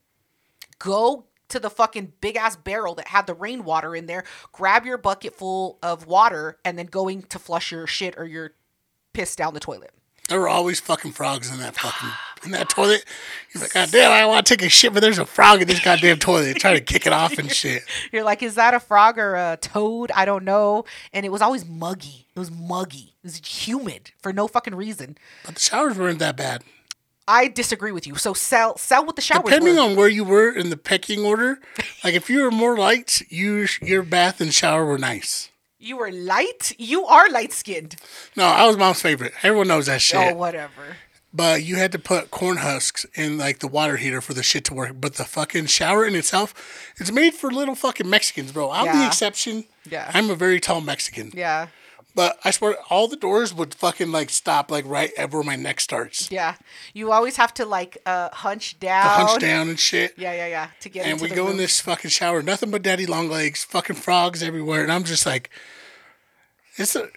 go 0.80 1.26
to 1.50 1.60
the 1.60 1.70
fucking 1.70 2.14
big 2.20 2.36
ass 2.36 2.56
barrel 2.56 2.96
that 2.96 3.08
had 3.10 3.28
the 3.28 3.34
rainwater 3.34 3.96
in 3.96 4.08
there, 4.08 4.24
grab 4.52 4.86
your 4.86 4.98
bucket 4.98 5.36
full 5.36 5.78
of 5.84 6.08
water, 6.08 6.58
and 6.66 6.78
then 6.78 6.88
going 6.88 7.22
to 7.24 7.40
flush 7.40 7.72
your 7.72 7.86
shit 7.88 8.16
or 8.18 8.26
your 8.26 8.54
piss 9.14 9.36
down 9.36 9.54
the 9.54 9.60
toilet. 9.60 9.92
There 10.30 10.40
were 10.40 10.48
always 10.48 10.80
fucking 10.80 11.12
frogs 11.12 11.52
in 11.52 11.60
that 11.60 11.76
fucking 11.76 12.10
in 12.46 12.52
that 12.52 12.70
toilet. 12.70 13.04
He's 13.52 13.62
like, 13.62 13.74
God 13.74 13.92
damn, 13.92 14.12
I 14.12 14.26
want 14.26 14.46
to 14.46 14.56
take 14.56 14.66
a 14.66 14.70
shit, 14.70 14.94
but 14.94 15.02
there's 15.02 15.20
a 15.20 15.26
frog 15.26 15.62
in 15.62 15.68
this 15.68 15.82
goddamn 15.82 16.18
toilet. 16.18 16.58
Trying 16.58 16.78
to 16.78 16.84
kick 16.84 17.06
it 17.06 17.14
off 17.14 17.38
and 17.38 17.52
shit. 17.56 17.84
You're 18.12 18.24
like, 18.24 18.42
is 18.42 18.56
that 18.56 18.74
a 18.74 18.80
frog 18.80 19.18
or 19.18 19.36
a 19.36 19.58
toad? 19.62 20.12
I 20.12 20.24
don't 20.24 20.46
know. 20.46 20.86
And 21.12 21.26
it 21.26 21.30
was 21.30 21.42
always 21.42 21.66
muggy. 21.66 22.28
It 22.36 22.40
was 22.40 22.52
muggy. 22.52 23.14
It 23.22 23.26
was 23.26 23.38
humid 23.46 24.12
for 24.22 24.32
no 24.32 24.48
fucking 24.48 24.76
reason. 24.76 25.18
But 25.46 25.56
the 25.56 25.62
showers 25.62 25.98
weren't 25.98 26.20
that 26.20 26.38
bad. 26.38 26.64
I 27.28 27.48
disagree 27.48 27.92
with 27.92 28.06
you. 28.06 28.16
So 28.16 28.34
sell 28.34 28.78
sell 28.78 29.06
what 29.06 29.16
the 29.16 29.22
showers 29.22 29.44
Depending 29.46 29.76
were. 29.76 29.82
on 29.82 29.96
where 29.96 30.10
you 30.10 30.24
were 30.24 30.52
in 30.52 30.70
the 30.70 30.78
pecking 30.78 31.24
order, 31.26 31.60
like 32.04 32.14
if 32.16 32.30
you 32.30 32.42
were 32.44 32.52
more 32.52 32.78
light, 32.78 33.22
you 33.30 33.68
your 33.82 34.04
bath 34.04 34.42
and 34.42 34.54
shower 34.54 34.86
were 34.86 34.98
nice. 34.98 35.50
you 35.80 35.98
were 35.98 36.12
light. 36.12 36.74
You 36.78 37.06
are 37.06 37.30
light 37.30 37.52
skinned. 37.54 37.96
No, 38.36 38.46
I 38.46 38.66
was 38.68 38.78
mom's 38.78 39.02
favorite. 39.02 39.34
Everyone 39.44 39.68
knows 39.68 39.86
that 39.88 39.96
oh, 39.96 40.00
shit. 40.00 40.34
Oh, 40.34 40.36
whatever. 40.36 40.98
But 41.36 41.64
you 41.64 41.78
had 41.78 41.92
to 41.94 42.00
put 42.00 42.30
corn 42.30 42.58
husks 42.58 43.06
in 43.16 43.38
like 43.40 43.60
the 43.60 43.68
water 43.68 43.98
heater 43.98 44.22
for 44.22 44.34
the 44.36 44.44
shit 44.44 44.66
to 44.66 44.74
work. 44.74 44.94
But 45.02 45.16
the 45.16 45.24
fucking 45.26 45.66
shower 45.66 46.06
in 46.06 46.16
itself, 46.16 46.54
it's 46.98 47.12
made 47.12 47.34
for 47.34 47.50
little 47.50 47.74
fucking 47.74 48.08
Mexicans, 48.08 48.52
bro. 48.52 48.70
I'm 48.70 48.86
the 48.86 49.08
exception. 49.08 49.66
Yeah. 49.90 50.12
I'm 50.14 50.30
a 50.30 50.36
very 50.36 50.60
tall 50.60 50.80
Mexican. 50.80 51.32
Yeah. 51.34 51.68
But 52.16 52.38
I 52.44 52.52
swear, 52.52 52.76
all 52.90 53.08
the 53.08 53.16
doors 53.16 53.54
would 53.54 53.74
fucking 53.74 54.12
like 54.12 54.30
stop 54.30 54.70
like 54.70 54.86
right 54.86 55.12
where 55.32 55.44
my 55.44 55.56
neck 55.56 55.80
starts. 55.80 56.30
Yeah. 56.32 56.56
You 56.94 57.12
always 57.12 57.38
have 57.38 57.54
to 57.56 57.66
like 57.66 57.98
uh 58.06 58.30
hunch 58.32 58.80
down. 58.80 59.28
Hunch 59.28 59.42
down 59.42 59.70
and 59.70 59.80
shit. 59.80 60.14
Yeah, 60.18 60.34
yeah, 60.34 60.48
yeah. 60.48 60.68
To 60.82 60.90
get 60.90 61.08
And 61.08 61.20
we 61.20 61.30
go 61.30 61.50
in 61.50 61.58
this 61.58 61.80
fucking 61.82 62.12
shower, 62.12 62.42
nothing 62.42 62.70
but 62.70 62.84
daddy 62.84 63.06
long 63.06 63.30
legs, 63.30 63.64
fucking 63.64 63.96
frogs 63.96 64.44
everywhere, 64.44 64.84
and 64.84 64.92
I'm 64.92 65.04
just 65.04 65.26
like, 65.26 65.50
it's 66.78 66.96
a. 66.96 67.10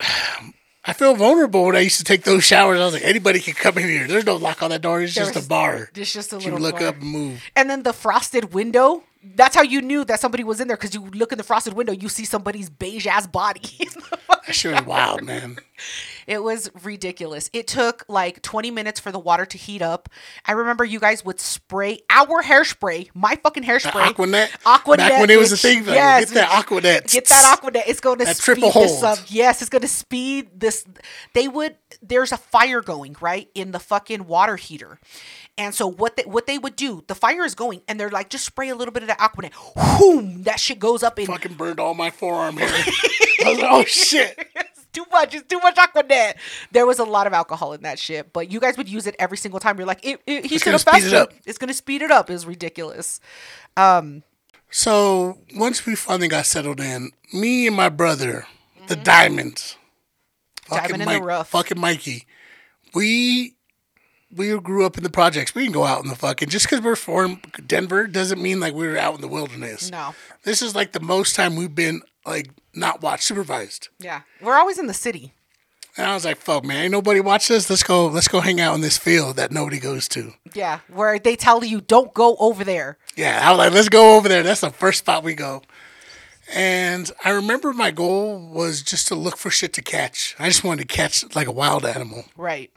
I 0.84 0.94
feel 0.94 1.14
vulnerable 1.14 1.66
when 1.66 1.76
I 1.76 1.80
used 1.80 1.98
to 1.98 2.04
take 2.04 2.22
those 2.22 2.44
showers. 2.44 2.80
I 2.80 2.84
was 2.86 2.94
like, 2.94 3.04
anybody 3.04 3.40
can 3.40 3.52
come 3.52 3.76
in 3.76 3.86
here. 3.86 4.06
There's 4.06 4.24
no 4.24 4.36
lock 4.36 4.62
on 4.62 4.70
that 4.70 4.80
door. 4.80 5.02
It's 5.02 5.12
just 5.12 5.34
There's- 5.34 5.44
a 5.44 5.48
bar. 5.48 5.90
It's 5.94 6.14
just 6.14 6.32
a 6.32 6.36
little. 6.36 6.52
You 6.52 6.58
look 6.58 6.78
bar. 6.78 6.88
up 6.88 6.94
and 6.94 7.10
move. 7.10 7.42
And 7.54 7.68
then 7.68 7.82
the 7.82 7.92
frosted 7.92 8.54
window. 8.54 9.04
That's 9.22 9.54
how 9.56 9.62
you 9.62 9.82
knew 9.82 10.04
that 10.04 10.20
somebody 10.20 10.44
was 10.44 10.60
in 10.60 10.68
there 10.68 10.76
because 10.76 10.94
you 10.94 11.06
look 11.06 11.32
in 11.32 11.38
the 11.38 11.44
frosted 11.44 11.74
window, 11.74 11.92
you 11.92 12.08
see 12.08 12.24
somebody's 12.24 12.70
beige 12.70 13.06
ass 13.06 13.26
body. 13.26 13.60
That 14.46 14.54
shit 14.54 14.72
was 14.72 14.86
wild, 14.86 15.24
man. 15.24 15.58
it 16.26 16.42
was 16.42 16.70
ridiculous. 16.82 17.50
It 17.52 17.66
took 17.66 18.06
like 18.08 18.40
20 18.40 18.70
minutes 18.70 18.98
for 18.98 19.12
the 19.12 19.18
water 19.18 19.44
to 19.44 19.58
heat 19.58 19.82
up. 19.82 20.08
I 20.46 20.52
remember 20.52 20.86
you 20.86 20.98
guys 20.98 21.22
would 21.22 21.38
spray 21.38 22.00
our 22.08 22.42
hairspray, 22.42 23.10
my 23.12 23.36
fucking 23.42 23.64
hairspray. 23.64 24.06
Aquanet. 24.14 24.48
Aquanet. 24.62 24.96
Back 24.96 25.20
when 25.20 25.28
it 25.28 25.38
was 25.38 25.52
a 25.52 25.56
thing, 25.58 25.84
like, 25.84 25.96
yes, 25.96 26.32
get 26.32 26.34
that. 26.34 26.64
Aquanet. 26.64 27.12
Get 27.12 27.26
that 27.28 27.58
Aquanet. 27.60 27.82
It's 27.86 28.00
going 28.00 28.20
to 28.20 28.24
That 28.24 28.38
speed 28.38 28.44
triple 28.44 28.72
this 28.80 29.02
hold. 29.02 29.04
up. 29.04 29.18
Yes, 29.26 29.60
it's 29.60 29.68
going 29.68 29.82
to 29.82 29.88
speed 29.88 30.48
this. 30.58 30.86
They 31.34 31.46
would. 31.46 31.76
There's 32.00 32.32
a 32.32 32.38
fire 32.38 32.80
going 32.80 33.16
right 33.20 33.50
in 33.54 33.72
the 33.72 33.80
fucking 33.80 34.26
water 34.26 34.56
heater, 34.56 34.98
and 35.58 35.74
so 35.74 35.88
what 35.88 36.16
they 36.16 36.22
what 36.22 36.46
they 36.46 36.56
would 36.56 36.76
do, 36.76 37.02
the 37.08 37.14
fire 37.14 37.44
is 37.44 37.54
going, 37.54 37.82
and 37.88 37.98
they're 37.98 38.10
like, 38.10 38.30
just 38.30 38.44
spray 38.44 38.68
a 38.68 38.76
little 38.76 38.92
bit 38.92 39.02
of 39.02 39.08
the 39.08 39.16
Aquanet. 39.16 39.52
Whoom! 39.76 40.44
That 40.44 40.60
shit 40.60 40.78
goes 40.78 41.02
up 41.02 41.18
in. 41.18 41.26
Fucking 41.26 41.54
burned 41.54 41.80
all 41.80 41.94
my 41.94 42.10
forearm 42.10 42.56
hair. 42.56 42.68
Was 43.44 43.58
like, 43.58 43.66
oh 43.70 43.84
shit. 43.84 44.38
it's 44.54 44.86
too 44.92 45.04
much. 45.10 45.34
It's 45.34 45.46
too 45.48 45.58
much 45.58 45.74
Aquanet. 45.74 46.34
There 46.70 46.86
was 46.86 46.98
a 46.98 47.04
lot 47.04 47.26
of 47.26 47.32
alcohol 47.32 47.72
in 47.72 47.82
that 47.82 47.98
shit, 47.98 48.32
but 48.32 48.50
you 48.50 48.60
guys 48.60 48.76
would 48.76 48.88
use 48.88 49.06
it 49.06 49.16
every 49.18 49.36
single 49.36 49.60
time. 49.60 49.78
You're 49.78 49.86
like, 49.86 50.04
it, 50.04 50.20
it, 50.26 50.42
gonna, 50.42 50.78
gonna 50.78 50.78
speed 50.78 51.04
it 51.04 51.14
up. 51.14 51.32
It's 51.44 51.58
gonna 51.58 51.74
speed 51.74 52.02
it 52.02 52.10
up. 52.10 52.30
It's 52.30 52.44
ridiculous. 52.44 53.20
Um, 53.76 54.22
so 54.70 55.38
once 55.56 55.86
we 55.86 55.94
finally 55.94 56.28
got 56.28 56.46
settled 56.46 56.80
in, 56.80 57.10
me 57.32 57.66
and 57.66 57.76
my 57.76 57.88
brother, 57.88 58.46
the 58.86 58.94
mm-hmm. 58.94 59.04
Diamonds, 59.04 59.76
Diamond 60.68 61.02
in 61.02 61.08
the 61.08 61.22
rough. 61.22 61.48
fucking 61.50 61.80
Mikey, 61.80 62.26
we 62.94 63.54
we 64.34 64.58
grew 64.60 64.84
up 64.84 64.96
in 64.96 65.02
the 65.02 65.10
projects. 65.10 65.54
We 65.54 65.64
can 65.64 65.72
go 65.72 65.84
out 65.84 66.02
in 66.02 66.08
the 66.08 66.16
fucking 66.16 66.48
just 66.48 66.66
because 66.66 66.82
we're 66.82 66.96
from 66.96 67.40
Denver 67.66 68.06
doesn't 68.06 68.40
mean 68.40 68.60
like 68.60 68.74
we 68.74 68.86
were 68.86 68.98
out 68.98 69.14
in 69.14 69.20
the 69.20 69.28
wilderness. 69.28 69.90
No. 69.90 70.14
this 70.44 70.62
is 70.62 70.74
like 70.74 70.92
the 70.92 71.00
most 71.00 71.34
time 71.34 71.56
we've 71.56 71.74
been 71.74 72.02
like 72.26 72.50
not 72.74 73.02
watched 73.02 73.24
supervised. 73.24 73.88
Yeah, 73.98 74.22
we're 74.40 74.56
always 74.56 74.78
in 74.78 74.86
the 74.86 74.94
city. 74.94 75.32
And 75.96 76.06
I 76.06 76.14
was 76.14 76.24
like, 76.24 76.36
"Fuck, 76.36 76.64
man, 76.64 76.84
ain't 76.84 76.92
nobody 76.92 77.20
watch 77.20 77.48
this. 77.48 77.68
Let's 77.68 77.82
go. 77.82 78.06
Let's 78.06 78.28
go 78.28 78.40
hang 78.40 78.60
out 78.60 78.74
in 78.74 78.82
this 78.82 78.98
field 78.98 79.36
that 79.36 79.50
nobody 79.50 79.80
goes 79.80 80.06
to." 80.08 80.34
Yeah, 80.54 80.80
where 80.92 81.18
they 81.18 81.34
tell 81.34 81.64
you 81.64 81.80
don't 81.80 82.14
go 82.14 82.36
over 82.38 82.62
there. 82.62 82.98
Yeah, 83.16 83.40
I 83.42 83.50
was 83.50 83.58
like, 83.58 83.72
let's 83.72 83.88
go 83.88 84.16
over 84.16 84.28
there. 84.28 84.42
That's 84.44 84.60
the 84.60 84.70
first 84.70 85.00
spot 85.00 85.24
we 85.24 85.34
go. 85.34 85.62
And 86.54 87.10
I 87.24 87.30
remember 87.30 87.72
my 87.72 87.90
goal 87.90 88.38
was 88.38 88.82
just 88.82 89.08
to 89.08 89.14
look 89.14 89.36
for 89.36 89.50
shit 89.50 89.72
to 89.74 89.82
catch. 89.82 90.34
I 90.38 90.48
just 90.48 90.64
wanted 90.64 90.88
to 90.88 90.94
catch 90.94 91.24
like 91.34 91.46
a 91.46 91.52
wild 91.52 91.84
animal. 91.84 92.24
Right. 92.36 92.70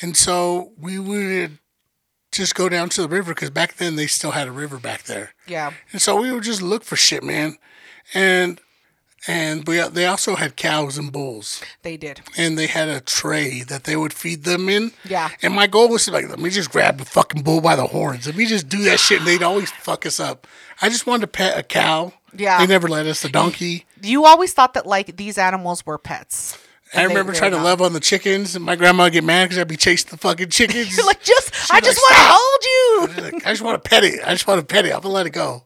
And 0.00 0.16
so 0.16 0.72
we 0.78 0.98
would 0.98 1.58
just 2.32 2.54
go 2.54 2.68
down 2.68 2.88
to 2.90 3.02
the 3.02 3.08
river 3.08 3.34
because 3.34 3.50
back 3.50 3.74
then 3.76 3.96
they 3.96 4.06
still 4.06 4.30
had 4.30 4.48
a 4.48 4.52
river 4.52 4.78
back 4.78 5.02
there. 5.04 5.34
Yeah. 5.46 5.72
And 5.92 6.00
so 6.00 6.20
we 6.20 6.30
would 6.32 6.44
just 6.44 6.62
look 6.62 6.84
for 6.84 6.96
shit, 6.96 7.22
man. 7.22 7.58
And 8.14 8.60
and 9.26 9.66
we 9.68 9.80
they 9.88 10.06
also 10.06 10.34
had 10.36 10.56
cows 10.56 10.96
and 10.96 11.12
bulls, 11.12 11.62
They 11.82 11.98
did. 11.98 12.22
and 12.38 12.56
they 12.56 12.66
had 12.66 12.88
a 12.88 13.00
tray 13.02 13.60
that 13.64 13.84
they 13.84 13.94
would 13.94 14.14
feed 14.14 14.44
them 14.44 14.70
in. 14.70 14.92
Yeah. 15.04 15.28
And 15.42 15.54
my 15.54 15.66
goal 15.66 15.90
was 15.90 16.06
to 16.06 16.10
like, 16.12 16.26
let 16.28 16.38
me 16.38 16.48
just 16.48 16.70
grab 16.72 16.96
the 16.96 17.04
fucking 17.04 17.42
bull 17.42 17.60
by 17.60 17.76
the 17.76 17.86
horns. 17.88 18.26
Let 18.26 18.36
me 18.36 18.46
just 18.46 18.68
do 18.70 18.82
that 18.84 18.98
shit, 18.98 19.18
and 19.18 19.26
they'd 19.28 19.42
always 19.42 19.70
fuck 19.72 20.06
us 20.06 20.20
up. 20.20 20.46
I 20.80 20.88
just 20.88 21.06
wanted 21.06 21.20
to 21.22 21.26
pet 21.26 21.58
a 21.58 21.62
cow. 21.62 22.14
Yeah. 22.34 22.58
They 22.58 22.66
never 22.66 22.88
let 22.88 23.04
us. 23.06 23.20
The 23.20 23.28
donkey. 23.28 23.84
You 24.02 24.24
always 24.24 24.54
thought 24.54 24.72
that 24.72 24.86
like 24.86 25.16
these 25.18 25.36
animals 25.36 25.84
were 25.84 25.98
pets. 25.98 26.56
I 26.94 27.04
remember 27.04 27.32
trying 27.32 27.52
to 27.52 27.58
not. 27.58 27.64
love 27.64 27.82
on 27.82 27.92
the 27.92 28.00
chickens, 28.00 28.56
and 28.56 28.64
my 28.64 28.74
grandma 28.76 29.04
would 29.04 29.12
get 29.12 29.24
mad 29.24 29.44
because 29.44 29.58
I'd 29.58 29.68
be 29.68 29.76
chasing 29.76 30.10
the 30.10 30.16
fucking 30.16 30.50
chickens. 30.50 30.96
You're 30.96 31.06
like, 31.06 31.22
just 31.22 31.70
I 31.70 31.76
like, 31.76 31.84
just 31.84 31.98
want 31.98 32.14
to 32.14 32.22
hold 32.26 32.64
you. 32.64 33.22
Like, 33.22 33.46
I 33.46 33.50
just 33.50 33.62
want 33.62 33.82
to 33.82 33.88
pet 33.88 34.04
it. 34.04 34.20
I 34.24 34.32
just 34.32 34.46
want 34.46 34.60
to 34.60 34.66
pet 34.66 34.84
it. 34.86 34.94
I'm 34.94 35.00
gonna 35.00 35.14
let 35.14 35.26
it 35.26 35.30
go. 35.30 35.62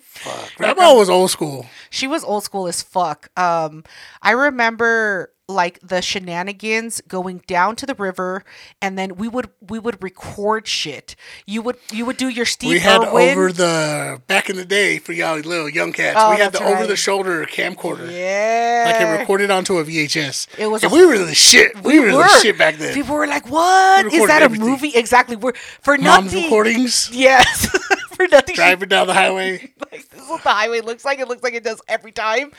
Fuck. 0.00 0.56
Grandma 0.56 0.94
was 0.94 1.08
old 1.08 1.30
school. 1.30 1.66
She 1.90 2.06
was 2.06 2.24
old 2.24 2.44
school 2.44 2.66
as 2.66 2.82
fuck. 2.82 3.30
Um, 3.38 3.84
I 4.20 4.32
remember 4.32 5.32
like 5.50 5.78
the 5.80 6.02
shenanigans 6.02 7.00
going 7.08 7.42
down 7.46 7.74
to 7.76 7.86
the 7.86 7.94
river, 7.94 8.44
and 8.82 8.98
then 8.98 9.16
we 9.16 9.28
would 9.28 9.48
we 9.66 9.78
would 9.78 10.02
record 10.02 10.68
shit. 10.68 11.16
You 11.46 11.62
would 11.62 11.76
you 11.90 12.04
would 12.04 12.18
do 12.18 12.28
your 12.28 12.44
Steve 12.44 12.70
We 12.70 12.78
had 12.80 13.02
Irwin. 13.02 13.30
over 13.30 13.50
the 13.52 14.20
back 14.26 14.50
in 14.50 14.56
the 14.56 14.64
day 14.66 14.98
for 14.98 15.12
y'all 15.12 15.38
little 15.38 15.68
young 15.68 15.92
cats. 15.92 16.16
Oh, 16.20 16.30
we 16.32 16.36
had 16.36 16.52
the 16.52 16.58
right. 16.58 16.74
over 16.76 16.86
the 16.86 16.96
shoulder 16.96 17.46
camcorder. 17.46 18.10
yeah, 18.12 18.84
Like 18.92 19.00
it 19.00 19.20
recorded 19.20 19.50
onto 19.50 19.78
a 19.78 19.84
VHS. 19.84 20.48
It 20.58 20.66
was 20.66 20.82
And 20.84 20.92
a- 20.92 20.94
we 20.94 21.06
were 21.06 21.16
the 21.18 21.34
shit. 21.34 21.82
We, 21.82 21.98
were, 22.00 22.10
the 22.12 22.28
shit 22.40 22.58
back 22.58 22.76
then. 22.76 22.92
People 22.92 23.14
were 23.14 23.26
like, 23.26 23.48
"What 23.50 24.04
We 24.12 24.18
is 24.18 24.26
that? 24.26 24.42
A 24.42 24.48
movie?" 24.50 24.92
Exactly. 24.94 25.36
We're 25.36 25.54
for 25.80 25.96
Mom's 25.96 26.26
nothing. 26.32 26.42
recordings, 26.44 27.08
Yes, 27.12 27.66
for 28.10 28.26
nothing. 28.28 28.54
driving 28.54 28.88
down 28.90 29.06
the 29.06 29.14
highway. 29.14 29.72
like 29.92 30.08
this 30.10 30.22
is 30.22 30.28
what 30.28 30.42
the 30.42 30.50
highway 30.50 30.80
looks 30.82 31.04
like. 31.06 31.18
It 31.20 31.28
looks 31.28 31.42
like 31.42 31.54
it 31.54 31.64
does 31.64 31.80
every 31.88 32.12
time. 32.12 32.52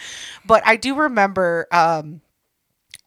But 0.46 0.64
I 0.66 0.76
do 0.76 0.96
remember 0.96 1.68
um 1.72 2.22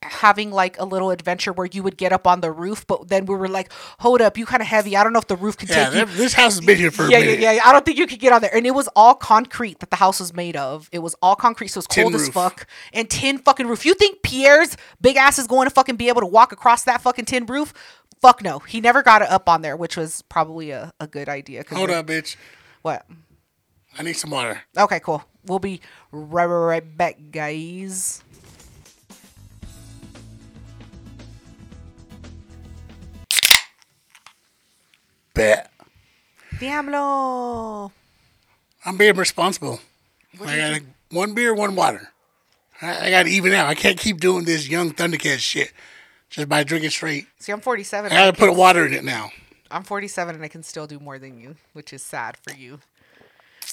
having 0.03 0.51
like 0.51 0.79
a 0.79 0.85
little 0.85 1.11
adventure 1.11 1.53
where 1.53 1.67
you 1.71 1.83
would 1.83 1.97
get 1.97 2.13
up 2.13 2.27
on 2.27 2.41
the 2.41 2.51
roof, 2.51 2.87
but 2.87 3.09
then 3.09 3.27
we 3.27 3.35
were 3.35 3.49
like, 3.49 3.73
hold 4.01 4.21
up, 4.21 4.37
you 4.37 4.47
kind 4.47 4.61
of 4.61 4.67
heavy. 4.69 4.97
I 4.97 5.05
don't 5.05 5.13
know 5.13 5.19
if 5.19 5.27
the 5.29 5.37
roof 5.37 5.57
can 5.57 5.69
Yeah, 5.69 5.91
take 5.91 6.09
you. 6.09 6.15
this 6.17 6.33
house 6.33 6.57
has 6.57 6.65
been 6.65 6.77
here 6.79 6.91
for 6.91 7.09
Yeah, 7.09 7.19
yeah, 7.19 7.31
yeah, 7.33 7.53
yeah. 7.53 7.63
I 7.65 7.73
don't 7.73 7.85
think 7.85 7.99
you 7.99 8.07
could 8.07 8.19
get 8.19 8.33
on 8.33 8.41
there. 8.41 8.55
And 8.55 8.67
it 8.67 8.73
was 8.73 8.89
all 8.97 9.15
concrete 9.15 9.81
that 9.81 9.91
the 9.91 9.97
house 9.97 10.21
was 10.21 10.33
made 10.35 10.57
of. 10.57 10.89
It 10.93 11.01
was 11.01 11.15
all 11.23 11.37
concrete, 11.37 11.69
so 11.69 11.79
it's 11.79 11.87
cold 11.87 12.15
as 12.15 12.29
fuck. 12.29 12.67
And 12.93 13.09
tin 13.09 13.39
fucking 13.39 13.67
roof. 13.67 13.87
You 13.87 13.95
think 13.95 14.23
Pierre's 14.23 14.77
big 15.01 15.17
ass 15.17 15.39
is 15.39 15.47
going 15.47 15.69
to 15.69 15.75
fucking 15.75 15.97
be 15.97 16.09
able 16.09 16.21
to 16.21 16.27
walk 16.27 16.53
across 16.53 16.85
that 16.85 17.01
fucking 17.03 17.25
tin 17.27 17.47
roof? 17.47 17.73
Fuck 18.21 18.43
no. 18.43 18.61
He 18.61 18.81
never 18.81 19.03
got 19.03 19.23
it 19.23 19.29
up 19.31 19.49
on 19.49 19.63
there, 19.63 19.77
which 19.77 19.97
was 19.97 20.23
probably 20.23 20.71
a, 20.71 20.93
a 21.01 21.07
good 21.07 21.29
idea. 21.29 21.65
Hold 21.71 21.91
up, 21.91 22.07
bitch. 22.07 22.37
What? 22.83 23.05
I 23.99 24.03
need 24.03 24.15
some 24.15 24.31
water. 24.31 24.63
Okay, 24.77 25.01
cool. 25.01 25.25
We'll 25.45 25.59
be 25.59 25.81
right, 26.13 26.47
right 26.47 26.97
back, 26.97 27.19
guys. 27.33 28.23
Bet. 35.35 35.71
Diablo. 36.59 37.93
I'm 38.85 38.97
being 38.97 39.17
responsible. 39.17 39.81
I 40.45 40.57
got 40.57 40.81
one 41.11 41.35
beer, 41.35 41.55
one 41.55 41.75
water. 41.75 42.09
I, 42.81 43.07
I 43.07 43.11
got 43.11 43.25
to 43.25 43.31
even 43.31 43.53
out. 43.53 43.69
I 43.69 43.75
can't 43.75 43.99
keep 43.99 44.21
doing 44.21 44.45
this 44.45 44.69
young 44.69 44.91
Thundercat 44.93 45.39
shit 45.39 45.73
just 46.31 46.49
by 46.49 46.65
drinking 46.65 46.91
straight. 46.91 47.27
See, 47.39 47.53
I'm 47.53 47.61
47. 47.61 48.11
I 48.11 48.15
got 48.15 48.35
to 48.35 48.39
put 48.39 48.55
water 48.57 48.87
in 48.87 48.93
it 48.93 49.05
now. 49.05 49.31
I'm 49.71 49.85
47 49.85 50.35
and 50.35 50.45
I 50.45 50.49
can 50.49 50.63
still 50.63 50.87
do 50.87 50.99
more 50.99 51.19
than 51.19 51.39
you, 51.39 51.57
which 51.73 51.93
is 51.93 52.03
sad 52.03 52.37
for 52.37 52.53
you. 52.55 52.81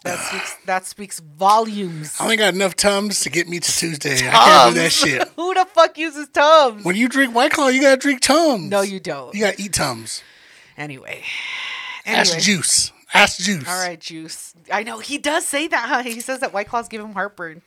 That 0.03 0.19
speaks. 0.29 0.57
That 0.65 0.85
speaks 0.85 1.19
volumes. 1.19 2.15
I 2.19 2.23
only 2.23 2.37
got 2.37 2.53
enough 2.53 2.75
Tums 2.75 3.21
to 3.21 3.29
get 3.29 3.47
me 3.49 3.59
to 3.59 3.71
Tuesday. 3.71 4.15
I 4.15 4.31
can't 4.31 4.75
do 4.75 4.81
that 4.81 4.91
Tums. 4.91 4.93
shit. 4.93 5.27
Who 5.35 5.53
the 5.53 5.65
fuck 5.65 5.97
uses 5.97 6.27
Tums? 6.29 6.85
When 6.85 6.95
you 6.95 7.09
drink 7.09 7.33
White 7.35 7.51
Claw, 7.51 7.67
you 7.67 7.81
got 7.81 7.91
to 7.91 7.97
drink 7.97 8.21
Tums. 8.21 8.69
No, 8.69 8.81
you 8.81 8.99
don't. 8.99 9.33
You 9.33 9.41
got 9.41 9.55
to 9.55 9.61
eat 9.63 9.73
Tums. 9.73 10.23
Anyway. 10.79 11.23
That's 12.05 12.31
Anyway. 12.31 12.41
juice. 12.43 12.91
Ask 13.13 13.39
Juice. 13.39 13.67
All 13.67 13.79
right, 13.79 13.99
Juice. 13.99 14.53
I 14.71 14.83
know 14.83 14.99
he 14.99 15.17
does 15.17 15.45
say 15.45 15.67
that. 15.67 15.89
Huh? 15.89 16.03
He 16.03 16.19
says 16.19 16.41
that 16.41 16.53
White 16.53 16.67
Claws 16.67 16.87
give 16.87 17.01
him 17.01 17.13
heartburn. 17.13 17.63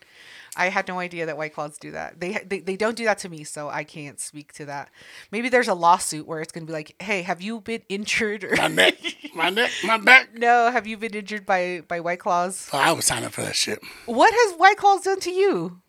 I 0.54 0.68
had 0.68 0.86
no 0.86 0.98
idea 1.00 1.26
that 1.26 1.36
White 1.36 1.52
Claws 1.54 1.78
do 1.78 1.90
that. 1.92 2.20
They, 2.20 2.32
they 2.46 2.60
they 2.60 2.76
don't 2.76 2.96
do 2.96 3.04
that 3.06 3.18
to 3.18 3.28
me, 3.28 3.42
so 3.42 3.68
I 3.68 3.82
can't 3.84 4.20
speak 4.20 4.52
to 4.54 4.66
that. 4.66 4.90
Maybe 5.32 5.48
there's 5.48 5.66
a 5.68 5.74
lawsuit 5.74 6.26
where 6.28 6.40
it's 6.40 6.52
gonna 6.52 6.66
be 6.66 6.72
like, 6.74 6.94
"Hey, 7.02 7.22
have 7.22 7.42
you 7.42 7.60
been 7.60 7.82
injured?" 7.88 8.44
Or 8.44 8.54
My 8.56 8.68
neck, 8.68 8.94
my 9.34 9.50
neck, 9.50 9.70
my 9.84 9.98
back. 9.98 10.28
no, 10.34 10.70
have 10.70 10.86
you 10.86 10.96
been 10.96 11.14
injured 11.14 11.44
by 11.44 11.82
by 11.88 11.98
White 12.00 12.20
Claws? 12.20 12.68
Oh, 12.72 12.78
I 12.78 12.92
would 12.92 13.02
sign 13.02 13.24
up 13.24 13.32
for 13.32 13.40
that 13.42 13.56
shit. 13.56 13.80
What 14.06 14.32
has 14.32 14.58
White 14.58 14.76
Claws 14.76 15.02
done 15.02 15.18
to 15.20 15.30
you? 15.32 15.81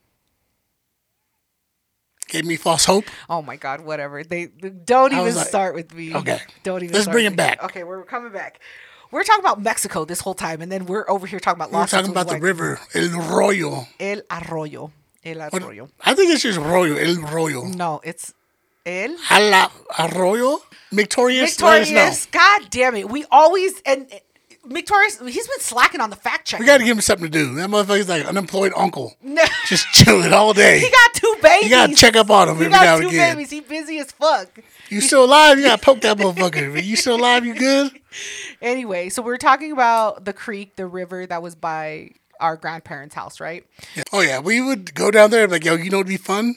Gave 2.28 2.46
me 2.46 2.56
false 2.56 2.86
hope. 2.86 3.06
Oh 3.30 3.42
my 3.42 3.56
God, 3.56 3.82
whatever. 3.82 4.24
They, 4.24 4.46
they 4.46 4.70
don't 4.70 5.14
I 5.14 5.22
even 5.22 5.36
like, 5.36 5.48
start 5.48 5.76
with 5.76 5.94
me. 5.94 6.16
okay, 6.16 6.40
don't 6.64 6.82
even. 6.84 6.94
let's 6.94 7.04
start 7.06 7.14
bring 7.14 7.26
with 7.26 7.34
it 7.34 7.36
me. 7.36 7.38
back. 7.38 7.64
Okay, 7.64 7.84
we're 7.84 8.04
coming 8.04 8.32
back. 8.32 8.60
We're 9.12 9.24
talking 9.24 9.44
about 9.46 9.62
Mexico 9.62 10.06
this 10.06 10.22
whole 10.22 10.34
time, 10.34 10.62
and 10.62 10.72
then 10.72 10.86
we're 10.88 11.08
over 11.10 11.28
here 11.28 11.40
talking 11.40 11.60
about 11.62 11.72
We 11.72 11.78
were 11.78 11.86
talking 11.86 12.10
about 12.12 12.28
the 12.28 12.34
White- 12.34 12.42
river, 12.42 12.80
El 12.96 13.10
Royo. 13.10 13.86
El 14.00 14.22
Arroyo. 14.32 14.92
El 15.24 15.38
Arroyo. 15.38 15.90
I 16.04 16.16
think 16.16 16.32
it's 16.34 16.42
just 16.42 16.60
Royo, 16.60 16.98
El 16.98 17.16
Royo. 17.18 17.76
No, 17.76 18.02
it's 18.04 18.34
El 18.86 19.16
Ala 19.32 19.72
Arroyo? 20.00 20.60
Victorious? 20.92 21.52
Victorious. 21.52 22.26
God 22.28 22.70
damn 22.72 22.96
it. 22.96 23.08
We 23.10 23.26
always 23.32 23.80
and 23.86 24.08
Victorious. 24.65 25.19
He's 25.19 25.47
been 25.47 25.60
slacking 25.60 25.99
on 25.99 26.10
the 26.10 26.15
fact 26.15 26.47
check. 26.47 26.60
We 26.60 26.65
got 26.65 26.78
to 26.78 26.86
give 26.86 26.95
him 26.95 27.02
something 27.02 27.26
to 27.26 27.32
do. 27.32 27.56
That 27.56 27.69
motherfucker's 27.69 28.08
like 28.08 28.26
unemployed 28.26 28.71
uncle. 28.78 29.13
No. 29.21 29.43
Just 29.67 29.88
chilling 29.91 30.32
all 30.32 30.54
day. 30.54 30.80
He 30.80 30.89
got 30.89 31.13
two 31.13 31.36
babies. 31.41 31.63
You 31.65 31.69
gotta 31.69 31.95
check 31.95 32.15
up 32.15 32.30
on 32.30 32.47
him 32.47 32.58
He 32.58 32.65
every 32.65 32.71
now 32.71 32.95
and 32.95 33.06
again. 33.06 33.12
He 33.12 33.17
got 33.17 33.30
two 33.30 33.36
babies. 33.36 33.49
He 33.49 33.60
busy 33.60 33.99
as 33.99 34.12
fuck. 34.12 34.60
You 34.89 35.02
still 35.02 35.26
alive? 35.26 35.58
You 35.58 35.65
gotta 35.65 35.82
poke 35.82 36.02
that 36.02 36.17
motherfucker. 36.17 36.82
You 36.84 36.95
still 36.95 37.15
alive? 37.15 37.45
You 37.45 37.56
good? 37.56 37.91
Anyway, 38.62 39.10
so 39.10 39.23
we're 39.23 39.38
talking 39.38 39.71
about 39.71 40.23
the 40.23 40.34
creek, 40.34 40.76
the 40.76 40.86
river 40.86 41.26
that 41.26 41.41
was 41.41 41.56
by 41.56 42.12
our 42.39 42.56
grandparents' 42.56 43.15
house, 43.15 43.39
right? 43.39 43.65
Oh 44.13 44.21
yeah, 44.21 44.39
we 44.39 44.62
would 44.62 44.93
go 44.93 45.10
down 45.10 45.32
there 45.32 45.41
and 45.41 45.49
be 45.49 45.56
like, 45.56 45.65
yo, 45.65 45.73
you 45.76 45.89
know 45.89 45.97
what'd 45.97 46.08
be 46.08 46.17
fun? 46.17 46.56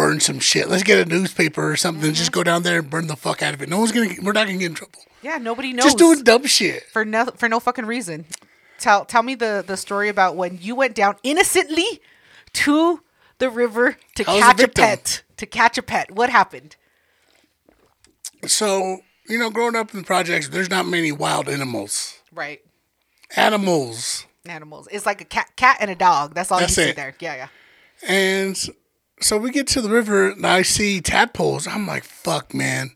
Burn 0.00 0.18
some 0.18 0.38
shit. 0.38 0.70
Let's 0.70 0.82
get 0.82 1.06
a 1.06 1.10
newspaper 1.10 1.70
or 1.70 1.76
something. 1.76 2.06
and 2.06 2.14
Just 2.14 2.30
mm-hmm. 2.30 2.38
go 2.38 2.44
down 2.44 2.62
there 2.62 2.78
and 2.78 2.88
burn 2.88 3.06
the 3.06 3.16
fuck 3.16 3.42
out 3.42 3.52
of 3.52 3.60
it. 3.60 3.68
No 3.68 3.78
one's 3.78 3.92
gonna. 3.92 4.14
We're 4.22 4.32
not 4.32 4.46
gonna 4.46 4.56
get 4.56 4.66
in 4.66 4.74
trouble. 4.74 4.98
Yeah, 5.20 5.36
nobody 5.36 5.74
knows. 5.74 5.84
Just 5.84 5.98
doing 5.98 6.22
dumb 6.24 6.46
shit. 6.46 6.84
for 6.84 7.04
no 7.04 7.26
for 7.36 7.50
no 7.50 7.60
fucking 7.60 7.84
reason. 7.84 8.24
Tell 8.78 9.04
tell 9.04 9.22
me 9.22 9.34
the 9.34 9.62
the 9.66 9.76
story 9.76 10.08
about 10.08 10.36
when 10.36 10.58
you 10.58 10.74
went 10.74 10.94
down 10.94 11.16
innocently 11.22 12.00
to 12.54 13.02
the 13.36 13.50
river 13.50 13.98
to 14.14 14.24
I 14.26 14.36
was 14.36 14.42
a 14.42 14.46
catch 14.46 14.62
a, 14.62 14.68
pet. 14.68 15.22
To 15.36 15.44
catch 15.44 15.76
a 15.76 15.82
pet. 15.82 16.10
What 16.12 16.30
happened? 16.30 16.76
So 18.46 19.00
you 19.28 19.38
know, 19.38 19.50
growing 19.50 19.76
up 19.76 19.92
in 19.92 20.00
the 20.00 20.06
projects, 20.06 20.48
there's 20.48 20.70
not 20.70 20.86
many 20.86 21.12
wild 21.12 21.46
animals. 21.46 22.18
Right. 22.32 22.62
Animals. 23.36 24.24
Animals. 24.46 24.88
It's 24.90 25.04
like 25.04 25.20
a 25.20 25.26
cat 25.26 25.54
cat 25.56 25.76
and 25.78 25.90
a 25.90 25.94
dog. 25.94 26.34
That's 26.34 26.50
all 26.50 26.58
That's 26.58 26.74
you 26.74 26.84
see 26.84 26.88
it. 26.88 26.96
there. 26.96 27.14
Yeah, 27.20 27.34
yeah. 27.34 27.48
And 28.08 28.70
so 29.20 29.36
we 29.36 29.50
get 29.50 29.66
to 29.68 29.80
the 29.80 29.90
river 29.90 30.30
and 30.30 30.46
I 30.46 30.62
see 30.62 31.00
tadpoles. 31.00 31.66
I'm 31.66 31.86
like, 31.86 32.04
fuck, 32.04 32.54
man. 32.54 32.90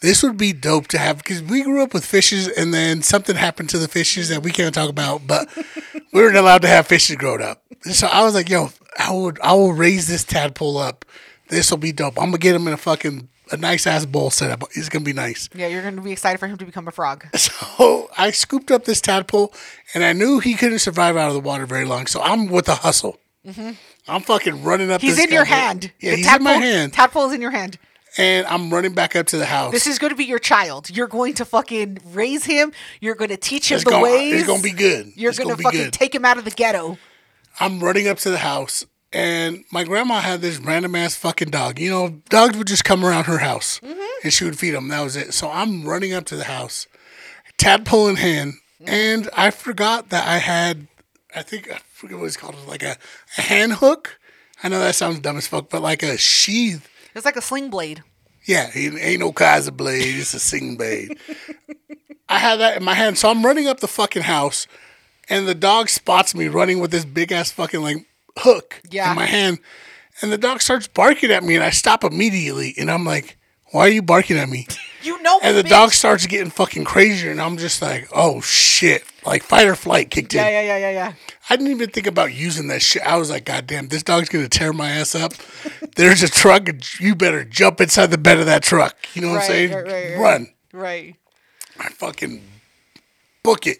This 0.00 0.22
would 0.22 0.36
be 0.36 0.52
dope 0.52 0.86
to 0.88 0.98
have 0.98 1.18
because 1.18 1.42
we 1.42 1.62
grew 1.62 1.82
up 1.82 1.92
with 1.92 2.04
fishes 2.04 2.46
and 2.46 2.72
then 2.72 3.02
something 3.02 3.34
happened 3.34 3.70
to 3.70 3.78
the 3.78 3.88
fishes 3.88 4.28
that 4.28 4.44
we 4.44 4.52
can't 4.52 4.74
talk 4.74 4.88
about, 4.88 5.26
but 5.26 5.48
we 6.12 6.22
weren't 6.22 6.36
allowed 6.36 6.62
to 6.62 6.68
have 6.68 6.86
fishes 6.86 7.16
growing 7.16 7.42
up. 7.42 7.62
So 7.82 8.06
I 8.06 8.22
was 8.22 8.34
like, 8.34 8.48
yo, 8.48 8.70
I 8.98 9.12
would 9.12 9.40
I 9.40 9.54
will 9.54 9.72
raise 9.72 10.06
this 10.06 10.24
tadpole 10.24 10.78
up. 10.78 11.04
This 11.48 11.70
will 11.70 11.78
be 11.78 11.92
dope. 11.92 12.18
I'm 12.18 12.26
gonna 12.26 12.38
get 12.38 12.54
him 12.54 12.66
in 12.68 12.74
a 12.74 12.76
fucking 12.76 13.28
a 13.50 13.56
nice 13.56 13.86
ass 13.86 14.04
bowl 14.04 14.30
setup. 14.30 14.62
It's 14.74 14.88
gonna 14.88 15.04
be 15.04 15.12
nice. 15.12 15.48
Yeah, 15.54 15.66
you're 15.66 15.82
gonna 15.82 16.02
be 16.02 16.12
excited 16.12 16.38
for 16.38 16.46
him 16.46 16.58
to 16.58 16.64
become 16.66 16.86
a 16.86 16.92
frog. 16.92 17.26
So 17.36 18.08
I 18.16 18.30
scooped 18.30 18.70
up 18.70 18.84
this 18.84 19.00
tadpole 19.00 19.52
and 19.94 20.04
I 20.04 20.12
knew 20.12 20.38
he 20.38 20.54
couldn't 20.54 20.80
survive 20.80 21.16
out 21.16 21.28
of 21.28 21.34
the 21.34 21.40
water 21.40 21.66
very 21.66 21.84
long. 21.84 22.06
So 22.06 22.20
I'm 22.20 22.48
with 22.48 22.66
the 22.66 22.76
hustle. 22.76 23.18
Mm-hmm. 23.46 23.72
I'm 24.08 24.22
fucking 24.22 24.62
running 24.64 24.90
up. 24.90 25.00
He's 25.00 25.18
in 25.18 25.30
your 25.30 25.44
hand. 25.44 25.92
Yeah, 26.00 26.12
The 26.12 26.16
he's 26.16 26.34
in 26.34 26.42
my 26.42 26.52
hand. 26.54 26.92
Tadpole 26.94 27.26
is 27.28 27.34
in 27.34 27.40
your 27.40 27.50
hand. 27.50 27.78
and 28.16 28.46
I'm 28.46 28.70
running 28.72 28.94
back 28.94 29.14
up 29.14 29.26
to 29.28 29.36
the 29.36 29.44
house. 29.46 29.72
This 29.72 29.86
is 29.86 29.98
going 29.98 30.10
to 30.10 30.16
be 30.16 30.24
your 30.24 30.38
child. 30.38 30.88
You're 30.90 31.06
going 31.08 31.34
to 31.34 31.44
fucking 31.44 31.98
raise 32.12 32.44
him. 32.44 32.72
You're 33.00 33.14
going 33.14 33.28
to 33.30 33.36
teach 33.36 33.70
him 33.70 33.76
it's 33.76 33.84
the 33.84 33.90
gonna, 33.90 34.02
ways. 34.02 34.34
It's 34.34 34.46
gonna 34.48 34.62
be 34.62 34.72
good. 34.72 35.12
You're 35.14 35.32
going 35.34 35.54
to 35.54 35.62
fucking 35.62 35.80
good. 35.84 35.92
take 35.92 36.14
him 36.14 36.24
out 36.24 36.38
of 36.38 36.44
the 36.44 36.50
ghetto. 36.50 36.96
I'm 37.60 37.80
running 37.80 38.08
up 38.08 38.18
to 38.18 38.30
the 38.30 38.38
house, 38.38 38.86
and 39.12 39.64
my 39.72 39.84
grandma 39.84 40.20
had 40.20 40.40
this 40.40 40.58
random 40.58 40.94
ass 40.94 41.16
fucking 41.16 41.50
dog. 41.50 41.78
You 41.78 41.90
know, 41.90 42.08
dogs 42.30 42.56
would 42.56 42.66
just 42.68 42.84
come 42.84 43.04
around 43.04 43.24
her 43.24 43.38
house, 43.38 43.78
Mm-hmm. 43.80 44.00
and 44.24 44.32
she 44.32 44.44
would 44.44 44.58
feed 44.58 44.70
them. 44.70 44.88
That 44.88 45.02
was 45.02 45.16
it. 45.16 45.34
So 45.34 45.50
I'm 45.50 45.84
running 45.84 46.12
up 46.14 46.24
to 46.26 46.36
the 46.36 46.44
house, 46.44 46.86
tadpole 47.58 48.08
in 48.08 48.16
hand, 48.16 48.54
and 48.86 49.28
I 49.36 49.50
forgot 49.50 50.10
that 50.10 50.26
I 50.26 50.38
had, 50.38 50.86
I 51.38 51.42
think 51.42 51.70
I 51.70 51.78
forget 51.92 52.18
what 52.18 52.26
it's 52.26 52.36
called, 52.36 52.56
like 52.66 52.82
a, 52.82 52.96
a 53.36 53.40
hand 53.42 53.74
hook. 53.74 54.18
I 54.62 54.68
know 54.68 54.78
that 54.80 54.94
sounds 54.94 55.20
dumb 55.20 55.36
as 55.36 55.46
fuck, 55.46 55.70
but 55.70 55.82
like 55.82 56.02
a 56.02 56.16
sheath. 56.18 56.88
It's 57.14 57.24
like 57.24 57.36
a 57.36 57.42
sling 57.42 57.70
blade. 57.70 58.02
Yeah, 58.44 58.70
it 58.74 58.94
ain't 59.00 59.20
no 59.20 59.32
Kaiser 59.32 59.70
blade. 59.70 60.16
It's 60.16 60.34
a 60.34 60.40
sing 60.40 60.76
blade. 60.76 61.18
I 62.28 62.38
had 62.38 62.56
that 62.60 62.76
in 62.76 62.84
my 62.84 62.94
hand, 62.94 63.18
so 63.18 63.30
I'm 63.30 63.44
running 63.44 63.66
up 63.68 63.80
the 63.80 63.88
fucking 63.88 64.22
house, 64.22 64.66
and 65.28 65.46
the 65.48 65.54
dog 65.54 65.88
spots 65.88 66.34
me 66.34 66.48
running 66.48 66.78
with 66.80 66.90
this 66.90 67.04
big 67.04 67.32
ass 67.32 67.50
fucking 67.50 67.80
like 67.80 68.06
hook 68.38 68.80
Yeah. 68.90 69.10
in 69.10 69.16
my 69.16 69.24
hand, 69.26 69.58
and 70.20 70.30
the 70.32 70.38
dog 70.38 70.60
starts 70.60 70.86
barking 70.88 71.30
at 71.30 71.42
me, 71.44 71.54
and 71.54 71.64
I 71.64 71.70
stop 71.70 72.04
immediately, 72.04 72.74
and 72.76 72.90
I'm 72.90 73.04
like, 73.04 73.37
"Why 73.70 73.82
are 73.82 73.88
you 73.88 74.02
barking 74.02 74.38
at 74.38 74.48
me?" 74.48 74.66
You 75.00 75.22
know. 75.22 75.38
And 75.44 75.56
the 75.56 75.62
bitch. 75.62 75.68
dog 75.68 75.92
starts 75.92 76.26
getting 76.26 76.50
fucking 76.50 76.82
crazier, 76.82 77.30
and 77.30 77.40
I'm 77.40 77.56
just 77.56 77.80
like, 77.80 78.08
"Oh 78.12 78.40
shit!" 78.40 79.04
Like 79.24 79.44
fight 79.44 79.68
or 79.68 79.76
flight 79.76 80.10
kicked 80.10 80.34
in. 80.34 80.40
Yeah, 80.40 80.48
yeah, 80.48 80.62
yeah, 80.62 80.78
yeah, 80.78 80.90
yeah. 80.90 81.12
I 81.48 81.56
didn't 81.56 81.70
even 81.70 81.90
think 81.90 82.06
about 82.06 82.34
using 82.34 82.66
that 82.68 82.82
shit. 82.82 83.02
I 83.02 83.16
was 83.16 83.30
like, 83.30 83.44
God 83.44 83.66
damn, 83.66 83.88
this 83.88 84.02
dog's 84.02 84.28
gonna 84.28 84.48
tear 84.48 84.72
my 84.72 84.90
ass 84.90 85.14
up. 85.14 85.32
There's 85.96 86.22
a 86.24 86.28
truck, 86.28 86.68
and 86.68 87.00
you 87.00 87.14
better 87.14 87.44
jump 87.44 87.80
inside 87.80 88.06
the 88.10 88.18
bed 88.18 88.38
of 88.38 88.46
that 88.46 88.62
truck. 88.64 88.96
You 89.14 89.22
know 89.22 89.30
what 89.30 89.42
I'm 89.42 89.46
saying? 89.46 89.72
right, 89.72 89.84
right, 89.84 90.10
right. 90.10 90.18
Run. 90.18 90.48
Right. 90.72 91.16
I 91.78 91.88
fucking 91.90 92.42
book 93.42 93.66
it. 93.66 93.78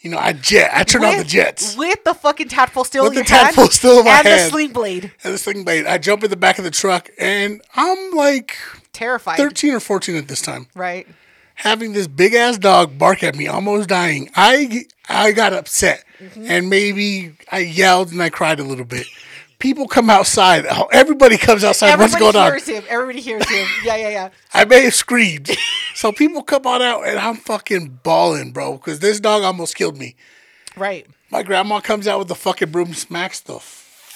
You 0.00 0.10
know, 0.10 0.18
I 0.18 0.32
jet. 0.32 0.70
I 0.74 0.82
turn 0.82 1.04
on 1.04 1.16
the 1.16 1.24
jets. 1.24 1.76
With 1.76 2.04
the 2.04 2.12
fucking 2.12 2.48
tadpole 2.48 2.84
still 2.84 3.04
With 3.04 3.12
in 3.12 3.20
the 3.20 3.24
tadpole 3.24 3.64
hand. 3.64 3.72
still 3.72 4.00
in 4.00 4.04
my 4.04 4.18
and 4.18 4.26
the 4.26 4.50
sling 4.50 4.72
blade. 4.72 5.12
And 5.24 5.32
this 5.32 5.44
thing, 5.44 5.64
made. 5.64 5.86
I 5.86 5.98
jump 5.98 6.24
in 6.24 6.30
the 6.30 6.36
back 6.36 6.58
of 6.58 6.64
the 6.64 6.70
truck, 6.70 7.08
and 7.18 7.62
I'm 7.74 8.10
like 8.12 8.56
Terrified. 8.92 9.36
13 9.36 9.74
or 9.74 9.80
14 9.80 10.16
at 10.16 10.28
this 10.28 10.42
time. 10.42 10.66
Right. 10.74 11.06
having 11.54 11.92
this 11.92 12.06
big 12.08 12.34
ass 12.34 12.58
dog 12.58 12.98
bark 12.98 13.22
at 13.22 13.36
me, 13.36 13.46
almost 13.46 13.88
dying, 13.88 14.30
I 14.36 14.84
I 15.08 15.32
got 15.32 15.52
upset 15.52 16.04
Mm-hmm. 16.22 16.46
and 16.48 16.70
maybe 16.70 17.32
I 17.50 17.58
yelled 17.58 18.12
and 18.12 18.22
I 18.22 18.30
cried 18.30 18.60
a 18.60 18.62
little 18.64 18.84
bit. 18.84 19.08
People 19.58 19.88
come 19.88 20.08
outside. 20.08 20.64
Oh, 20.70 20.86
Everybody 20.92 21.36
comes 21.36 21.64
outside. 21.64 21.98
What's 21.98 22.14
Everybody 22.14 22.32
going 22.32 22.44
on? 22.46 22.52
hears 22.52 22.66
him. 22.68 22.84
Everybody 22.88 23.20
hears 23.20 23.48
him. 23.50 23.66
Yeah, 23.84 23.96
yeah, 23.96 24.08
yeah. 24.08 24.28
I 24.54 24.64
may 24.64 24.82
have 24.84 24.94
screamed. 24.94 25.50
so 25.96 26.12
people 26.12 26.44
come 26.44 26.64
on 26.64 26.80
out 26.80 27.08
and 27.08 27.18
I'm 27.18 27.34
fucking 27.36 28.00
bawling, 28.04 28.52
bro, 28.52 28.74
because 28.76 29.00
this 29.00 29.18
dog 29.18 29.42
almost 29.42 29.74
killed 29.74 29.98
me. 29.98 30.14
Right. 30.76 31.06
My 31.30 31.42
grandma 31.42 31.80
comes 31.80 32.06
out 32.06 32.20
with 32.20 32.28
the 32.28 32.34
fucking 32.36 32.70
broom, 32.70 32.94
smacks 32.94 33.40
the 33.40 33.58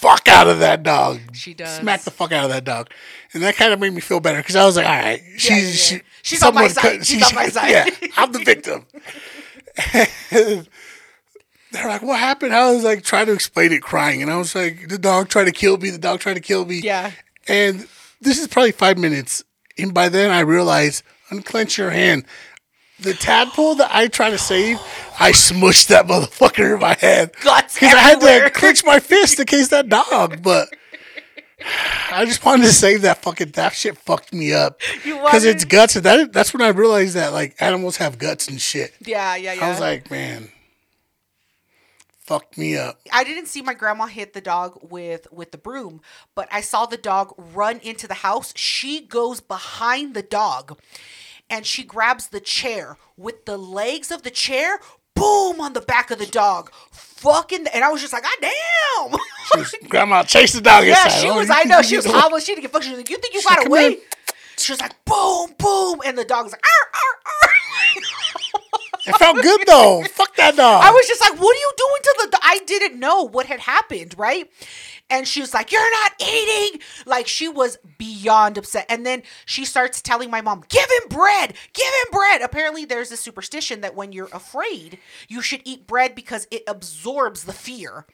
fuck 0.01 0.29
out 0.29 0.47
of 0.49 0.59
that 0.61 0.83
dog. 0.83 1.21
She 1.35 1.55
does. 1.55 1.77
Smack 1.81 2.03
the 2.03 2.11
fuck 2.11 2.33
out 2.33 2.45
of 2.45 2.51
that 2.51 2.65
dog. 2.65 2.91
And 3.33 3.43
that 3.43 3.57
kind 3.57 3.73
of 3.73 3.81
made 3.81 3.93
me 3.93 4.01
feel 4.01 4.21
better 4.21 4.39
because 4.39 4.57
I 4.57 4.65
was 4.65 4.77
like, 4.77 4.87
all 4.87 4.93
right, 4.93 5.23
she's, 5.37 5.51
yeah, 5.51 5.97
yeah. 5.97 6.03
She, 6.23 6.31
She's 6.37 6.43
on 6.43 6.55
my 6.55 6.69
side. 6.69 6.83
cut- 6.99 7.07
She's 7.07 7.23
on 7.23 7.35
my 7.35 7.49
side. 7.51 7.71
Yeah, 7.71 7.89
I'm 8.17 8.33
the 8.33 8.39
victim. 8.41 8.85
They're 10.31 11.89
like, 11.89 12.03
what 12.03 12.19
happened? 12.19 12.55
I 12.55 12.73
was 12.73 12.85
like 12.85 13.03
trying 13.03 13.27
to 13.27 13.33
explain 13.33 13.73
it, 13.73 13.83
crying. 13.83 14.23
And 14.23 14.31
I 14.31 14.37
was 14.37 14.55
like, 14.55 14.89
the 14.89 14.99
dog 14.99 15.29
tried 15.29 15.45
to 15.45 15.53
kill 15.53 15.77
me. 15.77 15.91
The 15.91 15.99
dog 15.99 16.21
tried 16.21 16.35
to 16.35 16.41
kill 16.41 16.65
me. 16.65 16.81
Yeah. 16.81 17.11
And 17.49 17.87
this 18.21 18.39
is 18.39 18.47
probably 18.49 18.73
five 18.73 18.99
minutes. 18.99 19.45
And 19.77 19.93
by 19.93 20.09
then 20.09 20.31
I 20.31 20.41
realized, 20.41 21.03
unclench 21.31 21.77
your 21.77 21.91
hand. 21.91 22.25
The 23.01 23.13
tadpole 23.15 23.75
that 23.77 23.95
I 23.95 24.09
try 24.09 24.31
to 24.31 24.39
save, 24.39 24.79
I 25.21 25.33
smushed 25.33 25.89
that 25.89 26.07
motherfucker 26.07 26.75
in 26.75 26.81
my 26.81 26.95
hand. 26.95 27.33
Because 27.33 27.83
I 27.83 27.99
had 27.99 28.21
to 28.21 28.51
clench 28.51 28.85
my 28.85 29.01
fist 29.01 29.39
in 29.39 29.47
case 29.47 29.69
that 29.69 29.89
dog, 29.89 30.43
but 30.43 30.69
I 32.11 32.25
just 32.25 32.45
wanted 32.45 32.65
to 32.65 32.73
save 32.73 33.03
that 33.03 33.23
fucking 33.23 33.51
that 33.53 33.75
shit 33.75 33.99
fucked 33.99 34.33
me 34.33 34.53
up. 34.53 34.81
Because 35.05 35.45
it's 35.45 35.65
guts. 35.65 35.97
And 35.97 36.05
that 36.05 36.33
that's 36.33 36.55
when 36.55 36.63
I 36.63 36.69
realized 36.69 37.17
that 37.17 37.33
like 37.33 37.55
animals 37.61 37.99
have 37.99 38.19
guts 38.19 38.49
and 38.49 38.61
shit. 38.61 38.95
Yeah, 39.05 39.37
yeah, 39.37 39.53
yeah. 39.55 39.67
I 39.67 39.69
was 39.71 39.81
like, 39.81 40.11
man, 40.11 40.51
fucked 42.21 42.57
me 42.57 42.77
up. 42.77 43.01
I 43.13 43.25
didn't 43.25 43.47
see 43.47 43.63
my 43.63 43.75
grandma 43.75 44.07
hit 44.07 44.33
the 44.33 44.41
dog 44.41 44.79
with 44.83 45.27
with 45.31 45.53
the 45.53 45.59
broom, 45.59 46.01
but 46.35 46.49
I 46.51 46.61
saw 46.61 46.87
the 46.87 46.97
dog 46.97 47.35
run 47.37 47.79
into 47.81 48.07
the 48.07 48.15
house. 48.15 48.53
She 48.57 49.01
goes 49.01 49.41
behind 49.41 50.15
the 50.15 50.23
dog 50.23 50.79
and 51.51 51.65
she 51.67 51.83
grabs 51.85 52.29
the 52.29 52.41
chair 52.41 52.97
with 53.17 53.45
the 53.47 53.57
legs 53.57 54.11
of 54.11 54.23
the 54.23 54.31
chair. 54.31 54.79
Boom 55.15 55.61
on 55.61 55.73
the 55.73 55.81
back 55.81 56.11
of 56.11 56.19
the 56.19 56.27
dog. 56.27 56.71
Fucking 56.91 57.67
and 57.73 57.83
I 57.83 57.89
was 57.91 58.01
just 58.03 58.13
like, 58.13 58.23
God 58.23 58.37
damn. 58.41 59.19
She 59.53 59.59
was, 59.59 59.75
Grandma, 59.89 60.23
chased 60.25 60.55
the 60.55 60.61
dog 60.61 60.85
yeah, 60.85 61.05
inside. 61.05 61.21
she 61.21 61.29
Oh, 61.31 61.39
was 61.39 61.49
I 61.51 61.63
know 61.65 61.81
she 61.83 61.97
was 61.97 62.05
hobbling. 62.05 62.43
She 62.43 62.55
didn't 62.55 62.63
get 62.63 62.73
fucked. 62.73 62.85
She 62.85 62.91
was 62.91 62.99
like, 62.99 63.09
You 63.11 63.17
think 63.19 63.33
you 63.35 63.43
got 63.43 63.67
away? 63.67 63.99
She 64.59 64.73
was 64.73 64.81
like, 64.81 64.93
boom, 65.05 65.55
boom, 65.59 66.01
and 66.05 66.17
the 66.17 66.25
dog 66.25 66.45
was 66.45 66.53
like, 66.53 66.63
"Arr, 66.65 66.89
arr, 66.95 67.21
arr." 67.27 67.51
It 69.07 69.17
felt 69.19 69.37
good 69.41 69.61
though. 69.67 70.03
Fuck 70.13 70.35
that 70.37 70.57
dog. 70.57 70.83
I 70.85 70.91
was 70.91 71.07
just 71.07 71.21
like, 71.21 71.39
what 71.41 71.55
are 71.55 71.61
you 71.61 71.73
doing 71.77 72.03
to 72.03 72.17
the, 72.25 72.31
the 72.33 72.39
I 72.43 72.59
didn't 72.67 72.99
know 72.99 73.23
what 73.23 73.47
had 73.47 73.61
happened, 73.61 74.15
right? 74.19 74.51
And 75.09 75.27
she 75.27 75.41
was 75.41 75.55
like, 75.55 75.71
You're 75.71 75.91
not 75.91 76.13
eating. 76.21 76.81
Like 77.07 77.27
she 77.29 77.49
was 77.49 77.79
beyond 77.99 78.59
upset. 78.59 78.87
And 78.89 79.07
then 79.07 79.23
she 79.45 79.65
starts 79.65 80.03
telling 80.03 80.31
my 80.31 80.41
mom, 80.41 80.65
Give 80.69 80.85
him 80.85 81.09
bread, 81.09 81.55
give 81.73 81.87
him 81.87 82.13
bread. 82.13 82.43
Apparently, 82.43 82.85
there's 82.85 83.13
a 83.13 83.17
superstition 83.17 83.83
that 83.83 83.95
when 83.95 84.13
you're 84.13 84.29
afraid, 84.33 84.99
you 85.29 85.43
should 85.43 85.63
eat 85.65 85.87
bread 85.87 86.15
because 86.15 86.49
it 86.51 86.63
absorbs 86.67 87.45
the 87.45 87.53
fear. 87.53 88.07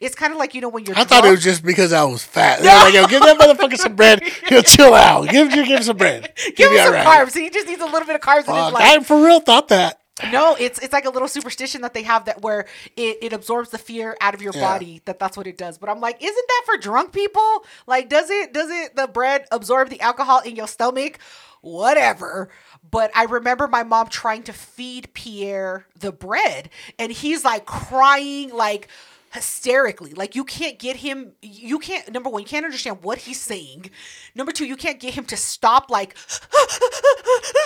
It's 0.00 0.14
kind 0.14 0.32
of 0.32 0.38
like, 0.38 0.54
you 0.54 0.60
know, 0.60 0.68
when 0.68 0.84
you're 0.84 0.96
I 0.96 1.04
thought 1.04 1.24
it 1.24 1.30
was 1.30 1.42
just 1.42 1.64
because 1.64 1.92
I 1.92 2.04
was 2.04 2.22
fat. 2.22 2.60
They're 2.62 2.74
like, 2.76 2.94
yo, 2.94 3.06
give 3.06 3.22
that 3.22 3.38
motherfucker 3.38 3.76
some 3.76 3.96
bread. 3.96 4.22
He'll 4.48 4.62
chill 4.64 4.94
out. 4.94 5.28
Give 5.28 5.50
give 5.50 5.66
him 5.66 5.82
some 5.82 5.96
bread. 5.96 6.32
give 6.54 6.70
He'll 6.70 6.92
him 6.92 7.04
some 7.04 7.06
carbs. 7.06 7.34
He 7.34 7.50
just 7.50 7.66
needs 7.66 7.82
a 7.82 7.86
little 7.86 8.06
bit 8.06 8.14
of 8.14 8.20
carbs 8.20 8.48
in 8.48 8.54
his 8.54 8.72
life. 8.72 8.82
I 8.82 9.00
for 9.02 9.24
real 9.24 9.40
thought 9.40 9.68
that. 9.68 10.00
No, 10.24 10.56
it's 10.58 10.78
it's 10.78 10.92
like 10.92 11.04
a 11.04 11.10
little 11.10 11.28
superstition 11.28 11.82
that 11.82 11.92
they 11.92 12.02
have 12.02 12.24
that 12.24 12.40
where 12.42 12.66
it, 12.96 13.18
it 13.20 13.32
absorbs 13.34 13.68
the 13.70 13.78
fear 13.78 14.16
out 14.20 14.34
of 14.34 14.40
your 14.40 14.54
Yeah. 14.54 14.60
body. 14.62 15.02
That 15.04 15.18
that's 15.18 15.36
what 15.36 15.46
it 15.46 15.58
does. 15.58 15.76
But 15.78 15.90
I'm 15.90 16.00
like, 16.00 16.22
isn't 16.22 16.46
that 16.48 16.62
for 16.64 16.78
drunk 16.78 17.12
people? 17.12 17.64
Like, 17.86 18.08
does 18.08 18.30
it 18.30 18.52
does 18.54 18.70
it 18.70 18.96
the 18.96 19.06
bread 19.08 19.46
absorb 19.52 19.90
the 19.90 20.00
alcohol 20.00 20.40
in 20.40 20.56
your 20.56 20.68
stomach? 20.68 21.18
Whatever. 21.60 22.48
But 22.88 23.10
I 23.14 23.24
remember 23.24 23.68
my 23.68 23.82
mom 23.82 24.08
trying 24.08 24.42
to 24.44 24.52
feed 24.52 25.12
Pierre 25.14 25.86
the 25.98 26.12
bread, 26.12 26.70
and 26.98 27.12
he's 27.12 27.44
like 27.44 27.66
crying 27.66 28.50
like 28.54 28.88
hysterically. 29.36 30.12
Like 30.14 30.34
you 30.34 30.44
can't 30.44 30.78
get 30.78 30.96
him. 30.96 31.32
You 31.42 31.78
can't. 31.78 32.10
Number 32.10 32.30
one, 32.30 32.40
you 32.40 32.48
can't 32.48 32.64
understand 32.64 33.02
what 33.02 33.18
he's 33.18 33.40
saying. 33.40 33.90
Number 34.34 34.50
two, 34.50 34.64
you 34.64 34.76
can't 34.76 34.98
get 34.98 35.12
him 35.14 35.24
to 35.26 35.36
stop. 35.36 35.90
Like 35.90 36.16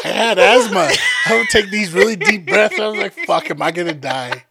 I 0.04 0.09
had 0.09 0.38
asthma. 0.38 0.90
I 1.26 1.38
would 1.38 1.48
take 1.48 1.70
these 1.70 1.92
really 1.92 2.16
deep 2.16 2.46
breaths. 2.46 2.78
I 2.78 2.88
was 2.88 3.00
like, 3.00 3.14
fuck, 3.24 3.50
am 3.50 3.62
I 3.62 3.70
gonna 3.70 3.94
die? 3.94 4.44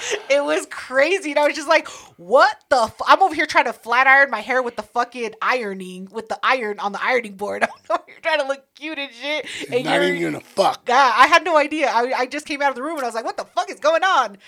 It 0.30 0.44
was 0.44 0.66
crazy. 0.70 1.30
And 1.30 1.38
I 1.40 1.46
was 1.46 1.56
just 1.56 1.68
like, 1.68 1.88
what 2.16 2.56
the? 2.68 2.82
F-? 2.84 3.00
I'm 3.06 3.22
over 3.22 3.34
here 3.34 3.46
trying 3.46 3.64
to 3.64 3.72
flat 3.72 4.06
iron 4.06 4.30
my 4.30 4.40
hair 4.40 4.62
with 4.62 4.76
the 4.76 4.82
fucking 4.82 5.34
ironing, 5.42 6.08
with 6.12 6.28
the 6.28 6.38
iron 6.42 6.78
on 6.78 6.92
the 6.92 7.02
ironing 7.02 7.34
board. 7.36 7.62
I'm 7.64 7.68
over 7.90 8.02
here 8.06 8.16
trying 8.22 8.40
to 8.40 8.46
look 8.46 8.64
cute 8.76 8.98
and 8.98 9.12
shit. 9.12 9.46
And 9.72 9.84
Not 9.84 9.94
you're, 9.94 10.04
even 10.14 10.22
gonna 10.32 10.40
fuck. 10.44 10.84
God, 10.84 11.12
I 11.16 11.26
had 11.26 11.44
no 11.44 11.56
idea. 11.56 11.88
I, 11.90 12.12
I 12.16 12.26
just 12.26 12.46
came 12.46 12.62
out 12.62 12.70
of 12.70 12.76
the 12.76 12.82
room 12.82 12.96
and 12.96 13.02
I 13.02 13.06
was 13.06 13.14
like, 13.14 13.24
what 13.24 13.36
the 13.36 13.44
fuck 13.44 13.68
is 13.70 13.80
going 13.80 14.04
on? 14.04 14.38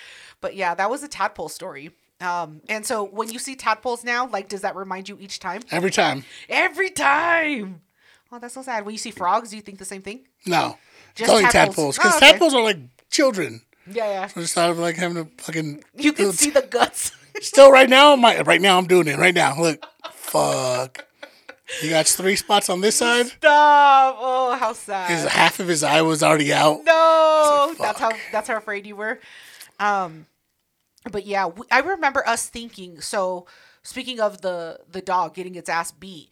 But 0.41 0.55
yeah, 0.55 0.73
that 0.75 0.89
was 0.89 1.03
a 1.03 1.07
tadpole 1.07 1.49
story. 1.49 1.91
Um, 2.21 2.61
and 2.69 2.85
so 2.85 3.03
when 3.03 3.29
you 3.29 3.39
see 3.39 3.55
tadpoles 3.55 4.03
now, 4.05 4.27
like, 4.27 4.47
does 4.47 4.61
that 4.61 4.75
remind 4.77 5.09
you 5.09 5.17
each 5.19 5.39
time? 5.39 5.61
Every 5.71 5.91
time. 5.91 6.23
Every 6.47 6.89
time. 6.89 7.81
Oh, 8.31 8.39
that's 8.39 8.53
so 8.53 8.61
sad. 8.63 8.85
When 8.85 8.93
you 8.93 8.99
see 8.99 9.11
frogs, 9.11 9.49
do 9.49 9.57
you 9.57 9.61
think 9.61 9.77
the 9.79 9.85
same 9.85 10.01
thing? 10.01 10.21
No. 10.45 10.77
Just 11.15 11.27
Just 11.27 11.29
only 11.31 11.43
tadpoles. 11.43 11.97
tadpoles. 11.97 11.97
Because 11.97 12.13
Oh, 12.13 12.17
okay. 12.17 12.31
tadpoles 12.31 12.53
are 12.55 12.63
like 12.63 12.77
children. 13.11 13.61
Yeah, 13.87 14.07
yeah. 14.07 14.29
I 14.35 14.39
just 14.39 14.53
thought 14.53 14.69
of 14.69 14.79
like 14.79 14.95
having 14.95 15.17
a 15.17 15.25
fucking. 15.41 15.83
You 15.95 16.13
can 16.13 16.31
see 16.31 16.49
the 16.49 16.61
guts. 16.61 17.11
Still, 17.41 17.71
right 17.71 17.89
now, 17.89 18.15
my 18.15 18.41
right 18.41 18.61
now 18.61 18.77
I'm 18.77 18.87
doing 18.87 19.07
it. 19.07 19.17
Right 19.17 19.33
now, 19.33 19.59
look, 19.59 19.85
fuck. 20.11 21.05
You 21.81 21.89
got 21.89 22.07
three 22.07 22.35
spots 22.35 22.69
on 22.69 22.81
this 22.81 22.97
side. 22.97 23.27
Stop. 23.27 24.17
Oh, 24.19 24.55
how 24.59 24.73
sad. 24.73 25.09
His 25.09 25.23
half 25.25 25.59
of 25.59 25.67
his 25.67 25.83
eye 25.83 26.01
was 26.01 26.21
already 26.21 26.53
out. 26.53 26.83
No, 26.83 27.73
that's 27.79 27.99
how 27.99 28.11
that's 28.31 28.47
how 28.47 28.57
afraid 28.57 28.85
you 28.85 28.95
were. 28.95 29.19
Um, 29.79 30.27
but 31.11 31.25
yeah, 31.25 31.47
we, 31.47 31.65
I 31.71 31.79
remember 31.79 32.27
us 32.27 32.47
thinking. 32.47 33.01
So 33.01 33.47
speaking 33.81 34.19
of 34.19 34.41
the 34.41 34.79
the 34.91 35.01
dog 35.01 35.33
getting 35.33 35.55
its 35.55 35.69
ass 35.69 35.91
beat, 35.91 36.29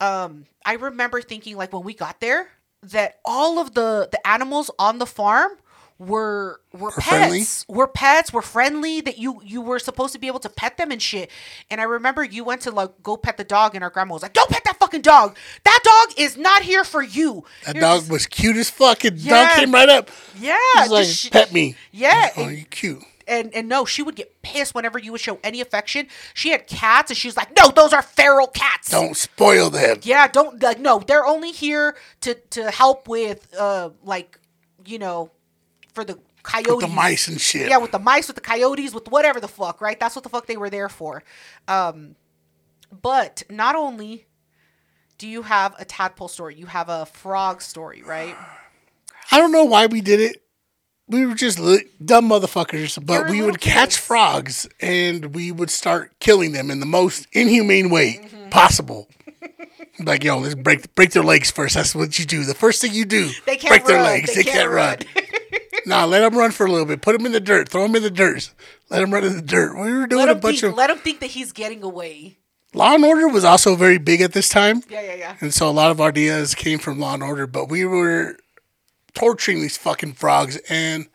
um, 0.00 0.46
I 0.64 0.74
remember 0.74 1.20
thinking 1.20 1.56
like 1.56 1.72
when 1.72 1.82
we 1.82 1.94
got 1.94 2.20
there 2.20 2.48
that 2.82 3.18
all 3.24 3.58
of 3.58 3.74
the 3.74 4.08
the 4.10 4.26
animals 4.26 4.70
on 4.78 4.98
the 4.98 5.06
farm 5.06 5.52
were 6.00 6.60
were 6.72 6.90
pets 6.92 7.06
friendly? 7.08 7.42
were 7.68 7.86
pets 7.86 8.32
were 8.32 8.40
friendly 8.40 9.02
that 9.02 9.18
you 9.18 9.38
you 9.44 9.60
were 9.60 9.78
supposed 9.78 10.14
to 10.14 10.18
be 10.18 10.26
able 10.28 10.38
to 10.40 10.48
pet 10.48 10.78
them 10.78 10.90
and 10.90 11.02
shit 11.02 11.30
and 11.70 11.78
i 11.78 11.84
remember 11.84 12.24
you 12.24 12.42
went 12.42 12.62
to 12.62 12.70
like 12.70 12.90
go 13.02 13.18
pet 13.18 13.36
the 13.36 13.44
dog 13.44 13.74
and 13.74 13.84
our 13.84 13.90
grandma 13.90 14.14
was 14.14 14.22
like 14.22 14.32
don't 14.32 14.48
pet 14.48 14.62
that 14.64 14.78
fucking 14.78 15.02
dog 15.02 15.36
that 15.64 15.80
dog 15.84 16.18
is 16.18 16.38
not 16.38 16.62
here 16.62 16.84
for 16.84 17.02
you 17.02 17.44
That 17.66 17.74
You're 17.74 17.82
dog 17.82 17.98
just- 18.00 18.10
was 18.10 18.26
cute 18.26 18.56
as 18.56 18.70
fuck. 18.70 19.04
And 19.04 19.18
Yeah. 19.18 19.46
dog 19.46 19.58
came 19.58 19.72
right 19.74 19.88
up. 19.90 20.10
yeah 20.38 20.56
He's 20.78 20.90
like, 20.90 21.04
just 21.06 21.20
sh- 21.26 21.30
pet 21.30 21.52
me. 21.52 21.76
yeah, 21.92 22.30
Oh, 22.34 22.48
you 22.48 22.64
cute. 22.64 23.02
and 23.28 23.52
and 23.54 23.68
no, 23.68 23.84
she 23.84 24.02
would 24.02 24.16
get 24.16 24.40
pissed 24.40 24.74
whenever 24.74 24.98
you 24.98 25.12
would 25.12 25.20
show 25.20 25.38
any 25.44 25.60
affection. 25.60 26.06
She 26.32 26.48
had 26.50 26.66
cats, 26.66 27.10
and 27.10 27.16
she 27.18 27.28
was 27.28 27.36
like, 27.36 27.54
"No, 27.56 27.68
those 27.68 27.92
are 27.92 28.02
feral 28.02 28.46
cats." 28.48 28.88
Don't 28.90 29.16
spoil 29.16 29.68
them. 29.70 29.98
Yeah, 30.02 30.26
don't 30.28 30.60
like 30.62 30.80
no. 30.80 30.98
They're 31.00 31.26
only 31.26 31.52
here 31.52 31.94
to 32.22 32.34
to 32.34 32.70
help 32.70 33.06
with 33.06 33.52
uh 33.54 33.90
like 34.02 34.38
you 34.86 34.98
know 34.98 35.30
for 36.00 36.04
the 36.04 36.18
coyotes. 36.42 36.70
With 36.70 36.80
the 36.80 36.88
mice 36.88 37.28
and 37.28 37.40
shit. 37.40 37.68
Yeah, 37.68 37.78
with 37.78 37.92
the 37.92 37.98
mice, 37.98 38.26
with 38.28 38.36
the 38.36 38.40
coyotes, 38.40 38.94
with 38.94 39.08
whatever 39.08 39.40
the 39.40 39.48
fuck, 39.48 39.80
right? 39.80 39.98
That's 39.98 40.14
what 40.16 40.22
the 40.22 40.28
fuck 40.30 40.46
they 40.46 40.56
were 40.56 40.70
there 40.70 40.88
for. 40.88 41.22
Um, 41.68 42.16
but 43.02 43.42
not 43.50 43.74
only 43.76 44.26
do 45.18 45.28
you 45.28 45.42
have 45.42 45.74
a 45.78 45.84
tadpole 45.84 46.28
story, 46.28 46.54
you 46.56 46.66
have 46.66 46.88
a 46.88 47.06
frog 47.06 47.60
story, 47.62 48.02
right? 48.02 48.34
I 49.30 49.38
don't 49.38 49.52
know 49.52 49.64
why 49.64 49.86
we 49.86 50.00
did 50.00 50.20
it. 50.20 50.42
We 51.08 51.26
were 51.26 51.34
just 51.34 51.58
li- 51.58 51.84
dumb 52.04 52.28
motherfuckers, 52.28 52.96
You're 52.96 53.04
but 53.04 53.30
we 53.30 53.42
would 53.42 53.60
catch 53.60 53.96
frogs 53.98 54.68
and 54.80 55.34
we 55.34 55.50
would 55.52 55.70
start 55.70 56.12
killing 56.20 56.52
them 56.52 56.70
in 56.70 56.80
the 56.80 56.86
most 56.86 57.26
inhumane 57.32 57.90
way 57.90 58.20
Mm-hmm. 58.22 58.48
possible. 58.50 59.08
like, 60.00 60.24
yo, 60.24 60.38
let's 60.38 60.54
break 60.54 60.94
break 60.94 61.10
their 61.10 61.22
legs 61.24 61.50
first. 61.50 61.74
That's 61.74 61.94
what 61.94 62.18
you 62.18 62.24
do. 62.24 62.44
The 62.44 62.54
first 62.54 62.80
thing 62.80 62.94
you 62.94 63.04
do, 63.04 63.28
They 63.44 63.56
can't 63.56 63.70
break 63.70 63.84
their 63.86 64.02
legs. 64.02 64.30
They 64.34 64.42
They, 64.42 64.50
can't 64.50 64.70
can't, 64.70 65.06
run. 65.16 65.26
nah, 65.86 66.04
let 66.04 66.20
them 66.20 66.38
run 66.38 66.50
for 66.50 66.66
a 66.66 66.70
little 66.70 66.86
bit. 66.86 67.02
Put 67.02 67.16
them 67.16 67.26
in 67.26 67.32
the 67.32 67.40
dirt. 67.40 67.68
Throw 67.68 67.82
them 67.82 67.96
in 67.96 68.02
the 68.02 68.10
dirt. 68.10 68.52
Let 68.88 69.00
them 69.00 69.12
run 69.12 69.24
in 69.24 69.36
the 69.36 69.42
dirt. 69.42 69.74
We 69.76 69.92
were 69.92 70.06
doing 70.06 70.26
Let 70.26 70.36
a 70.36 70.40
bunch 70.40 70.60
think. 70.60 70.72
of 70.72 70.76
Let 70.76 70.90
him 70.90 70.98
think 70.98 71.20
that 71.20 71.30
he's 71.30 71.52
getting 71.52 71.82
away. 71.82 72.38
Law 72.72 72.94
and 72.94 73.04
Order 73.04 73.28
was 73.28 73.44
also 73.44 73.74
very 73.74 73.98
big 73.98 74.20
at 74.20 74.32
this 74.32 74.48
time. 74.48 74.82
Yeah, 74.88 75.02
yeah, 75.02 75.14
yeah. 75.14 75.36
And 75.40 75.52
so 75.52 75.68
a 75.68 75.72
lot 75.72 75.90
of 75.90 76.00
ideas 76.00 76.54
came 76.54 76.78
from 76.78 77.00
Law 77.00 77.14
and 77.14 77.22
Order, 77.22 77.46
but 77.46 77.68
we 77.68 77.84
were 77.84 78.36
torturing 79.14 79.60
these 79.60 79.76
fucking 79.76 80.12
frogs. 80.14 80.56
And 80.68 81.08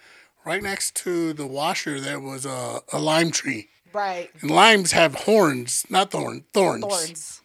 right 0.46 0.62
next 0.62 0.96
to 0.98 1.34
the 1.34 1.48
washer, 1.48 2.00
there 2.00 2.20
was 2.20 2.46
a, 2.46 2.82
a 2.92 3.00
lime 3.00 3.32
tree. 3.32 3.70
Right. 3.94 4.30
And 4.42 4.52
limes 4.52 4.92
have 4.92 5.16
horns, 5.16 5.86
not 5.90 6.12
thorn, 6.12 6.44
thorns. 6.54 6.84
Thorns. 6.84 7.42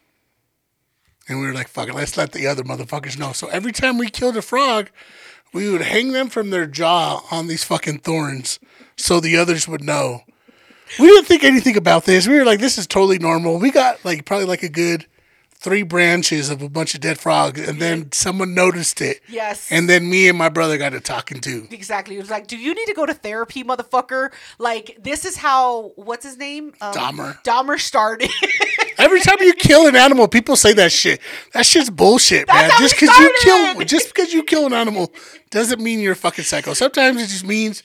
And 1.29 1.41
we 1.41 1.47
were 1.47 1.55
like, 1.55 1.69
fuck 1.69 1.89
it, 1.89 1.95
let's 1.95 2.17
let 2.17 2.33
the 2.33 2.49
other 2.49 2.65
motherfuckers 2.65 3.17
know. 3.17 3.31
So 3.31 3.47
every 3.49 3.71
time 3.71 3.99
we 3.99 4.11
killed 4.11 4.37
a 4.37 4.43
frog, 4.43 4.91
we 5.53 5.71
would 5.71 5.83
hang 5.83 6.13
them 6.13 6.29
from 6.29 6.51
their 6.51 6.67
jaw 6.67 7.23
on 7.31 7.47
these 7.47 7.65
fucking 7.65 8.01
thorns 8.01 8.59
so 8.97 9.21
the 9.21 9.37
others 9.37 9.67
would 9.67 9.83
know. 9.83 10.23
We 10.99 11.07
didn't 11.07 11.27
think 11.27 11.45
anything 11.45 11.77
about 11.77 12.05
this. 12.05 12.27
We 12.27 12.37
were 12.37 12.45
like, 12.45 12.61
this 12.61 12.77
is 12.79 12.87
totally 12.87 13.19
normal. 13.19 13.59
We 13.59 13.71
got 13.71 14.05
like 14.05 14.25
probably 14.25 14.47
like 14.47 14.63
a 14.63 14.69
good 14.69 15.07
three 15.61 15.83
branches 15.83 16.49
of 16.49 16.63
a 16.63 16.69
bunch 16.69 16.95
of 16.95 17.01
dead 17.01 17.19
frogs, 17.19 17.61
and 17.61 17.81
then 17.81 18.11
someone 18.13 18.55
noticed 18.55 19.01
it. 19.03 19.21
Yes. 19.29 19.71
And 19.71 19.89
then 19.89 20.09
me 20.09 20.27
and 20.29 20.37
my 20.37 20.49
brother 20.49 20.79
got 20.79 20.91
to 20.91 21.01
talking 21.01 21.41
too. 21.41 21.69
Exactly. 21.71 22.17
It 22.17 22.21
was 22.21 22.31
like, 22.31 22.47
do 22.47 22.57
you 22.57 22.75
need 22.75 22.87
to 22.87 22.95
go 22.95 23.05
to 23.05 23.13
therapy, 23.13 23.63
motherfucker? 23.63 24.31
Like, 24.59 24.97
this 25.01 25.25
is 25.27 25.37
how, 25.37 25.93
what's 25.97 26.25
his 26.25 26.39
name? 26.39 26.73
Um, 26.81 26.95
Dahmer. 26.95 27.43
Dahmer 27.43 27.79
started. 27.79 28.31
Every 29.01 29.21
time 29.21 29.37
you 29.41 29.53
kill 29.55 29.87
an 29.87 29.97
animal, 29.97 30.29
people 30.29 30.57
say 30.57 30.73
that 30.75 30.93
shit. 30.93 31.21
That 31.53 31.67
shit's 31.67 31.91
bullshit, 31.91 32.47
man. 32.49 32.71
Just 32.79 32.95
because 32.99 33.17
you 33.19 33.35
kill, 33.43 33.85
just 33.85 34.15
because 34.15 34.33
you 34.33 34.43
kill 34.43 34.67
an 34.67 34.73
animal, 34.73 35.13
doesn't 35.51 35.81
mean 35.81 36.01
you're 36.01 36.13
a 36.13 36.17
fucking 36.17 36.45
psycho. 36.45 36.75
Sometimes 36.75 37.23
it 37.23 37.27
just 37.29 37.45
means 37.45 37.83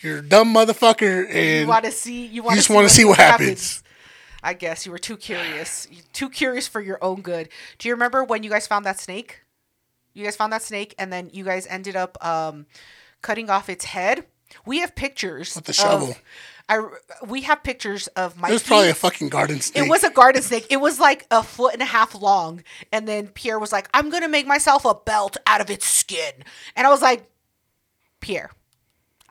you're 0.00 0.18
a 0.18 0.22
dumb 0.22 0.54
motherfucker, 0.54 1.28
and 1.28 1.60
you 1.62 1.66
want 1.68 1.84
to 1.84 1.90
see, 1.90 2.26
you 2.26 2.42
want 2.42 2.56
just 2.56 2.70
wanna 2.70 2.88
see 2.88 3.04
what 3.04 3.18
happens. 3.18 3.82
I 4.42 4.54
guess 4.54 4.86
you 4.86 4.92
were 4.92 4.98
too 4.98 5.16
curious. 5.16 5.88
You- 5.90 6.02
Too 6.12 6.30
curious 6.30 6.68
for 6.68 6.80
your 6.80 6.98
own 7.02 7.22
good. 7.22 7.48
Do 7.78 7.88
you 7.88 7.94
remember 7.94 8.22
when 8.22 8.42
you 8.44 8.50
guys 8.50 8.66
found 8.68 8.84
that 8.86 9.00
snake? 9.00 9.40
You 10.14 10.24
guys 10.24 10.36
found 10.36 10.52
that 10.52 10.62
snake, 10.62 10.94
and 10.98 11.12
then 11.12 11.30
you 11.32 11.44
guys 11.44 11.66
ended 11.66 11.96
up 11.96 12.24
um, 12.24 12.66
cutting 13.20 13.50
off 13.50 13.68
its 13.68 13.84
head. 13.86 14.24
We 14.64 14.78
have 14.78 14.94
pictures 14.94 15.54
With 15.56 15.64
the 15.64 15.70
of- 15.70 15.76
shovel. 15.76 16.16
I 16.68 16.86
we 17.26 17.42
have 17.42 17.62
pictures 17.62 18.06
of 18.08 18.36
my. 18.36 18.48
it 18.48 18.52
was 18.52 18.62
probably 18.62 18.90
a 18.90 18.94
fucking 18.94 19.28
garden 19.30 19.60
snake. 19.60 19.84
It 19.84 19.88
was 19.88 20.04
a 20.04 20.10
garden 20.10 20.42
snake. 20.42 20.66
It 20.70 20.78
was 20.78 21.00
like 21.00 21.26
a 21.30 21.42
foot 21.42 21.72
and 21.72 21.82
a 21.82 21.86
half 21.86 22.14
long. 22.14 22.62
And 22.92 23.08
then 23.08 23.28
Pierre 23.28 23.58
was 23.58 23.72
like, 23.72 23.88
I'm 23.94 24.10
going 24.10 24.22
to 24.22 24.28
make 24.28 24.46
myself 24.46 24.84
a 24.84 24.94
belt 24.94 25.36
out 25.46 25.60
of 25.60 25.70
its 25.70 25.86
skin. 25.86 26.32
And 26.76 26.86
I 26.86 26.90
was 26.90 27.00
like, 27.00 27.28
Pierre, 28.20 28.50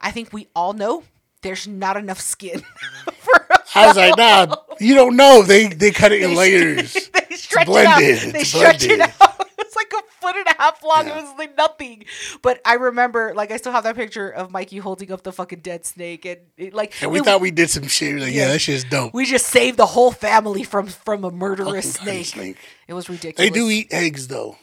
I 0.00 0.10
think 0.10 0.32
we 0.32 0.48
all 0.54 0.72
know 0.72 1.04
there's 1.42 1.68
not 1.68 1.96
enough 1.96 2.20
skin 2.20 2.62
I 3.74 3.86
was 3.86 3.96
like, 3.96 4.16
nah, 4.16 4.56
you 4.80 4.94
don't 4.94 5.16
know. 5.16 5.42
They 5.42 5.68
they 5.68 5.90
cut 5.90 6.12
it 6.12 6.22
in 6.22 6.34
layers. 6.34 6.92
they 7.28 7.36
stretch 7.36 7.68
it 7.68 7.86
out. 7.86 7.98
They 8.32 8.44
stretch 8.44 8.84
it 8.84 9.00
out. 9.00 9.37
Like 9.78 9.92
a 9.92 10.02
foot 10.20 10.36
and 10.36 10.46
a 10.48 10.54
half 10.60 10.82
long. 10.82 11.06
Yeah. 11.06 11.18
It 11.18 11.22
was 11.22 11.38
like 11.38 11.56
nothing. 11.56 12.04
But 12.42 12.60
I 12.64 12.74
remember, 12.74 13.32
like, 13.34 13.52
I 13.52 13.56
still 13.58 13.70
have 13.72 13.84
that 13.84 13.94
picture 13.94 14.28
of 14.28 14.50
Mikey 14.50 14.78
holding 14.78 15.12
up 15.12 15.22
the 15.22 15.30
fucking 15.32 15.60
dead 15.60 15.86
snake, 15.86 16.24
and 16.24 16.38
it, 16.56 16.74
like, 16.74 17.00
And 17.00 17.12
we 17.12 17.20
thought 17.20 17.40
we 17.40 17.52
did 17.52 17.70
some 17.70 17.86
shit. 17.86 18.16
Like, 18.20 18.32
yeah, 18.32 18.46
Yeah. 18.46 18.48
that 18.52 18.58
shit's 18.58 18.82
dope. 18.84 19.14
we 19.14 19.24
just 19.24 19.46
saved 19.46 19.76
the 19.76 19.86
whole 19.86 20.10
family 20.10 20.64
from 20.64 20.88
from 20.88 21.24
a 21.24 21.30
murderous 21.30 21.94
snake. 21.94 22.26
snake. 22.26 22.56
It 22.88 22.94
was 22.94 23.08
ridiculous. 23.08 23.38
They 23.38 23.50
do 23.54 23.68
eat 23.70 23.88
eggs 23.92 24.26
though. 24.28 24.56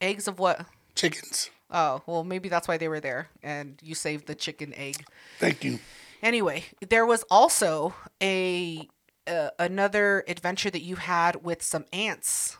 eggs 0.00 0.28
of 0.28 0.38
what? 0.38 0.64
Chickens. 0.94 1.50
Oh, 1.70 2.02
well, 2.06 2.22
maybe 2.22 2.48
that's 2.48 2.68
why 2.68 2.76
they 2.76 2.86
were 2.88 3.00
there, 3.00 3.28
and 3.42 3.80
you 3.82 3.96
saved 3.96 4.26
the 4.28 4.34
chicken 4.36 4.72
egg. 4.74 5.04
Thank 5.40 5.64
you. 5.64 5.80
Anyway, 6.22 6.64
there 6.88 7.04
was 7.04 7.24
also 7.30 7.94
a 8.22 8.88
uh, 9.26 9.48
another 9.58 10.22
adventure 10.28 10.70
that 10.70 10.82
you 10.82 10.96
had 10.96 11.42
with 11.42 11.62
some 11.62 11.86
ants. 11.92 12.56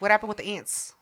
What 0.00 0.10
happened 0.10 0.28
with 0.28 0.38
the 0.38 0.56
ants? 0.56 0.94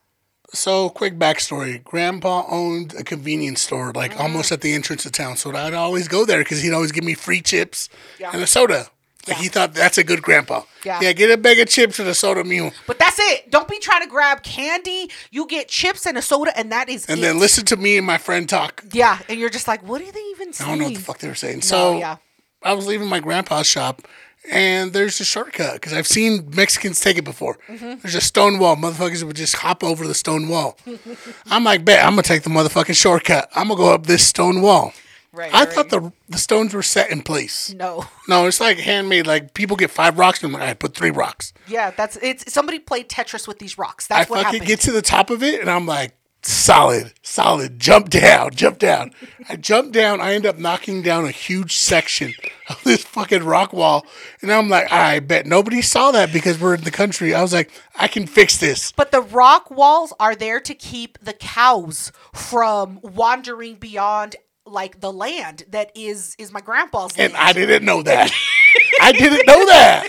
So, 0.54 0.90
quick 0.90 1.18
backstory. 1.18 1.82
Grandpa 1.82 2.44
owned 2.48 2.94
a 2.98 3.02
convenience 3.04 3.62
store, 3.62 3.90
like 3.94 4.12
mm-hmm. 4.12 4.20
almost 4.20 4.52
at 4.52 4.60
the 4.60 4.74
entrance 4.74 5.06
of 5.06 5.12
town. 5.12 5.36
So, 5.36 5.54
I'd 5.54 5.72
always 5.72 6.08
go 6.08 6.26
there 6.26 6.40
because 6.40 6.60
he'd 6.62 6.74
always 6.74 6.92
give 6.92 7.04
me 7.04 7.14
free 7.14 7.40
chips 7.40 7.88
Yeah. 8.18 8.30
and 8.34 8.42
a 8.42 8.46
soda. 8.46 8.88
Like, 9.26 9.36
Yeah. 9.36 9.42
he 9.42 9.48
thought 9.48 9.72
that's 9.72 9.96
a 9.98 10.04
good 10.04 10.20
grandpa. 10.20 10.62
Yeah. 10.84 10.98
Yeah, 11.00 11.12
get 11.12 11.30
a 11.30 11.38
bag 11.38 11.58
of 11.60 11.68
chips 11.68 11.98
and 12.00 12.08
a 12.08 12.14
soda 12.14 12.44
meal. 12.44 12.72
But 12.86 12.98
that's 12.98 13.18
it. 13.18 13.50
Don't 13.50 13.68
be 13.68 13.78
trying 13.78 14.02
to 14.02 14.08
grab 14.08 14.42
candy. 14.42 15.10
You 15.30 15.46
get 15.46 15.68
chips 15.68 16.04
and 16.06 16.18
a 16.18 16.22
soda, 16.22 16.50
and 16.58 16.70
that 16.72 16.88
is 16.90 17.06
And 17.06 17.20
it. 17.20 17.22
then 17.22 17.38
listen 17.38 17.64
to 17.66 17.76
me 17.76 17.96
and 17.96 18.06
my 18.06 18.18
friend 18.18 18.46
talk. 18.48 18.84
Yeah, 18.92 19.20
and 19.30 19.38
you're 19.40 19.48
just 19.48 19.68
like, 19.68 19.82
what 19.88 20.02
are 20.02 20.12
they 20.12 20.20
even 20.32 20.52
saying? 20.52 20.68
I 20.68 20.72
don't 20.72 20.78
know 20.80 20.84
what 20.86 20.94
the 20.96 21.00
fuck 21.00 21.18
they 21.18 21.28
were 21.28 21.34
saying. 21.34 21.62
So, 21.62 21.98
yeah. 21.98 22.16
I 22.62 22.74
was 22.74 22.86
leaving 22.86 23.08
my 23.08 23.20
grandpa's 23.20 23.66
shop, 23.66 24.02
and 24.50 24.92
there's 24.92 25.20
a 25.20 25.24
shortcut 25.24 25.74
because 25.74 25.92
I've 25.92 26.06
seen 26.06 26.50
Mexicans 26.54 27.00
take 27.00 27.18
it 27.18 27.24
before. 27.24 27.58
Mm-hmm. 27.68 28.00
There's 28.02 28.14
a 28.14 28.20
stone 28.20 28.58
wall. 28.58 28.76
Motherfuckers 28.76 29.22
would 29.22 29.36
just 29.36 29.56
hop 29.56 29.84
over 29.84 30.06
the 30.06 30.14
stone 30.14 30.48
wall. 30.48 30.76
I'm 31.46 31.64
like, 31.64 31.84
bet 31.84 32.04
I'm 32.04 32.12
gonna 32.12 32.22
take 32.22 32.42
the 32.42 32.50
motherfucking 32.50 32.96
shortcut. 32.96 33.48
I'm 33.54 33.68
gonna 33.68 33.78
go 33.78 33.92
up 33.92 34.06
this 34.06 34.26
stone 34.26 34.62
wall. 34.62 34.92
Right. 35.34 35.54
I 35.54 35.64
right. 35.64 35.72
thought 35.72 35.88
the 35.88 36.12
the 36.28 36.36
stones 36.36 36.74
were 36.74 36.82
set 36.82 37.10
in 37.10 37.22
place. 37.22 37.72
no. 37.72 38.04
No, 38.28 38.46
it's 38.46 38.60
like 38.60 38.78
handmade. 38.78 39.26
Like 39.26 39.54
people 39.54 39.76
get 39.76 39.90
five 39.90 40.18
rocks, 40.18 40.42
and 40.42 40.54
I'm 40.54 40.60
like, 40.60 40.68
I 40.68 40.74
put 40.74 40.94
three 40.94 41.10
rocks. 41.10 41.52
Yeah, 41.66 41.90
that's 41.90 42.18
it's. 42.20 42.52
Somebody 42.52 42.78
played 42.78 43.08
Tetris 43.08 43.48
with 43.48 43.58
these 43.58 43.78
rocks. 43.78 44.10
I 44.10 44.18
That's 44.18 44.30
what 44.30 44.44
fucking 44.44 44.60
happened. 44.60 44.68
get 44.68 44.80
to 44.80 44.92
the 44.92 45.02
top 45.02 45.30
of 45.30 45.42
it, 45.42 45.60
and 45.60 45.70
I'm 45.70 45.86
like, 45.86 46.14
solid, 46.42 47.12
solid. 47.22 47.78
Jump 47.78 48.08
down, 48.10 48.50
jump 48.52 48.78
down. 48.78 49.12
I 49.48 49.56
jump 49.56 49.92
down. 49.92 50.20
I 50.20 50.34
end 50.34 50.46
up 50.46 50.58
knocking 50.58 51.02
down 51.02 51.24
a 51.24 51.30
huge 51.30 51.76
section 51.76 52.32
of 52.68 52.80
this 52.84 53.04
fucking 53.04 53.44
rock 53.44 53.72
wall, 53.72 54.06
and 54.40 54.52
I'm 54.52 54.68
like, 54.68 54.90
I 54.92 55.20
bet 55.20 55.46
nobody 55.46 55.82
saw 55.82 56.10
that 56.12 56.32
because 56.32 56.60
we're 56.60 56.74
in 56.74 56.82
the 56.82 56.90
country. 56.90 57.34
I 57.34 57.42
was 57.42 57.52
like, 57.52 57.70
I 57.96 58.08
can 58.08 58.26
fix 58.26 58.56
this. 58.58 58.92
But 58.92 59.12
the 59.12 59.20
rock 59.20 59.70
walls 59.70 60.12
are 60.18 60.34
there 60.34 60.60
to 60.60 60.74
keep 60.74 61.18
the 61.20 61.32
cows 61.32 62.12
from 62.32 63.00
wandering 63.02 63.76
beyond 63.76 64.36
like 64.64 65.00
the 65.00 65.12
land 65.12 65.64
that 65.70 65.90
is 65.94 66.36
is 66.38 66.52
my 66.52 66.60
grandpa's 66.60 67.16
land. 67.18 67.32
And. 67.32 67.36
I 67.36 67.52
didn't 67.52 67.84
know 67.84 68.02
that. 68.02 68.30
I 69.00 69.12
didn't 69.12 69.46
know 69.46 69.66
that. 69.66 70.08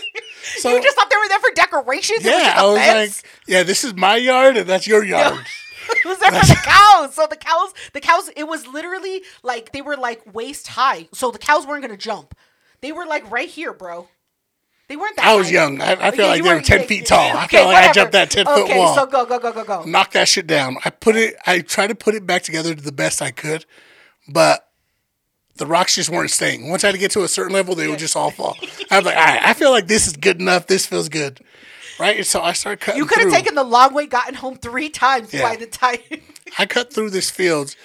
So 0.57 0.69
you 0.69 0.81
just 0.83 0.95
thought 0.95 1.09
they 1.09 1.15
were 1.15 1.27
there 1.29 1.39
for 1.39 1.51
decorations. 1.55 2.23
yeah, 2.23 2.53
I 2.57 2.65
was 2.65 2.77
fence? 2.77 3.23
like, 3.23 3.31
yeah, 3.47 3.63
this 3.63 3.83
is 3.83 3.93
my 3.95 4.17
yard, 4.17 4.57
and 4.57 4.67
that's 4.67 4.85
your 4.85 5.03
yard. 5.03 5.45
it 6.05 6.07
was 6.07 6.19
there 6.19 6.31
for 6.31 6.45
the 6.45 6.57
cows. 6.61 7.15
So 7.15 7.27
the 7.29 7.37
cows, 7.37 7.73
the 7.93 8.01
cows, 8.01 8.29
it 8.35 8.45
was 8.47 8.67
literally 8.67 9.23
like 9.43 9.71
they 9.73 9.81
were 9.81 9.97
like 9.97 10.21
waist 10.33 10.69
high. 10.69 11.09
So 11.13 11.31
the 11.31 11.39
cows 11.39 11.67
weren't 11.67 11.83
gonna 11.83 11.97
jump. 11.97 12.35
They 12.81 12.91
were 12.91 13.05
like 13.05 13.29
right 13.31 13.49
here, 13.49 13.73
bro. 13.73 14.09
They 14.89 14.97
weren't 14.97 15.17
that. 15.17 15.29
I 15.29 15.35
was 15.35 15.49
high. 15.49 15.51
young. 15.51 15.81
I, 15.81 16.07
I 16.07 16.11
feel 16.11 16.25
Yeah, 16.25 16.29
like 16.29 16.37
you 16.37 16.43
they 16.43 16.53
were 16.53 16.61
ten 16.61 16.81
yeah, 16.81 16.83
feet 16.83 17.05
yeah. 17.07 17.07
tall. 17.07 17.37
I 17.37 17.47
Okay, 17.47 17.63
feel 17.63 17.65
like 17.65 17.79
I 17.79 17.89
whatever. 17.89 17.93
jumped 17.93 18.13
that 18.13 18.31
ten 18.31 18.47
foot 18.47 18.69
wall. 18.69 18.69
Okay, 18.69 18.85
so 18.85 19.05
go, 19.07 19.25
go, 19.25 19.39
go, 19.39 19.53
go, 19.53 19.65
go. 19.65 19.91
knock 19.91 20.11
that 20.13 20.27
shit 20.27 20.47
down. 20.47 20.77
I 20.85 20.89
put 20.91 21.15
it. 21.15 21.35
I 21.45 21.61
tried 21.61 21.87
to 21.87 21.95
put 21.95 22.15
it 22.15 22.27
back 22.27 22.43
together 22.43 22.75
to 22.75 22.81
the 22.81 22.91
best 22.91 23.21
I 23.21 23.31
could, 23.31 23.65
but 24.27 24.69
the 25.57 25.67
rocks 25.67 25.95
just 25.95 26.09
weren't 26.09 26.31
staying. 26.31 26.69
Once 26.69 26.83
I 26.83 26.87
had 26.87 26.93
to 26.93 26.99
get 26.99 27.11
to 27.11 27.23
a 27.23 27.27
certain 27.27 27.53
level, 27.53 27.75
they 27.75 27.87
would 27.87 27.99
just 27.99 28.15
all 28.15 28.31
fall. 28.31 28.59
I 28.89 28.97
was 28.97 29.05
like, 29.05 29.17
all 29.17 29.23
right, 29.25 29.41
I 29.43 29.53
feel 29.53 29.71
like 29.71 29.87
this 29.87 30.07
is 30.07 30.13
good 30.17 30.41
enough. 30.41 30.67
This 30.67 30.85
feels 30.85 31.09
good, 31.09 31.41
right? 31.99 32.17
And 32.17 32.25
so 32.25 32.41
I 32.41 32.53
started 32.53 32.79
cutting. 32.81 32.99
You 32.99 33.05
could 33.05 33.19
have 33.19 33.31
taken 33.31 33.55
the 33.55 33.63
long 33.63 33.93
way, 33.93 34.05
gotten 34.05 34.33
home 34.35 34.55
three 34.57 34.89
times 34.89 35.33
Yeah. 35.33 35.41
by 35.43 35.55
the 35.55 35.65
time. 35.67 35.97
I 36.59 36.65
cut 36.65 36.93
through 36.93 37.09
this 37.11 37.29
fields, 37.29 37.75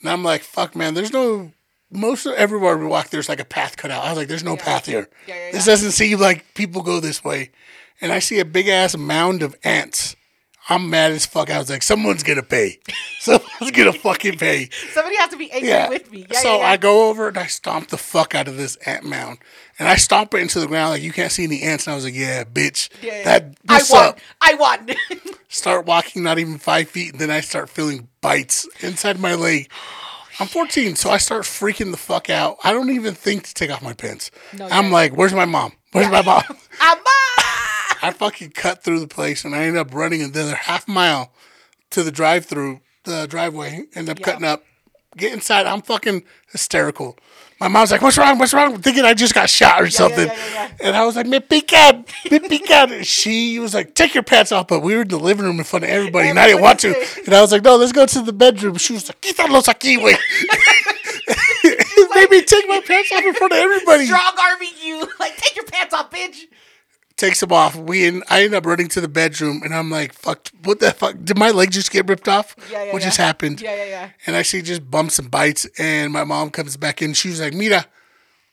and 0.00 0.10
I'm 0.10 0.24
like, 0.24 0.42
fuck, 0.42 0.74
man. 0.76 0.94
There's 0.94 1.12
no. 1.12 1.52
Most 1.90 2.26
of 2.26 2.34
everywhere 2.34 2.76
we 2.76 2.84
walk, 2.86 3.08
there's 3.08 3.30
like 3.30 3.40
a 3.40 3.46
path 3.46 3.78
cut 3.78 3.90
out. 3.90 4.04
I 4.04 4.10
was 4.10 4.18
like, 4.18 4.28
there's 4.28 4.44
no 4.44 4.56
path 4.58 4.84
here. 4.86 5.08
Yeah, 5.26 5.34
yeah, 5.36 5.52
This 5.52 5.66
yeah. 5.66 5.72
doesn't 5.72 5.92
seem 5.92 6.18
like 6.20 6.52
people 6.54 6.82
go 6.82 7.00
this 7.00 7.24
way. 7.24 7.50
And 8.02 8.12
I 8.12 8.18
see 8.18 8.38
a 8.40 8.44
big 8.44 8.68
ass 8.68 8.94
mound 8.94 9.42
of 9.42 9.56
ants. 9.64 10.14
I'm 10.68 10.90
mad 10.90 11.12
as 11.12 11.24
fuck. 11.24 11.50
I 11.50 11.56
was 11.58 11.70
like, 11.70 11.82
someone's 11.82 12.22
gonna 12.22 12.42
pay. 12.42 12.78
Someone's 13.20 13.70
gonna 13.72 13.94
fucking 13.94 14.36
pay. 14.36 14.68
Somebody 14.92 15.16
has 15.16 15.30
to 15.30 15.38
be 15.38 15.50
angry 15.50 15.70
Yeah. 15.70 15.88
with 15.88 16.10
me. 16.12 16.26
Yeah, 16.30 16.38
so 16.40 16.56
yeah, 16.56 16.58
yeah. 16.58 16.66
I 16.72 16.76
go 16.76 17.08
over 17.08 17.28
and 17.28 17.38
I 17.38 17.46
stomp 17.46 17.88
the 17.88 17.96
fuck 17.96 18.34
out 18.34 18.48
of 18.48 18.58
this 18.58 18.76
ant 18.84 19.04
mound. 19.04 19.38
And 19.78 19.86
I 19.88 19.94
stomp 19.96 20.34
it 20.34 20.38
into 20.38 20.58
the 20.60 20.66
ground 20.66 20.90
like 20.90 21.02
you 21.02 21.12
can't 21.12 21.30
see 21.30 21.44
any 21.44 21.62
ants. 21.62 21.86
And 21.86 21.92
I 21.92 21.94
was 21.94 22.04
like, 22.04 22.14
yeah, 22.14 22.42
bitch. 22.44 22.88
Yeah, 23.02 23.18
yeah. 23.18 23.24
That 23.24 23.54
I 23.68 23.82
won. 23.90 24.04
up? 24.06 24.18
I 24.40 24.54
won. 24.54 24.90
Start 25.48 25.86
walking 25.86 26.22
not 26.22 26.38
even 26.38 26.58
five 26.58 26.88
feet, 26.88 27.12
and 27.12 27.20
then 27.20 27.30
I 27.30 27.40
start 27.40 27.70
feeling 27.70 28.08
bites 28.20 28.68
inside 28.80 29.18
my 29.18 29.34
leg. 29.34 29.70
I'm 30.40 30.46
14, 30.46 30.94
so 30.94 31.10
I 31.10 31.16
start 31.16 31.42
freaking 31.44 31.90
the 31.90 31.96
fuck 31.96 32.28
out. 32.30 32.58
I 32.62 32.72
don't 32.72 32.90
even 32.90 33.14
think 33.14 33.44
to 33.44 33.54
take 33.54 33.70
off 33.70 33.82
my 33.82 33.92
pants. 33.94 34.30
No, 34.56 34.66
I'm 34.70 34.86
yeah. 34.86 34.92
like, 34.92 35.12
where's 35.16 35.32
my 35.34 35.46
mom? 35.46 35.72
Where's 35.92 36.10
my 36.10 36.22
mom? 36.26 36.42
I'm 36.80 36.98
I 38.00 38.12
fucking 38.12 38.50
cut 38.50 38.84
through 38.84 39.00
the 39.00 39.08
place 39.08 39.44
and 39.44 39.54
I 39.54 39.64
end 39.64 39.76
up 39.76 39.92
running 39.92 40.22
another 40.22 40.54
half 40.54 40.86
mile 40.86 41.32
to 41.90 42.04
the 42.04 42.12
drive 42.12 42.44
through 42.46 42.80
the 43.04 43.26
driveway. 43.26 43.86
End 43.94 44.08
up 44.08 44.20
Yeah. 44.20 44.24
cutting 44.24 44.44
up. 44.44 44.62
Get 45.16 45.32
inside. 45.32 45.66
I'm 45.66 45.82
fucking 45.82 46.22
hysterical. 46.52 47.18
My 47.60 47.66
mom's 47.68 47.90
like, 47.90 48.02
"What's 48.02 48.16
wrong? 48.16 48.38
What's 48.38 48.54
wrong?" 48.54 48.74
I'm 48.74 48.82
Thinking 48.82 49.04
I 49.04 49.14
just 49.14 49.34
got 49.34 49.50
shot 49.50 49.82
or 49.82 49.90
something. 49.90 50.28
yeah, 50.28 50.34
yeah, 50.34 50.52
yeah. 50.80 50.86
And 50.88 50.96
I 50.96 51.04
was 51.04 51.16
like, 51.16 51.26
"Me 51.26 51.40
pican, 51.40 52.06
me 52.30 52.38
pican." 52.38 53.04
She 53.04 53.58
was 53.58 53.74
like, 53.74 53.94
"Take 53.94 54.14
your 54.14 54.22
pants 54.22 54.52
off," 54.52 54.68
but 54.68 54.80
we 54.80 54.94
were 54.94 55.02
in 55.02 55.08
the 55.08 55.18
living 55.18 55.44
room 55.44 55.58
in 55.58 55.64
front 55.64 55.84
of 55.84 55.90
everybody, 55.90 56.28
and 56.28 56.38
I 56.38 56.46
didn't 56.46 56.62
want 56.62 56.78
to. 56.80 56.94
And 57.26 57.34
I 57.34 57.40
was 57.40 57.50
like, 57.50 57.62
"No, 57.64 57.76
let's 57.76 57.92
go 57.92 58.06
to 58.06 58.20
the 58.22 58.32
bedroom." 58.32 58.76
She 58.76 58.92
was 58.92 59.08
like, 59.08 59.20
"Quítalos 59.20 59.64
aquí, 59.66 59.98
güey." 59.98 60.16
Made 62.14 62.30
me 62.30 62.42
take 62.42 62.66
my 62.68 62.80
pants 62.86 63.12
off 63.12 63.24
in 63.24 63.34
front 63.34 63.52
of 63.52 63.58
everybody 63.58 64.06
strong 64.06 64.32
arming 64.40 64.70
you. 64.82 65.08
Like, 65.20 65.36
take 65.36 65.56
your 65.56 65.64
pants 65.66 65.94
off, 65.94 66.10
bitch. 66.10 66.46
Takes 67.18 67.40
them 67.40 67.52
off. 67.52 67.76
We 67.76 68.06
and 68.08 68.24
I 68.30 68.44
end 68.44 68.54
up 68.54 68.64
running 68.64 68.88
to 68.88 69.00
the 69.00 69.08
bedroom, 69.08 69.62
and 69.62 69.74
I'm 69.74 69.90
like, 69.90 70.12
"Fuck! 70.14 70.48
What 70.64 70.80
the 70.80 70.92
fuck? 70.92 71.16
Did 71.22 71.36
my 71.36 71.50
leg 71.50 71.70
just 71.70 71.90
get 71.90 72.08
ripped 72.08 72.28
off? 72.28 72.56
Yeah, 72.70 72.84
yeah, 72.84 72.92
what 72.92 73.02
yeah. 73.02 73.08
just 73.08 73.18
happened?" 73.18 73.60
Yeah, 73.60 73.74
yeah, 73.74 73.84
yeah. 73.84 74.10
And 74.26 74.36
I 74.36 74.42
see 74.42 74.62
just 74.62 74.90
bumps 74.90 75.18
and 75.18 75.30
bites, 75.30 75.66
and 75.78 76.12
my 76.12 76.24
mom 76.24 76.50
comes 76.50 76.76
back 76.76 77.02
in. 77.02 77.12
She 77.12 77.28
was 77.28 77.40
like, 77.40 77.52
"Mira, 77.52 77.84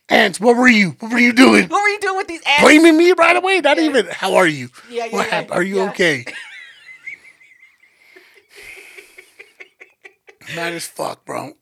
ants, 0.10 0.40
what 0.40 0.58
were 0.58 0.68
you? 0.68 0.98
What 1.00 1.14
were 1.14 1.20
you 1.20 1.34
doing? 1.34 1.70
What 1.70 1.82
were 1.82 1.88
you 1.90 2.00
doing 2.00 2.18
with 2.18 2.28
these 2.28 2.42
ants? 2.46 2.64
Blaming 2.64 2.98
me 2.98 3.14
right 3.14 3.38
away? 3.38 3.62
Not 3.62 3.80
even. 3.80 4.08
How 4.08 4.36
are 4.36 4.48
you? 4.48 4.70
Yeah, 4.90 5.06
yeah, 5.06 5.12
What 5.14 5.28
yeah, 5.28 5.34
happened? 5.36 5.54
Are 5.54 5.64
you 5.64 5.78
yeah. 5.78 5.90
okay?" 5.92 6.26
Mad 10.56 10.74
as 10.74 10.86
fuck, 10.86 11.26
bro. 11.26 11.54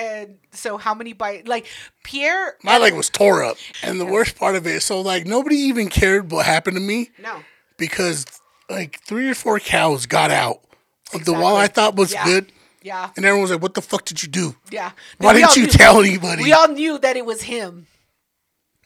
And 0.00 0.38
so, 0.52 0.78
how 0.78 0.94
many 0.94 1.12
bites? 1.12 1.46
Like, 1.46 1.66
Pierre. 2.04 2.56
My 2.62 2.78
leg 2.78 2.94
uh, 2.94 2.96
was 2.96 3.10
tore 3.10 3.44
up, 3.44 3.58
and 3.82 4.00
the 4.00 4.06
worst 4.06 4.36
part 4.38 4.56
of 4.56 4.66
it, 4.66 4.82
so 4.82 5.00
like 5.02 5.26
nobody 5.26 5.56
even 5.56 5.88
cared 5.88 6.30
what 6.32 6.46
happened 6.46 6.76
to 6.76 6.80
me. 6.80 7.10
No. 7.22 7.42
because 7.76 8.24
like 8.70 9.00
three 9.04 9.28
or 9.28 9.34
four 9.34 9.58
cows 9.58 10.06
got 10.06 10.30
out 10.30 10.60
of 11.12 11.24
the 11.24 11.32
wall 11.32 11.56
I 11.56 11.66
thought 11.66 11.96
was 11.96 12.12
Yeah. 12.12 12.24
good. 12.24 12.52
Yeah. 12.82 13.10
And 13.16 13.26
everyone 13.26 13.42
was 13.42 13.50
like, 13.50 13.60
What 13.62 13.74
the 13.74 13.82
fuck 13.82 14.04
did 14.06 14.22
you 14.22 14.28
do? 14.28 14.56
Yeah. 14.70 14.92
Why 15.18 15.34
didn't 15.34 15.56
you 15.56 15.64
knew- 15.64 15.70
tell 15.70 16.00
anybody? 16.00 16.42
We 16.44 16.52
all 16.52 16.68
knew 16.68 16.98
that 16.98 17.16
it 17.16 17.26
was 17.26 17.42
him. 17.42 17.88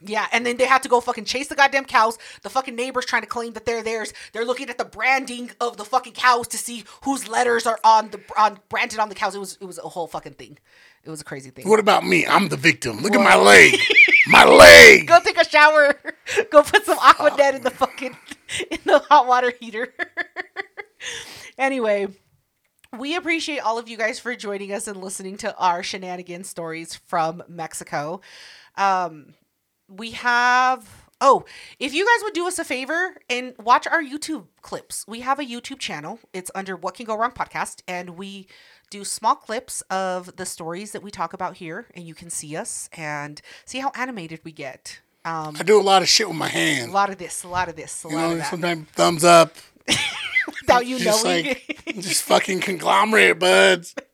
Yeah, 0.06 0.26
and 0.32 0.44
then 0.44 0.58
they 0.58 0.66
had 0.66 0.82
to 0.82 0.88
go 0.88 1.00
fucking 1.00 1.24
chase 1.24 1.48
the 1.48 1.54
goddamn 1.54 1.86
cows. 1.86 2.18
The 2.42 2.50
fucking 2.50 2.74
neighbors 2.74 3.06
trying 3.06 3.22
to 3.22 3.28
claim 3.28 3.54
that 3.54 3.64
they're 3.64 3.82
theirs. 3.82 4.12
They're 4.32 4.44
looking 4.44 4.68
at 4.68 4.76
the 4.76 4.84
branding 4.84 5.50
of 5.60 5.76
the 5.78 5.84
fucking 5.84 6.12
cows 6.12 6.46
to 6.48 6.58
see 6.58 6.84
whose 7.04 7.26
letters 7.26 7.66
are 7.66 7.78
on 7.84 8.10
the 8.10 8.20
on 8.36 8.58
branded 8.68 8.98
on 8.98 9.08
the 9.08 9.14
cows. 9.14 9.34
It 9.34 9.38
was 9.38 9.56
it 9.60 9.64
was 9.64 9.78
a 9.78 9.82
whole 9.88 10.06
fucking 10.06 10.34
thing. 10.34 10.58
It 11.04 11.10
was 11.10 11.20
a 11.20 11.24
crazy 11.24 11.50
thing. 11.50 11.68
what 11.68 11.80
about 11.80 12.04
me? 12.04 12.26
I'm 12.26 12.48
the 12.48 12.56
victim. 12.56 13.00
Look 13.02 13.14
at 13.14 13.22
my 13.22 13.36
leg. 13.36 13.78
my 14.26 14.44
leg. 14.44 15.06
Go 15.06 15.20
take 15.20 15.38
a 15.38 15.48
shower. 15.48 15.94
Go 16.50 16.62
put 16.62 16.86
some 16.86 16.98
aqua 16.98 17.36
net 17.36 17.54
in 17.54 17.62
the 17.62 17.70
fucking 17.70 18.16
in 18.70 18.78
the 18.84 19.00
hot 19.00 19.26
water 19.26 19.52
heater. 19.60 19.92
anyway, 21.58 22.08
we 22.98 23.16
appreciate 23.16 23.58
all 23.58 23.78
of 23.78 23.88
you 23.88 23.98
guys 23.98 24.18
for 24.18 24.34
joining 24.34 24.72
us 24.72 24.88
and 24.88 25.02
listening 25.02 25.36
to 25.38 25.54
our 25.58 25.82
shenanigans 25.82 26.48
stories 26.48 26.94
from 26.94 27.42
Mexico. 27.48 28.22
Um, 28.76 29.34
we 29.88 30.12
have 30.12 31.04
oh, 31.20 31.44
if 31.78 31.94
you 31.94 32.04
guys 32.04 32.22
would 32.22 32.34
do 32.34 32.46
us 32.46 32.58
a 32.58 32.64
favor 32.64 33.16
and 33.30 33.54
watch 33.58 33.86
our 33.86 34.02
YouTube 34.02 34.46
clips, 34.62 35.04
we 35.08 35.20
have 35.20 35.38
a 35.38 35.44
YouTube 35.44 35.78
channel. 35.78 36.18
It's 36.32 36.50
under 36.54 36.76
What 36.76 36.94
Can 36.94 37.06
Go 37.06 37.16
Wrong 37.16 37.30
podcast, 37.30 37.82
and 37.88 38.10
we 38.10 38.46
do 38.98 39.04
small 39.04 39.34
clips 39.34 39.82
of 39.90 40.36
the 40.36 40.46
stories 40.46 40.92
that 40.92 41.02
we 41.02 41.10
talk 41.10 41.32
about 41.32 41.56
here, 41.56 41.86
and 41.94 42.06
you 42.06 42.14
can 42.14 42.30
see 42.30 42.56
us 42.56 42.88
and 42.92 43.40
see 43.64 43.80
how 43.80 43.90
animated 43.96 44.40
we 44.44 44.52
get. 44.52 45.00
Um, 45.24 45.56
I 45.58 45.62
do 45.64 45.80
a 45.80 45.82
lot 45.82 46.02
of 46.02 46.08
shit 46.08 46.28
with 46.28 46.36
my 46.36 46.48
hands. 46.48 46.90
a 46.90 46.92
lot 46.92 47.10
of 47.10 47.18
this, 47.18 47.42
a 47.44 47.48
lot 47.48 47.68
of 47.68 47.74
this, 47.76 48.04
a 48.04 48.08
You 48.08 48.14
lot 48.14 48.20
know, 48.22 48.32
of 48.32 48.38
that. 48.38 48.50
sometimes 48.50 48.88
thumbs 48.90 49.24
up. 49.24 49.56
Without 50.60 50.86
you 50.86 50.98
Just 50.98 51.24
knowing. 51.24 51.46
like 51.46 51.84
just 51.98 52.22
fucking 52.22 52.60
conglomerate 52.60 53.38
buds. 53.38 53.94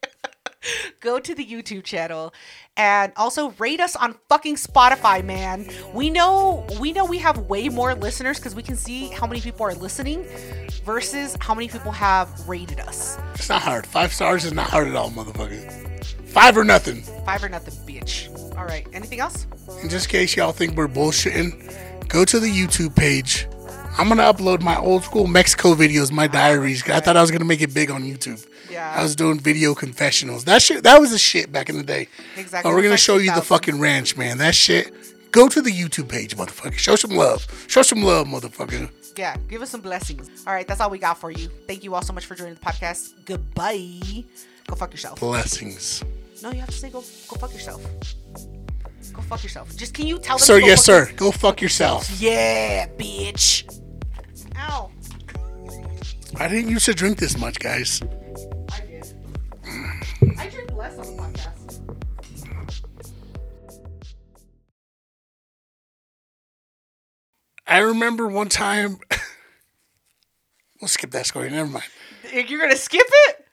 go 1.01 1.19
to 1.19 1.35
the 1.35 1.45
YouTube 1.45 1.85
channel 1.85 2.33
and 2.77 3.13
also 3.17 3.51
rate 3.53 3.81
us 3.81 3.97
on 3.97 4.15
fucking 4.29 4.57
Spotify, 4.57 5.25
man. 5.25 5.69
We 5.95 6.11
know 6.11 6.67
we 6.81 6.93
know 6.93 7.05
we 7.05 7.19
have 7.19 7.39
way 7.39 7.69
more 7.69 7.95
listeners 7.95 8.39
because 8.39 8.55
we 8.55 8.63
can 8.63 8.77
see 8.77 9.09
how 9.09 9.27
many 9.27 9.41
people 9.41 9.67
are 9.67 9.75
listening 9.75 10.25
versus 10.85 11.37
how 11.41 11.55
many 11.55 11.69
people 11.69 11.93
have 11.93 12.49
rated 12.49 12.81
us. 12.81 13.19
It's 13.35 13.49
not 13.49 13.63
hard. 13.63 13.87
Five 13.87 14.13
stars 14.13 14.45
is 14.45 14.53
not 14.53 14.69
hard 14.71 14.89
at 14.89 14.97
all, 14.97 15.11
motherfucker. 15.11 16.07
Five 16.29 16.57
or 16.57 16.65
nothing. 16.65 17.03
Five 17.25 17.43
or 17.43 17.49
nothing, 17.49 17.75
bitch. 17.87 18.29
All 18.57 18.65
right. 18.65 18.87
Anything 18.93 19.21
else? 19.21 19.47
In 19.83 19.89
just 19.89 20.09
case 20.09 20.37
y'all 20.37 20.53
think 20.53 20.77
we're 20.77 20.89
bullshitting, 20.89 22.09
go 22.09 22.25
to 22.25 22.39
the 22.39 22.49
YouTube 22.49 22.95
page. 22.95 23.49
I'm 24.01 24.09
gonna 24.09 24.23
upload 24.23 24.63
my 24.63 24.79
old 24.79 25.05
school 25.05 25.27
Mexico 25.27 25.75
videos, 25.75 26.11
my 26.11 26.27
diaries. 26.27 26.89
I 26.89 27.01
thought 27.01 27.19
I 27.19 27.21
was 27.21 27.31
gonna 27.31 27.45
make 27.45 27.61
it 27.61 27.75
big 27.75 27.91
on 27.91 28.03
YouTube. 28.03 28.43
Yeah. 28.71 28.95
I 28.97 29.03
was 29.03 29.15
doing 29.15 29.39
video 29.39 29.75
confessionals. 29.75 30.45
That 30.45 30.63
shit, 30.63 30.85
that 30.85 30.99
was 30.99 31.11
the 31.11 31.19
shit 31.19 31.53
back 31.53 31.69
in 31.69 31.77
the 31.77 31.83
day. 31.83 32.09
Exactly. 32.39 32.71
Oh, 32.71 32.75
we're 32.75 32.83
gonna 32.83 32.97
show 32.97 33.19
you 33.19 33.31
the 33.31 33.43
fucking 33.43 33.79
ranch, 33.79 34.17
man. 34.17 34.39
That 34.39 34.55
shit. 34.55 34.95
Go 35.33 35.51
to 35.51 35.61
the 35.61 35.71
YouTube 35.71 36.09
page, 36.09 36.35
motherfucker. 36.35 36.79
Show 36.79 36.97
some 36.97 37.11
love. 37.11 37.47
Show 37.67 37.83
some 37.83 38.03
love, 38.03 38.27
motherfucker. 38.27 38.91
Yeah. 39.19 39.37
Give 39.49 39.61
us 39.61 39.69
some 39.69 39.83
blessings. 39.83 40.45
All 40.47 40.55
right. 40.55 40.67
That's 40.67 40.81
all 40.81 40.89
we 40.89 40.99
got 40.99 41.19
for 41.19 41.31
you. 41.31 41.51
Thank 41.67 41.85
you 41.85 41.95
all 41.95 42.01
so 42.01 42.15
much 42.15 42.25
for 42.25 42.35
joining 42.35 42.55
the 42.55 42.61
podcast. 42.61 43.13
Goodbye. 43.27 44.25
Go 44.67 44.77
fuck 44.77 44.93
yourself. 44.93 45.21
Blessings. 45.21 46.03
No, 46.43 46.51
you 46.53 46.61
have 46.61 46.71
to 46.71 46.75
say 46.75 46.89
go 46.89 47.01
go 47.29 47.37
fuck 47.37 47.53
yourself. 47.53 47.85
Go 49.13 49.21
fuck 49.21 49.43
yourself. 49.43 49.77
Just 49.77 49.93
can 49.93 50.07
you 50.07 50.19
tell 50.19 50.39
them? 50.39 50.45
Sir, 50.47 50.55
to 50.55 50.61
go 50.63 50.67
yes, 50.69 50.85
sir. 50.87 51.13
Go 51.17 51.31
fuck 51.31 51.61
yourself. 51.61 52.11
Yeah, 52.19 52.87
bitch. 52.89 53.80
I 56.37 56.49
didn't 56.49 56.71
used 56.71 56.87
to 56.87 56.95
drink 56.95 57.19
this 57.19 57.37
much, 57.37 57.59
guys. 57.59 58.01
I 58.73 58.81
did. 58.81 59.15
I 60.39 60.49
drink 60.49 60.73
less 60.73 60.99
on 60.99 61.17
the 61.17 61.23
podcast. 61.23 61.81
I 67.67 67.79
remember 67.79 68.27
one 68.29 68.49
time. 68.49 68.99
we'll 70.81 70.89
skip 70.89 71.11
that 71.13 71.27
story. 71.27 71.51
Never 71.51 71.69
mind. 71.69 71.85
You're 72.33 72.61
gonna 72.61 72.77
skip 72.77 73.07
it? 73.09 73.47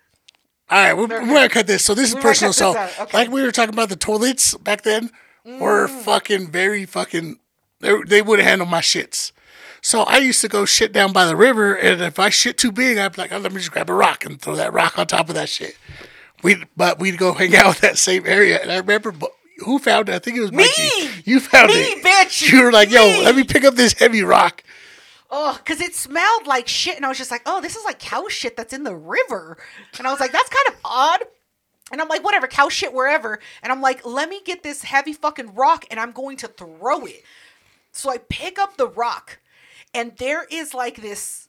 All 0.70 0.78
right, 0.78 0.94
we're, 0.94 1.08
we're 1.08 1.26
gonna 1.26 1.50
cut 1.50 1.68
this. 1.68 1.84
So 1.84 1.94
this 1.94 2.10
is 2.10 2.16
We're 2.16 2.22
personal. 2.22 2.54
So, 2.54 2.72
okay. 2.72 3.06
like 3.14 3.30
we 3.30 3.42
were 3.42 3.52
talking 3.52 3.74
about 3.74 3.90
the 3.90 3.96
toilets 3.96 4.56
back 4.56 4.84
then, 4.84 5.12
were 5.46 5.88
mm. 5.88 6.02
fucking 6.02 6.52
very 6.52 6.86
fucking. 6.86 7.40
They, 7.80 7.94
they 8.08 8.22
would 8.22 8.40
handle 8.40 8.68
my 8.68 8.82
shits. 8.82 9.32
So 9.88 10.02
I 10.02 10.18
used 10.18 10.42
to 10.42 10.50
go 10.50 10.66
shit 10.66 10.92
down 10.92 11.14
by 11.14 11.24
the 11.24 11.36
river, 11.38 11.74
and 11.74 12.02
if 12.02 12.20
I 12.20 12.28
shit 12.28 12.58
too 12.58 12.74
big, 12.74 12.98
I'd 12.98 13.14
be 13.14 13.22
like, 13.22 13.32
oh, 13.32 13.38
let 13.38 13.54
me 13.54 13.60
just 13.60 13.72
grab 13.72 13.90
a 13.90 13.94
rock 13.94 14.26
and 14.26 14.38
throw 14.38 14.58
that 14.58 14.74
rock 14.74 15.00
on 15.00 15.08
top 15.08 15.30
of 15.30 15.36
that 15.36 15.48
shit. 15.48 15.78
We, 16.44 16.62
but 16.76 17.00
we'd 17.00 17.18
go 17.18 17.32
hang 17.32 17.56
out 17.56 17.68
with 17.68 17.80
that 17.80 17.98
same 17.98 18.26
area, 18.26 18.62
and 18.62 18.70
I 18.70 18.80
remember 18.80 19.16
who 19.60 19.80
found 19.80 20.10
it. 20.10 20.16
I 20.16 20.20
think 20.20 20.36
it 20.36 20.42
was 20.42 20.52
me. 20.52 20.66
Mikey. 20.66 21.22
You 21.24 21.40
found 21.40 21.70
Me, 21.70 21.76
it, 21.76 22.04
bitch! 22.04 22.52
You 22.52 22.66
were 22.66 22.72
like, 22.74 22.92
yo, 22.92 23.02
Me! 23.02 23.24
let 23.24 23.34
me 23.34 23.46
pick 23.46 23.64
up 23.64 23.76
this 23.76 23.94
heavy 23.94 24.24
rock. 24.24 24.62
Oh, 25.32 25.58
because 25.58 25.80
it 25.80 25.96
smelled 25.96 26.48
like 26.48 26.68
shit, 26.68 26.98
and 26.98 27.06
I 27.06 27.08
was 27.08 27.18
just 27.18 27.32
like, 27.32 27.44
oh, 27.46 27.62
this 27.62 27.78
is 27.78 27.86
like 27.86 28.00
cow 28.00 28.28
shit 28.28 28.58
that's 28.58 28.74
in 28.74 28.84
the 28.84 28.94
river. 28.94 29.58
And 29.98 30.06
I 30.06 30.12
was 30.12 30.20
like, 30.20 30.34
that's 30.34 30.50
kind 30.50 30.76
of 30.76 30.82
odd. 30.84 31.22
And 31.94 32.02
I'm 32.02 32.10
like, 32.10 32.26
whatever, 32.26 32.48
cow 32.48 32.68
shit 32.68 32.92
wherever. 32.92 33.40
And 33.64 33.72
I'm 33.72 33.80
like, 33.80 34.06
let 34.06 34.28
me 34.28 34.42
get 34.44 34.64
this 34.64 34.84
heavy 34.84 35.14
fucking 35.14 35.56
rock 35.56 35.86
and 35.90 35.98
I'm 35.98 36.12
going 36.12 36.36
to 36.38 36.50
throw 36.50 37.06
it. 37.06 37.24
So 37.94 38.10
I 38.10 38.18
pick 38.18 38.60
up 38.60 38.76
the 38.76 38.90
rock, 38.90 39.40
and 39.94 40.16
there 40.18 40.46
is 40.50 40.74
like 40.74 41.02
this 41.02 41.48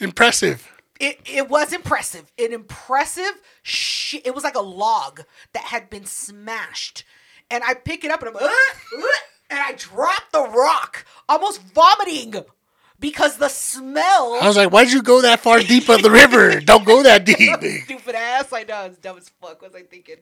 Impressive. 0.00 0.70
it, 1.00 1.20
it 1.24 1.48
was 1.48 1.72
impressive. 1.72 2.32
An 2.38 2.52
impressive 2.52 3.40
shit. 3.62 4.26
It 4.26 4.34
was 4.34 4.44
like 4.44 4.56
a 4.56 4.60
log 4.62 5.22
that 5.52 5.64
had 5.64 5.88
been 5.90 6.04
smashed. 6.04 7.04
And 7.50 7.62
I 7.64 7.74
pick 7.74 8.04
it 8.04 8.10
up 8.10 8.22
and 8.22 8.30
I'm, 8.30 8.36
"Uh, 8.36 8.48
uh," 8.48 9.02
and 9.50 9.60
I 9.60 9.72
drop 9.76 10.22
the 10.32 10.42
rock, 10.42 11.04
almost 11.28 11.60
vomiting 11.62 12.34
because 12.98 13.36
the 13.36 13.48
smell. 13.48 14.38
I 14.40 14.48
was 14.48 14.56
like, 14.56 14.70
why'd 14.72 14.90
you 14.90 15.02
go 15.02 15.20
that 15.22 15.40
far 15.40 15.60
deep 15.60 15.88
of 15.90 16.02
the 16.02 16.10
river? 16.10 16.58
Don't 16.60 16.84
go 16.84 17.02
that 17.02 17.24
deep. 17.26 17.38
Stupid 17.84 18.14
ass. 18.14 18.52
I 18.52 18.64
know. 18.64 18.74
I 18.74 18.88
was 18.88 18.96
dumb 18.98 19.18
as 19.18 19.28
fuck. 19.28 19.60
What 19.62 19.72
was 19.72 19.74
I 19.74 19.84
thinking? 19.84 20.16